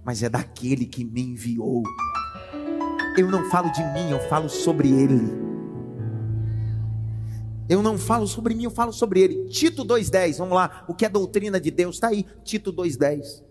mas 0.03 0.23
é 0.23 0.29
daquele 0.29 0.87
que 0.87 1.05
me 1.05 1.21
enviou. 1.21 1.83
Eu 3.15 3.29
não 3.29 3.49
falo 3.51 3.71
de 3.71 3.83
mim, 3.93 4.09
eu 4.09 4.19
falo 4.29 4.49
sobre 4.49 4.89
ele. 4.89 5.21
Eu 7.69 7.83
não 7.83 7.99
falo 7.99 8.27
sobre 8.27 8.55
mim, 8.55 8.63
eu 8.63 8.71
falo 8.71 8.91
sobre 8.91 9.21
ele. 9.21 9.45
Tito 9.47 9.85
2,10, 9.85 10.39
vamos 10.39 10.55
lá. 10.55 10.83
O 10.87 10.93
que 10.95 11.05
é 11.05 11.09
doutrina 11.09 11.61
de 11.61 11.69
Deus? 11.69 11.95
Está 11.95 12.07
aí, 12.07 12.25
Tito 12.43 12.73
2,10. 12.73 13.50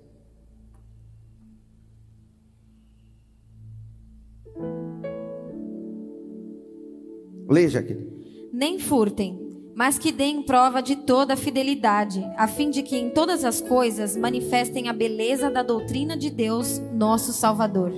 Leia, 7.51 7.83
querido. 7.83 8.09
Nem 8.53 8.79
furtem, 8.79 9.37
mas 9.75 9.99
que 9.99 10.13
deem 10.13 10.41
prova 10.41 10.81
de 10.81 10.95
toda 10.95 11.35
a 11.35 11.37
fidelidade, 11.37 12.25
a 12.37 12.47
fim 12.47 12.71
de 12.71 12.81
que 12.81 12.97
em 12.97 13.11
todas 13.11 13.45
as 13.45 13.61
coisas 13.61 14.17
manifestem 14.17 14.89
a 14.89 14.93
beleza 14.93 15.51
da 15.51 15.61
doutrina 15.61 16.17
de 16.17 16.31
Deus, 16.31 16.79
nosso 16.95 17.33
Salvador. 17.33 17.93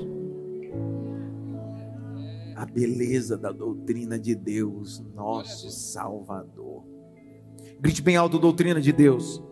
A 2.56 2.64
beleza 2.64 3.36
da 3.36 3.52
doutrina 3.52 4.18
de 4.18 4.34
Deus, 4.34 5.02
nosso 5.14 5.70
Salvador. 5.70 6.84
Grite 7.78 8.00
bem 8.00 8.16
alto, 8.16 8.38
doutrina 8.38 8.80
de 8.80 8.92
Deus. 8.92 9.42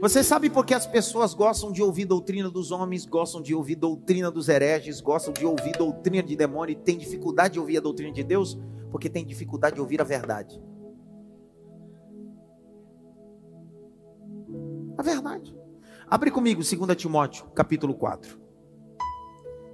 Você 0.00 0.24
sabe 0.24 0.50
por 0.50 0.66
que 0.66 0.74
as 0.74 0.86
pessoas 0.86 1.32
gostam 1.32 1.70
de 1.70 1.80
ouvir 1.80 2.06
doutrina 2.06 2.50
dos 2.50 2.72
homens, 2.72 3.06
gostam 3.06 3.40
de 3.40 3.54
ouvir 3.54 3.76
doutrina 3.76 4.30
dos 4.30 4.48
hereges, 4.48 5.00
gostam 5.00 5.32
de 5.32 5.46
ouvir 5.46 5.76
doutrina 5.76 6.24
de 6.24 6.34
demônio 6.34 6.72
e 6.72 6.76
tem 6.76 6.98
dificuldade 6.98 7.54
de 7.54 7.60
ouvir 7.60 7.76
a 7.76 7.80
doutrina 7.80 8.12
de 8.12 8.24
Deus? 8.24 8.58
Porque 8.90 9.10
tem 9.10 9.24
dificuldade 9.24 9.76
de 9.76 9.80
ouvir 9.80 10.00
a 10.00 10.04
verdade. 10.04 10.60
A 14.96 15.02
verdade. 15.02 15.56
Abre 16.06 16.30
comigo 16.30 16.62
2 16.62 16.96
Timóteo, 16.96 17.46
capítulo 17.50 17.94
4. 17.94 18.38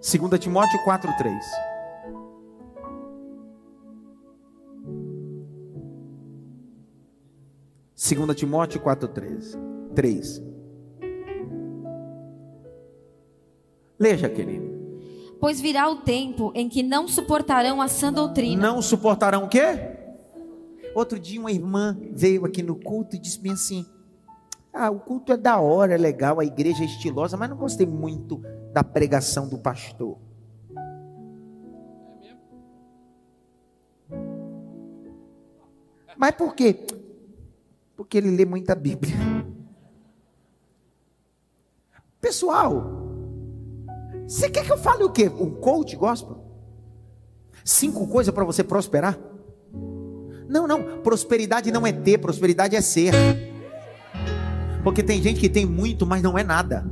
2 0.01 0.41
Timóteo 0.41 0.83
4, 0.85 1.11
3. 1.17 1.47
Segunda 7.95 8.35
Timóteo 8.35 8.81
4, 8.83 9.09
3. 9.09 9.59
3. 9.95 10.43
Leia, 13.99 14.29
querido. 14.29 14.74
Pois 15.45 15.61
virá 15.61 15.91
o 15.91 15.97
tempo 15.97 16.51
em 16.55 16.71
que 16.71 16.83
não 16.83 17.07
suportarão 17.07 17.83
a 17.83 17.87
sã 17.87 18.11
doutrina. 18.11 18.63
Não 18.63 18.81
suportarão 18.81 19.45
o 19.45 19.49
quê? 19.51 19.95
Outro 20.95 21.21
dia 21.21 21.39
uma 21.39 21.53
irmã 21.53 21.99
veio 22.13 22.47
aqui 22.47 22.63
no 22.63 22.75
culto 22.75 23.15
e 23.15 23.19
disse 23.19 23.39
bem 23.39 23.53
assim: 23.53 23.85
Ah, 24.73 24.91
o 24.91 24.99
culto 24.99 25.35
é 25.35 25.37
da 25.37 25.61
hora, 25.61 25.93
é 25.93 25.99
legal, 25.99 26.41
a 26.41 26.47
igreja 26.47 26.83
é 26.83 26.87
estilosa, 26.87 27.37
mas 27.37 27.51
não 27.51 27.59
gostei 27.59 27.87
muito 27.87 28.41
da 28.73 28.83
pregação 28.83 29.47
do 29.47 29.59
pastor. 29.59 30.17
Mas 36.17 36.31
por 36.39 36.55
quê? 36.55 36.87
Porque 37.95 38.17
ele 38.17 38.31
lê 38.31 38.47
muita 38.47 38.75
Bíblia. 38.75 39.15
Pessoal, 42.19 43.04
você 44.27 44.49
quer 44.49 44.65
que 44.65 44.73
eu 44.73 44.79
fale 44.79 45.05
o 45.05 45.11
quê? 45.11 45.29
Um 45.29 45.51
coach 45.51 45.95
gospel? 45.97 46.43
Cinco 47.65 48.07
coisas 48.07 48.35
para 48.35 48.45
você 48.45 48.63
prosperar? 48.63 49.19
Não, 50.49 50.67
não. 50.67 50.99
Prosperidade 51.03 51.71
não 51.71 51.87
é 51.87 51.93
ter, 51.93 52.19
prosperidade 52.19 52.77
é 52.77 52.81
ser. 52.81 53.13
Porque 54.83 55.03
tem 55.03 55.23
gente 55.23 55.41
que 55.41 55.49
tem 55.49 55.65
muito, 55.65 56.07
mas 56.07 56.23
não 56.23 56.39
é 56.39 56.45
nada. 56.45 56.85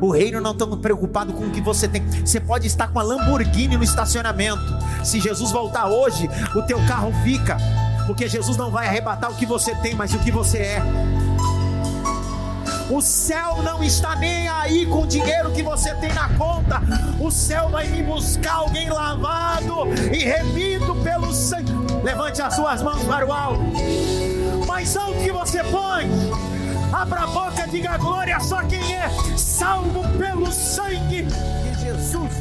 O 0.00 0.10
reino 0.10 0.40
não 0.40 0.52
está 0.52 0.66
preocupado 0.66 1.32
com 1.32 1.44
o 1.44 1.50
que 1.50 1.60
você 1.60 1.86
tem. 1.86 2.02
Você 2.24 2.40
pode 2.40 2.66
estar 2.66 2.88
com 2.88 2.98
a 2.98 3.02
Lamborghini 3.02 3.76
no 3.76 3.84
estacionamento. 3.84 4.62
Se 5.04 5.20
Jesus 5.20 5.52
voltar 5.52 5.88
hoje, 5.88 6.28
o 6.56 6.62
teu 6.62 6.78
carro 6.86 7.12
fica. 7.22 7.56
Porque 8.06 8.26
Jesus 8.28 8.56
não 8.56 8.70
vai 8.70 8.88
arrebatar 8.88 9.30
o 9.30 9.36
que 9.36 9.46
você 9.46 9.74
tem, 9.76 9.94
mas 9.94 10.12
o 10.12 10.18
que 10.18 10.32
você 10.32 10.58
é. 10.58 10.82
O 12.92 13.00
céu 13.00 13.62
não 13.62 13.82
está 13.82 14.14
nem 14.16 14.46
aí 14.48 14.84
com 14.84 15.02
o 15.02 15.06
dinheiro 15.06 15.50
que 15.52 15.62
você 15.62 15.94
tem 15.94 16.12
na 16.12 16.28
conta. 16.36 16.78
O 17.18 17.30
céu 17.30 17.70
vai 17.70 17.86
vir 17.86 18.04
buscar 18.04 18.56
alguém 18.56 18.90
lavado 18.90 19.86
e 20.12 20.18
remido 20.18 20.94
pelo 20.96 21.32
sangue. 21.32 21.72
Levante 22.04 22.42
as 22.42 22.54
suas 22.54 22.82
mãos 22.82 23.02
para 23.04 23.26
o 23.26 23.32
alto. 23.32 23.62
Alto 25.00 25.18
que 25.22 25.32
você 25.32 25.64
põe. 25.64 26.06
Abra 26.92 27.20
a 27.20 27.26
boca, 27.28 27.66
diga 27.66 27.96
glória 27.96 28.38
só 28.40 28.62
quem 28.64 28.94
é 28.94 29.08
salvo 29.38 30.06
pelo 30.18 30.52
sangue 30.52 31.22
de 31.22 31.80
Jesus. 31.80 32.32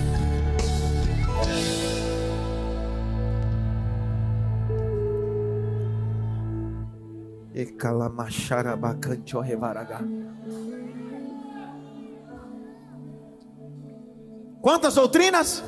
Quantas 14.61 14.95
doutrinas? 14.95 15.63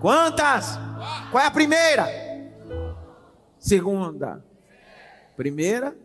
Quantas? 0.00 0.78
Qual 1.30 1.42
é 1.42 1.46
a 1.46 1.50
primeira? 1.50 2.06
Segunda. 3.58 4.44
Primeira? 5.36 5.96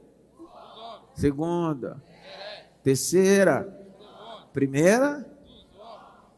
Segunda. 1.14 2.02
Terceira. 2.84 3.68
Primeira. 4.54 5.26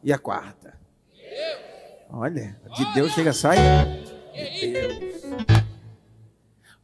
E 0.04 0.14
a 0.14 0.18
quarta. 0.18 0.78
Olha, 2.10 2.60
de 2.76 2.94
Deus 2.94 3.12
chega, 3.12 3.34
sai. 3.34 3.58
De 4.34 4.72
Deus. 4.72 5.17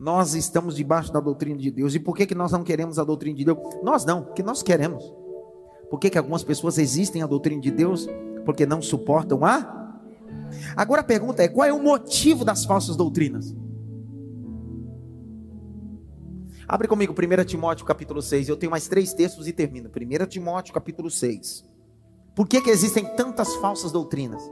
Nós 0.03 0.33
estamos 0.33 0.75
debaixo 0.75 1.13
da 1.13 1.21
doutrina 1.21 1.57
de 1.57 1.71
Deus. 1.71 1.95
E 1.95 1.99
por 1.99 2.13
que, 2.13 2.25
que 2.25 2.35
nós 2.35 2.51
não 2.51 2.61
queremos 2.61 2.99
a 2.99 3.05
doutrina 3.05 3.37
de 3.37 3.45
Deus? 3.45 3.57
Nós 3.81 4.03
não, 4.03 4.25
que 4.33 4.43
nós 4.43 4.61
queremos. 4.61 5.01
Por 5.89 5.97
que, 5.97 6.09
que 6.09 6.17
algumas 6.17 6.43
pessoas 6.43 6.77
existem 6.77 7.21
a 7.21 7.25
doutrina 7.25 7.61
de 7.61 7.71
Deus? 7.71 8.05
Porque 8.43 8.65
não 8.65 8.81
suportam 8.81 9.45
a. 9.45 10.01
Agora 10.75 10.99
a 10.99 11.05
pergunta 11.05 11.41
é: 11.41 11.47
qual 11.47 11.65
é 11.65 11.71
o 11.71 11.81
motivo 11.81 12.43
das 12.43 12.65
falsas 12.65 12.97
doutrinas? 12.97 13.55
Abre 16.67 16.89
comigo 16.89 17.13
1 17.13 17.45
Timóteo 17.45 17.85
capítulo 17.85 18.21
6. 18.21 18.49
Eu 18.49 18.57
tenho 18.57 18.71
mais 18.71 18.89
três 18.89 19.13
textos 19.13 19.47
e 19.47 19.53
termino. 19.53 19.89
1 19.89 20.25
Timóteo 20.25 20.73
capítulo 20.73 21.09
6. 21.09 21.63
Por 22.35 22.45
que, 22.45 22.59
que 22.59 22.69
existem 22.69 23.05
tantas 23.15 23.55
falsas 23.55 23.93
doutrinas? 23.93 24.43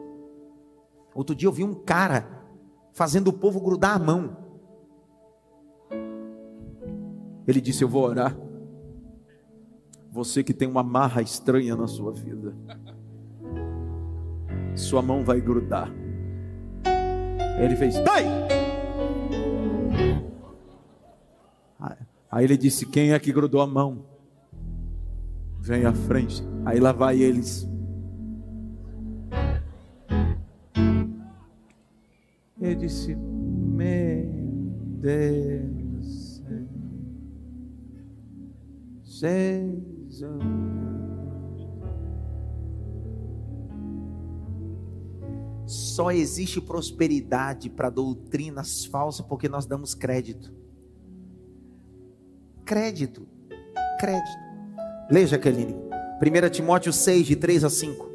Outro 1.14 1.36
dia 1.36 1.50
eu 1.50 1.52
vi 1.52 1.66
um 1.66 1.74
cara 1.74 2.42
fazendo 2.94 3.28
o 3.28 3.34
povo 3.34 3.60
grudar 3.60 3.98
a 3.98 4.00
mão. 4.00 4.51
Ele 7.48 7.62
disse: 7.62 7.84
Eu 7.84 7.90
vou 7.90 8.04
orar. 8.04 8.36
Você 10.12 10.44
que 10.44 10.54
tem 10.54 10.68
uma 10.68 10.84
marra 10.84 11.22
estranha 11.22 11.76
na 11.76 11.88
sua 11.88 12.12
vida, 12.12 12.54
sua 14.76 15.02
mão 15.02 15.24
vai 15.24 15.40
grudar. 15.40 15.90
Ele 17.60 17.76
fez: 17.76 17.96
Dai! 18.04 18.26
Aí 22.32 22.46
ele 22.46 22.56
disse: 22.56 22.86
Quem 22.86 23.12
é 23.12 23.20
que 23.20 23.34
grudou 23.34 23.60
a 23.60 23.68
mão? 23.68 24.06
Vem 25.60 25.86
à 25.86 25.94
frente. 25.94 26.42
Aí 26.64 26.80
lá 26.80 26.94
vai 26.94 27.22
eles. 27.22 27.70
Ele 32.60 32.76
disse: 32.76 33.16
Meu 33.16 34.26
Deus, 35.02 35.81
Jesus. 39.22 40.42
Só 45.68 46.12
existe 46.12 46.60
prosperidade 46.60 47.70
para 47.70 47.90
doutrinas 47.90 48.84
falsas 48.86 49.26
porque 49.26 49.48
nós 49.48 49.68
damos 49.68 49.94
crédito. 49.94 50.52
Crédito. 52.66 53.28
Crédito. 54.00 54.40
Leia, 55.10 55.28
Jaqueline. 55.28 55.76
1 56.22 56.50
Timóteo 56.50 56.92
6, 56.92 57.28
de 57.28 57.36
3 57.36 57.64
a 57.64 57.70
5. 57.70 58.11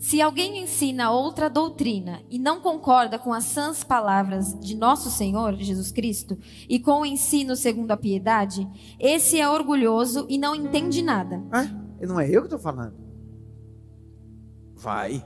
Se 0.00 0.18
alguém 0.18 0.62
ensina 0.62 1.10
outra 1.10 1.50
doutrina 1.50 2.22
e 2.30 2.38
não 2.38 2.58
concorda 2.58 3.18
com 3.18 3.34
as 3.34 3.44
sãs 3.44 3.84
palavras 3.84 4.58
de 4.58 4.74
nosso 4.74 5.10
Senhor 5.10 5.54
Jesus 5.56 5.92
Cristo 5.92 6.38
e 6.66 6.80
com 6.80 7.02
o 7.02 7.06
ensino 7.06 7.54
segundo 7.54 7.90
a 7.90 7.98
piedade, 7.98 8.66
esse 8.98 9.38
é 9.38 9.46
orgulhoso 9.46 10.24
e 10.26 10.38
não 10.38 10.54
entende 10.54 11.02
nada. 11.02 11.44
Ah, 11.52 11.68
não 12.00 12.18
é 12.18 12.26
eu 12.30 12.40
que 12.40 12.46
estou 12.46 12.58
falando. 12.58 12.94
Vai. 14.74 15.22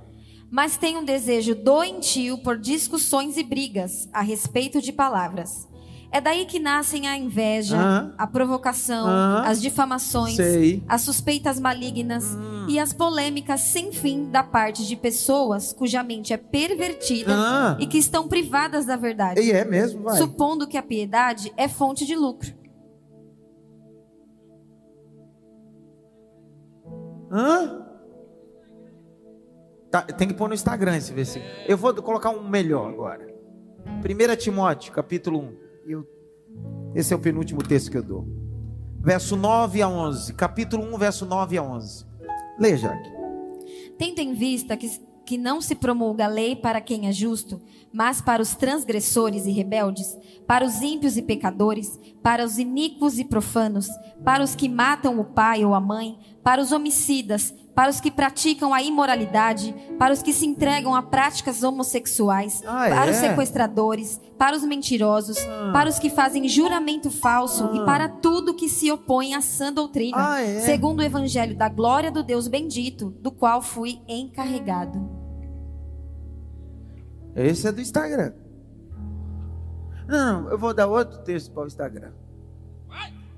Mas 0.51 0.77
tem 0.77 0.97
um 0.97 1.05
desejo 1.05 1.55
doentio 1.55 2.39
por 2.39 2.59
discussões 2.59 3.37
e 3.37 3.45
brigas 3.45 4.09
a 4.13 4.23
respeito 4.23 4.83
de 4.83 4.93
palavras. 4.93 5.69
É 6.15 6.21
daí 6.21 6.47
que 6.47 6.61
nascem 6.61 7.09
a 7.09 7.19
inveja, 7.19 8.15
a 8.17 8.25
provocação, 8.25 9.05
as 9.45 9.61
difamações, 9.61 10.37
Sei. 10.37 10.81
as 10.89 11.01
suspeitas 11.03 11.59
malignas 11.59 12.25
Hum. 12.37 12.67
e 12.69 12.79
as 12.79 12.93
polêmicas 12.93 13.61
sem 13.63 13.91
fim 13.91 14.31
da 14.31 14.45
parte 14.45 14.87
de 14.87 14.95
pessoas 14.95 15.73
cuja 15.73 16.05
mente 16.05 16.33
é 16.33 16.37
pervertida 16.37 17.35
e 17.81 17.87
que 17.89 17.99
estão 17.99 18.29
privadas 18.29 18.87
da 18.87 18.95
verdade, 18.95 19.41
E 19.41 19.51
é 19.51 19.65
mesmo, 19.65 20.05
vai. 20.05 20.17
supondo 20.17 20.69
que 20.69 20.79
a 20.79 20.83
piedade 20.85 21.53
é 21.57 21.67
fonte 21.67 22.07
de 22.07 22.15
lucro. 22.15 22.55
Hã? 27.33 27.85
Tá, 29.91 30.03
tem 30.03 30.29
que 30.29 30.35
pôr 30.35 30.47
no 30.47 30.55
Instagram 30.55 30.97
esse 30.97 31.13
versículo. 31.13 31.51
Eu 31.67 31.77
vou 31.77 31.93
colocar 31.95 32.31
um 32.31 32.49
melhor 32.49 32.89
agora. 32.89 33.27
1 34.05 34.37
Timóteo, 34.37 34.93
capítulo 34.93 35.41
1. 35.41 35.64
Eu- 35.87 36.07
esse 36.95 37.13
é 37.13 37.17
o 37.17 37.21
penúltimo 37.21 37.63
texto 37.63 37.91
que 37.91 37.99
eu 37.99 38.03
dou. 38.03 38.27
Verso 39.01 39.37
9 39.37 39.83
a 39.83 39.89
11. 39.89 40.33
Capítulo 40.35 40.95
1, 40.95 40.99
verso 40.99 41.27
9 41.27 41.59
a 41.59 41.63
11. 41.63 42.07
Leia, 42.59 42.77
Jaque. 42.77 43.11
Tendo 43.99 44.19
em 44.21 44.33
vista 44.33 44.77
que, 44.77 44.89
que 45.27 45.37
não 45.37 45.61
se 45.61 45.75
promulga 45.75 46.27
lei 46.27 46.57
para 46.57 46.81
quem 46.81 47.07
é 47.07 47.13
justo, 47.13 47.61
mas 47.93 48.21
para 48.21 48.41
os 48.43 48.55
transgressores 48.55 49.47
e 49.47 49.51
rebeldes, 49.51 50.17
para 50.47 50.65
os 50.65 50.81
ímpios 50.81 51.17
e 51.17 51.23
pecadores, 51.23 51.99
para 52.23 52.45
os 52.45 52.59
iníquos 52.59 53.19
e 53.19 53.25
profanos, 53.25 53.89
para 54.25 54.43
os 54.43 54.55
que 54.55 54.69
matam 54.69 55.19
o 55.21 55.25
pai 55.25 55.65
ou 55.65 55.75
a 55.75 55.81
mãe, 55.81 56.19
para 56.43 56.63
os 56.63 56.73
homicidas, 56.73 57.55
para 57.75 57.91
os 57.91 58.01
que 58.01 58.11
praticam 58.11 58.73
a 58.73 58.81
imoralidade, 58.83 59.75
para 59.99 60.13
os 60.15 60.23
que 60.23 60.33
se 60.33 60.47
entregam 60.47 60.95
a 60.95 61.03
práticas 61.03 61.63
homossexuais, 61.63 62.63
Ah, 62.65 62.87
para 62.89 63.07
é? 63.07 63.11
os 63.11 63.17
sequestradores, 63.17 64.21
para 64.39 64.57
os 64.57 64.63
mentirosos, 64.63 65.37
Ah. 65.39 65.71
para 65.73 65.89
os 65.91 65.99
que 65.99 66.09
fazem 66.09 66.49
juramento 66.49 67.11
falso 67.11 67.71
e 67.75 67.85
para 67.85 68.09
tudo 68.09 68.55
que 68.55 68.69
se 68.69 68.91
opõe 68.93 69.35
à 69.35 69.41
sã 69.41 69.73
doutrina, 69.73 70.17
Ah, 70.35 70.41
é? 70.41 70.61
segundo 70.61 71.01
o 71.01 71.03
evangelho 71.03 71.57
da 71.57 71.69
glória 71.69 72.11
do 72.13 72.23
Deus 72.23 72.47
bendito, 72.47 73.11
do 73.21 73.33
qual 73.33 73.61
fui 73.61 74.01
encarregado. 74.09 75.11
Esse 77.35 77.67
é 77.67 77.73
do 77.73 77.81
Instagram. 77.81 78.33
Não, 80.07 80.49
eu 80.51 80.59
vou 80.59 80.73
dar 80.73 80.87
outro 80.87 81.19
texto 81.25 81.51
para 81.51 81.65
o 81.65 81.67
Instagram. 81.67 82.13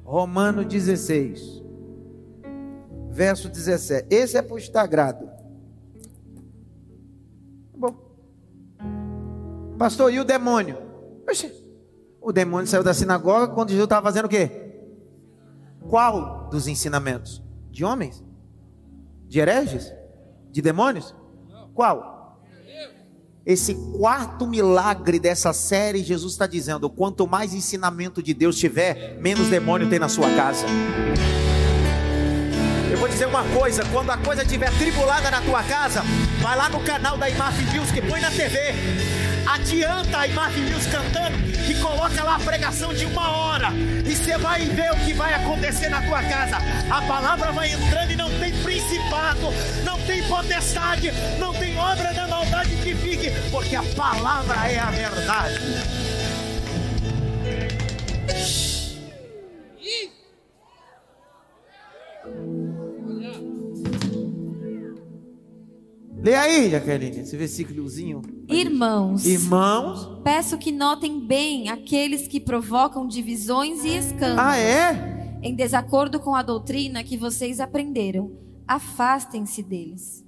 Romano 0.04 0.64
16, 0.64 1.62
verso 3.16 3.48
17. 3.48 4.06
Esse 4.14 4.36
é 4.36 4.42
para 4.42 4.54
o 4.54 4.58
Instagram. 4.58 5.14
Tá 5.14 5.26
Bom. 7.74 7.96
Pastor, 9.78 10.12
e 10.12 10.20
o 10.20 10.24
demônio? 10.24 10.76
Oxe, 11.26 11.50
o 12.20 12.30
demônio 12.30 12.66
saiu 12.66 12.84
da 12.84 12.92
sinagoga 12.92 13.48
quando 13.54 13.70
Jesus 13.70 13.84
estava 13.84 14.06
fazendo 14.06 14.26
o 14.26 14.28
quê? 14.28 14.50
Qual 15.88 16.48
dos 16.50 16.68
ensinamentos? 16.68 17.42
De 17.70 17.84
homens? 17.84 18.22
De 19.26 19.40
hereges? 19.40 19.92
De 20.50 20.60
demônios? 20.60 21.14
Qual? 21.74 22.14
Esse 23.46 23.74
quarto 23.96 24.46
milagre 24.46 25.18
dessa 25.18 25.52
série, 25.52 26.02
Jesus 26.02 26.32
está 26.32 26.46
dizendo: 26.46 26.90
quanto 26.90 27.26
mais 27.26 27.54
ensinamento 27.54 28.22
de 28.22 28.34
Deus 28.34 28.56
tiver, 28.56 29.16
menos 29.20 29.48
demônio 29.48 29.88
tem 29.88 30.00
na 30.00 30.08
sua 30.08 30.28
casa. 30.34 30.66
Eu 32.96 33.00
vou 33.00 33.08
dizer 33.10 33.26
uma 33.26 33.44
coisa: 33.44 33.84
quando 33.92 34.10
a 34.10 34.16
coisa 34.16 34.42
estiver 34.42 34.70
tribulada 34.78 35.30
na 35.30 35.42
tua 35.42 35.62
casa, 35.62 36.02
vai 36.40 36.56
lá 36.56 36.70
no 36.70 36.80
canal 36.80 37.18
da 37.18 37.28
Imaf 37.28 37.62
Music, 37.64 38.00
põe 38.00 38.22
na 38.22 38.30
TV, 38.30 38.58
adianta 39.46 40.20
a 40.20 40.26
Imaf 40.26 40.58
Music 40.58 40.90
cantando 40.90 41.36
e 41.70 41.74
coloca 41.74 42.24
lá 42.24 42.36
a 42.36 42.40
pregação 42.40 42.94
de 42.94 43.04
uma 43.04 43.28
hora, 43.28 43.68
e 44.02 44.16
você 44.16 44.38
vai 44.38 44.64
ver 44.64 44.92
o 44.92 44.96
que 44.96 45.12
vai 45.12 45.34
acontecer 45.34 45.90
na 45.90 46.00
tua 46.00 46.22
casa. 46.22 46.56
A 46.90 47.02
palavra 47.02 47.52
vai 47.52 47.70
entrando 47.70 48.12
e 48.12 48.16
não 48.16 48.30
tem 48.40 48.50
principado, 48.62 49.52
não 49.84 49.98
tem 50.00 50.22
potestade, 50.22 51.12
não 51.38 51.52
tem 51.52 51.76
obra 51.76 52.14
da 52.14 52.26
maldade 52.26 52.76
que 52.76 52.94
fique, 52.94 53.30
porque 53.50 53.76
a 53.76 53.82
palavra 53.94 54.72
é 54.72 54.78
a 54.78 54.90
verdade. 54.90 56.05
Lê 66.26 66.34
aí, 66.34 66.68
Jaqueline, 66.68 67.20
esse 67.20 67.36
versículozinho. 67.36 68.20
Irmãos, 68.48 69.24
Irmãos. 69.24 70.20
peço 70.24 70.58
que 70.58 70.72
notem 70.72 71.24
bem 71.24 71.68
aqueles 71.68 72.26
que 72.26 72.40
provocam 72.40 73.06
divisões 73.06 73.84
e 73.84 73.96
escândalos. 73.96 74.40
Ah, 74.40 74.58
é? 74.58 75.38
Em 75.40 75.54
desacordo 75.54 76.18
com 76.18 76.34
a 76.34 76.42
doutrina 76.42 77.04
que 77.04 77.16
vocês 77.16 77.60
aprenderam, 77.60 78.36
afastem-se 78.66 79.62
deles. 79.62 80.26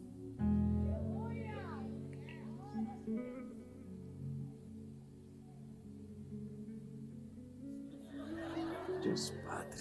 Deus 9.02 9.32
Padre. 9.44 9.80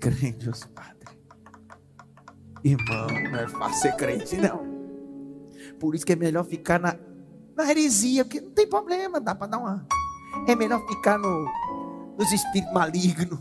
Crente, 0.00 0.46
Deus 0.46 0.64
Padre. 0.64 0.97
Irmão, 2.64 3.06
não 3.30 3.38
é 3.38 3.48
fácil 3.48 3.82
ser 3.82 3.96
crente, 3.96 4.36
não. 4.36 4.78
Por 5.78 5.94
isso 5.94 6.04
que 6.04 6.12
é 6.12 6.16
melhor 6.16 6.44
ficar 6.44 6.78
na, 6.78 6.96
na 7.56 7.70
heresia, 7.70 8.24
porque 8.24 8.40
não 8.40 8.50
tem 8.50 8.66
problema, 8.66 9.20
dá 9.20 9.34
para 9.34 9.46
dar 9.46 9.58
uma. 9.58 9.86
É 10.46 10.54
melhor 10.54 10.86
ficar 10.86 11.18
no, 11.18 11.48
nos 12.18 12.32
espíritos 12.32 12.72
malignos, 12.72 13.38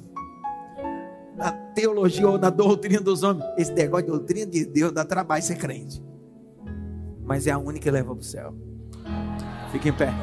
na 1.35 1.51
teologia 1.51 2.27
ou 2.27 2.37
na 2.37 2.49
doutrina 2.49 3.01
dos 3.01 3.23
homens. 3.23 3.45
Esse 3.57 3.73
negócio 3.73 4.05
de 4.05 4.11
doutrina 4.11 4.45
de 4.49 4.65
Deus 4.65 4.91
dá 4.91 5.03
trabalho 5.03 5.43
ser 5.43 5.57
crente. 5.57 6.03
Mas 7.23 7.45
é 7.47 7.51
a 7.51 7.57
única 7.57 7.83
que 7.83 7.91
leva 7.91 8.13
para 8.13 8.21
o 8.21 8.23
céu. 8.23 8.55
Fique 9.71 9.89
em 9.89 9.93
pé. 9.93 10.13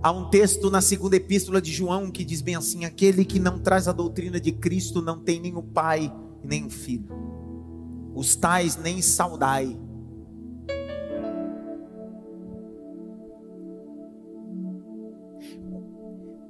Há 0.00 0.12
um 0.12 0.30
texto 0.30 0.70
na 0.70 0.80
segunda 0.80 1.16
epístola 1.16 1.60
de 1.60 1.72
João 1.72 2.10
que 2.10 2.24
diz 2.24 2.40
bem 2.40 2.54
assim: 2.54 2.84
aquele 2.84 3.24
que 3.24 3.40
não 3.40 3.58
traz 3.58 3.88
a 3.88 3.92
doutrina 3.92 4.40
de 4.40 4.52
Cristo 4.52 5.02
não 5.02 5.18
tem 5.18 5.40
nem 5.40 5.56
o 5.56 5.62
pai 5.62 6.12
nem 6.42 6.66
o 6.66 6.70
filho. 6.70 7.08
Os 8.14 8.36
tais 8.36 8.76
nem 8.76 9.02
saudai. 9.02 9.78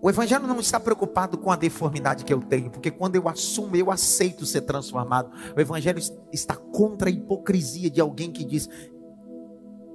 O 0.00 0.08
evangelho 0.08 0.46
não 0.46 0.60
está 0.60 0.78
preocupado 0.78 1.36
com 1.36 1.50
a 1.50 1.56
deformidade 1.56 2.24
que 2.24 2.32
eu 2.32 2.40
tenho, 2.40 2.70
porque 2.70 2.90
quando 2.90 3.16
eu 3.16 3.28
assumo, 3.28 3.74
eu 3.74 3.90
aceito 3.90 4.46
ser 4.46 4.60
transformado. 4.60 5.30
O 5.56 5.60
evangelho 5.60 6.00
está 6.32 6.54
contra 6.54 7.08
a 7.08 7.12
hipocrisia 7.12 7.90
de 7.90 8.00
alguém 8.00 8.30
que 8.30 8.44
diz: 8.44 8.68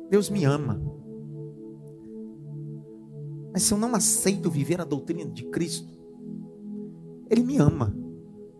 Deus 0.10 0.30
me 0.30 0.44
ama. 0.44 1.03
Mas 3.54 3.62
se 3.62 3.74
eu 3.74 3.78
não 3.78 3.94
aceito 3.94 4.50
viver 4.50 4.82
a 4.82 4.84
doutrina 4.84 5.30
de 5.30 5.44
Cristo, 5.44 5.88
Ele 7.30 7.44
me 7.44 7.58
ama, 7.60 7.96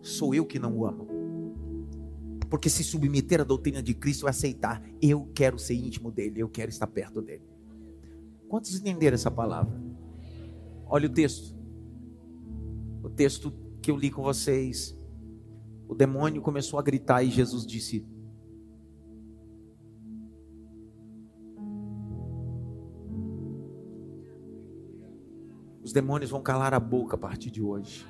sou 0.00 0.32
eu 0.32 0.46
que 0.46 0.60
não 0.60 0.78
o 0.78 0.86
amo. 0.86 1.08
Porque 2.48 2.70
se 2.70 2.84
submeter 2.84 3.40
à 3.40 3.44
doutrina 3.44 3.82
de 3.82 3.92
Cristo 3.92 4.28
é 4.28 4.30
aceitar, 4.30 4.80
eu 5.02 5.28
quero 5.34 5.58
ser 5.58 5.74
íntimo 5.74 6.12
dele, 6.12 6.40
eu 6.40 6.48
quero 6.48 6.70
estar 6.70 6.86
perto 6.86 7.20
dele. 7.20 7.42
Quantos 8.48 8.76
entenderam 8.76 9.16
essa 9.16 9.32
palavra? 9.32 9.82
Olha 10.86 11.08
o 11.08 11.12
texto. 11.12 11.52
O 13.02 13.10
texto 13.10 13.52
que 13.82 13.90
eu 13.90 13.96
li 13.96 14.12
com 14.12 14.22
vocês. 14.22 14.96
O 15.88 15.94
demônio 15.94 16.40
começou 16.40 16.78
a 16.78 16.82
gritar 16.82 17.24
e 17.24 17.30
Jesus 17.30 17.66
disse: 17.66 18.06
demônios 25.94 26.30
vão 26.30 26.42
calar 26.42 26.74
a 26.74 26.80
boca 26.80 27.14
a 27.14 27.18
partir 27.18 27.50
de 27.50 27.62
hoje. 27.62 28.04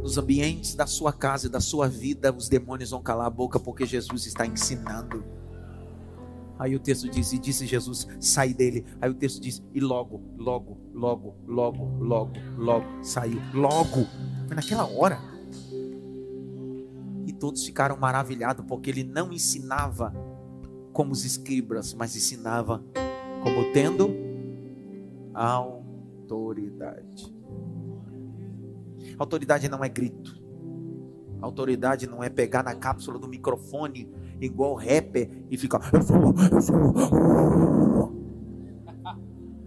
Nos 0.00 0.18
ambientes 0.18 0.74
da 0.74 0.86
sua 0.86 1.12
casa 1.12 1.46
e 1.46 1.50
da 1.50 1.60
sua 1.60 1.88
vida, 1.88 2.32
os 2.32 2.48
demônios 2.48 2.90
vão 2.90 3.02
calar 3.02 3.26
a 3.26 3.30
boca 3.30 3.60
porque 3.60 3.84
Jesus 3.84 4.26
está 4.26 4.46
ensinando. 4.46 5.22
Aí 6.58 6.74
o 6.74 6.80
texto 6.80 7.08
diz: 7.08 7.32
E 7.32 7.38
disse 7.38 7.66
Jesus, 7.66 8.08
sai 8.18 8.54
dele. 8.54 8.84
Aí 9.00 9.10
o 9.10 9.14
texto 9.14 9.40
diz: 9.40 9.62
E 9.72 9.78
logo, 9.78 10.22
logo, 10.36 10.78
logo, 10.92 11.36
logo, 11.46 11.84
logo, 12.00 12.32
logo, 12.56 13.04
saiu. 13.04 13.40
Logo, 13.52 14.06
foi 14.46 14.56
naquela 14.56 14.86
hora. 14.86 15.20
E 17.26 17.32
todos 17.32 17.64
ficaram 17.64 17.96
maravilhados 17.96 18.64
porque 18.66 18.90
ele 18.90 19.04
não 19.04 19.32
ensinava 19.32 20.12
como 20.92 21.12
os 21.12 21.24
escribas, 21.24 21.94
mas 21.94 22.16
ensinava 22.16 22.82
como 23.42 23.72
tendo 23.72 24.08
autoridade. 25.34 27.34
Autoridade 29.18 29.68
não 29.68 29.84
é 29.84 29.88
grito. 29.88 30.40
Autoridade 31.40 32.06
não 32.06 32.22
é 32.22 32.30
pegar 32.30 32.62
na 32.62 32.74
cápsula 32.74 33.18
do 33.18 33.28
microfone 33.28 34.08
igual 34.40 34.74
rapper 34.74 35.28
e 35.50 35.58
ficar. 35.58 35.80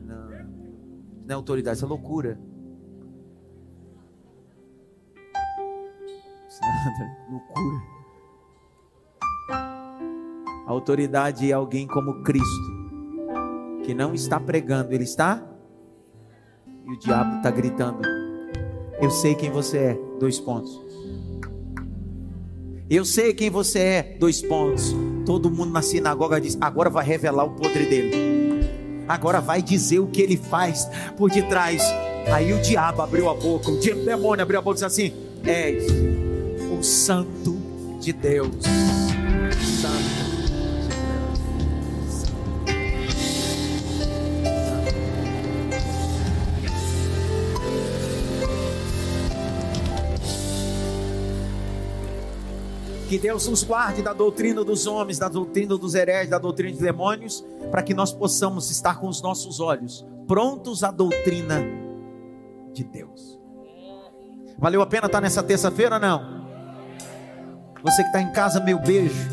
Não, 0.05 0.29
não 1.25 1.29
é 1.29 1.33
autoridade, 1.33 1.77
isso 1.77 1.85
é 1.85 1.89
loucura. 1.89 2.39
É 6.61 7.25
loucura. 7.31 7.95
A 10.65 10.71
autoridade 10.71 11.49
é 11.49 11.53
alguém 11.53 11.87
como 11.87 12.23
Cristo, 12.23 12.74
que 13.85 13.93
não 13.93 14.13
está 14.13 14.39
pregando, 14.39 14.93
ele 14.93 15.03
está. 15.03 15.43
E 16.85 16.91
o 16.91 16.99
diabo 16.99 17.37
está 17.37 17.51
gritando: 17.51 18.01
Eu 18.99 19.11
sei 19.11 19.35
quem 19.35 19.51
você 19.51 19.77
é. 19.77 19.99
Dois 20.19 20.39
pontos. 20.39 20.81
Eu 22.89 23.05
sei 23.05 23.33
quem 23.33 23.49
você 23.49 23.79
é. 23.79 24.17
Dois 24.19 24.41
pontos. 24.41 24.93
Todo 25.25 25.51
mundo 25.51 25.71
na 25.71 25.81
sinagoga 25.81 26.41
diz: 26.41 26.57
Agora 26.59 26.89
vai 26.89 27.05
revelar 27.05 27.45
o 27.45 27.51
podre 27.51 27.85
dele. 27.85 28.35
Agora 29.07 29.39
vai 29.39 29.61
dizer 29.61 29.99
o 29.99 30.07
que 30.07 30.21
ele 30.21 30.37
faz 30.37 30.89
por 31.15 31.29
detrás. 31.29 31.81
Aí 32.33 32.53
o 32.53 32.61
diabo 32.61 33.03
abriu 33.03 33.29
a 33.29 33.35
boca, 33.35 33.69
o 33.69 33.77
demônio 33.77 34.41
abriu 34.41 34.59
a 34.59 34.61
boca 34.61 34.79
e 34.79 34.83
disse 34.83 34.85
assim: 34.85 35.13
És 35.45 35.85
o 36.71 36.83
santo 36.83 37.55
de 37.99 38.11
Deus. 38.11 38.65
Santo. 39.81 40.14
Que 53.07 53.19
Deus 53.19 53.47
nos 53.47 53.63
guarde 53.63 54.01
da 54.01 54.13
doutrina 54.13 54.63
dos 54.63 54.87
homens, 54.87 55.19
da 55.19 55.29
doutrina 55.29 55.77
dos 55.77 55.93
hereges, 55.93 56.29
da 56.29 56.39
doutrina 56.39 56.71
dos 56.71 56.81
demônios, 56.81 57.45
para 57.69 57.83
que 57.83 57.93
nós 57.93 58.11
possamos 58.11 58.71
estar 58.71 58.99
com 58.99 59.07
os 59.07 59.21
nossos 59.21 59.59
olhos 59.59 60.05
prontos 60.27 60.83
à 60.83 60.89
doutrina 60.89 61.63
de 62.73 62.83
Deus. 62.83 63.39
Valeu 64.57 64.81
a 64.81 64.87
pena 64.87 65.05
estar 65.05 65.21
nessa 65.21 65.43
terça-feira, 65.43 65.99
não? 65.99 66.45
Você 67.83 68.01
que 68.01 68.07
está 68.07 68.21
em 68.21 68.31
casa, 68.31 68.59
meu 68.59 68.79
beijo. 68.79 69.29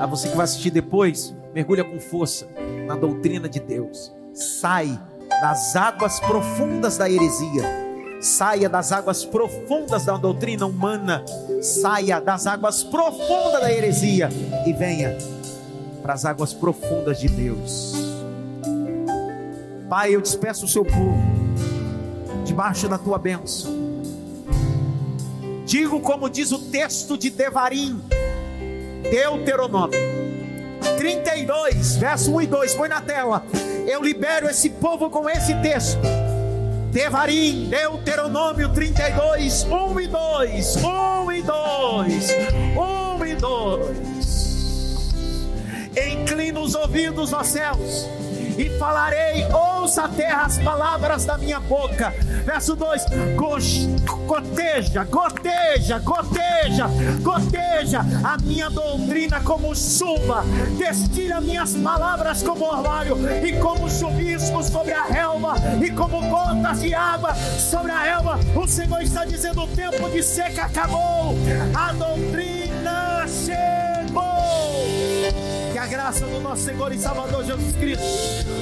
A 0.00 0.06
você 0.06 0.28
que 0.28 0.36
vai 0.36 0.44
assistir 0.44 0.70
depois, 0.70 1.34
mergulha 1.54 1.84
com 1.84 1.98
força 1.98 2.46
na 2.86 2.94
doutrina 2.94 3.48
de 3.48 3.58
Deus. 3.58 4.12
Sai 4.34 5.00
das 5.40 5.74
águas 5.74 6.20
profundas 6.20 6.98
da 6.98 7.10
heresia 7.10 7.87
saia 8.20 8.68
das 8.68 8.92
águas 8.92 9.24
profundas 9.24 10.04
da 10.04 10.16
doutrina 10.16 10.66
humana, 10.66 11.24
saia 11.62 12.20
das 12.20 12.46
águas 12.46 12.82
profundas 12.82 13.60
da 13.60 13.72
heresia 13.72 14.28
e 14.66 14.72
venha 14.72 15.16
para 16.02 16.14
as 16.14 16.24
águas 16.24 16.52
profundas 16.52 17.18
de 17.20 17.28
Deus. 17.28 17.94
Pai, 19.88 20.14
eu 20.14 20.20
despeço 20.20 20.66
o 20.66 20.68
seu 20.68 20.84
povo 20.84 21.18
debaixo 22.44 22.88
da 22.88 22.98
tua 22.98 23.18
bênção. 23.18 23.76
Digo 25.64 26.00
como 26.00 26.28
diz 26.28 26.50
o 26.50 26.58
texto 26.58 27.16
de 27.16 27.30
Devarim, 27.30 28.02
Deuteronômio 29.10 29.98
32, 30.96 31.96
verso 31.96 32.34
1 32.34 32.42
e 32.42 32.46
2, 32.46 32.74
põe 32.74 32.88
na 32.88 33.00
tela. 33.00 33.44
Eu 33.86 34.02
libero 34.02 34.48
esse 34.48 34.70
povo 34.70 35.08
com 35.08 35.28
esse 35.28 35.54
texto 35.62 36.00
Devarim, 36.90 37.68
Deuteronômio 37.68 38.70
32, 38.70 39.64
1 39.64 40.00
e 40.00 40.06
2, 40.06 40.76
1 40.76 41.32
e 41.32 41.42
2, 41.42 42.30
1 43.20 43.26
e 43.26 43.34
2. 43.34 44.08
Inclina 46.12 46.60
os 46.60 46.74
ouvidos 46.74 47.34
aos 47.34 47.46
céus 47.48 48.08
e 48.58 48.68
falarei, 48.78 49.46
ouça 49.52 50.04
a 50.04 50.08
terra 50.08 50.42
as 50.42 50.58
palavras 50.58 51.24
da 51.24 51.38
minha 51.38 51.60
boca. 51.60 52.12
Verso 52.44 52.74
2: 52.74 53.06
goteja, 54.26 55.04
goteja, 55.04 55.98
goteja, 56.00 56.86
goteja 57.22 58.00
a 58.24 58.36
minha 58.42 58.68
doutrina 58.68 59.40
como 59.40 59.74
chuva, 59.74 60.42
destila 60.76 61.40
minhas 61.40 61.74
palavras 61.76 62.42
como 62.42 62.64
orvalho 62.64 63.16
e 63.44 63.52
como 63.58 63.88
chuvisco 63.88 64.62
sobre 64.62 64.92
a 64.92 65.04
relva 65.04 65.54
e 65.82 65.90
como 65.90 66.20
gotas 66.28 66.80
de 66.80 66.92
água 66.94 67.34
sobre 67.34 67.92
a 67.92 68.02
relva. 68.02 68.40
O 68.56 68.66
Senhor 68.66 69.02
está 69.02 69.24
dizendo: 69.24 69.62
o 69.62 69.68
tempo 69.68 70.10
de 70.10 70.22
seca 70.22 70.64
acabou, 70.64 71.36
a 71.74 71.92
doutrina 71.92 73.24
chegou. 73.28 74.28
A 75.78 75.86
graça 75.86 76.26
do 76.26 76.40
nosso 76.40 76.62
Senhor 76.62 76.92
e 76.92 76.98
Salvador 76.98 77.44
Jesus 77.44 77.76
Cristo, 77.76 78.04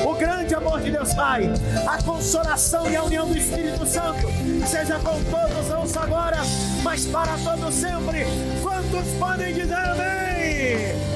o 0.06 0.14
grande 0.14 0.54
amor 0.54 0.82
de 0.82 0.90
Deus 0.90 1.14
Pai, 1.14 1.50
a 1.86 2.02
consolação 2.02 2.90
e 2.90 2.94
a 2.94 3.04
união 3.04 3.26
do 3.26 3.36
Espírito 3.36 3.86
Santo, 3.86 4.28
seja 4.66 4.98
com 4.98 5.18
todos, 5.24 5.68
não 5.70 5.86
só 5.88 6.00
agora, 6.00 6.36
mas 6.82 7.06
para 7.06 7.38
todos 7.38 7.74
sempre. 7.74 8.26
Quantos 8.62 9.08
podem 9.18 9.54
dizer 9.54 9.74
amém? 9.74 11.15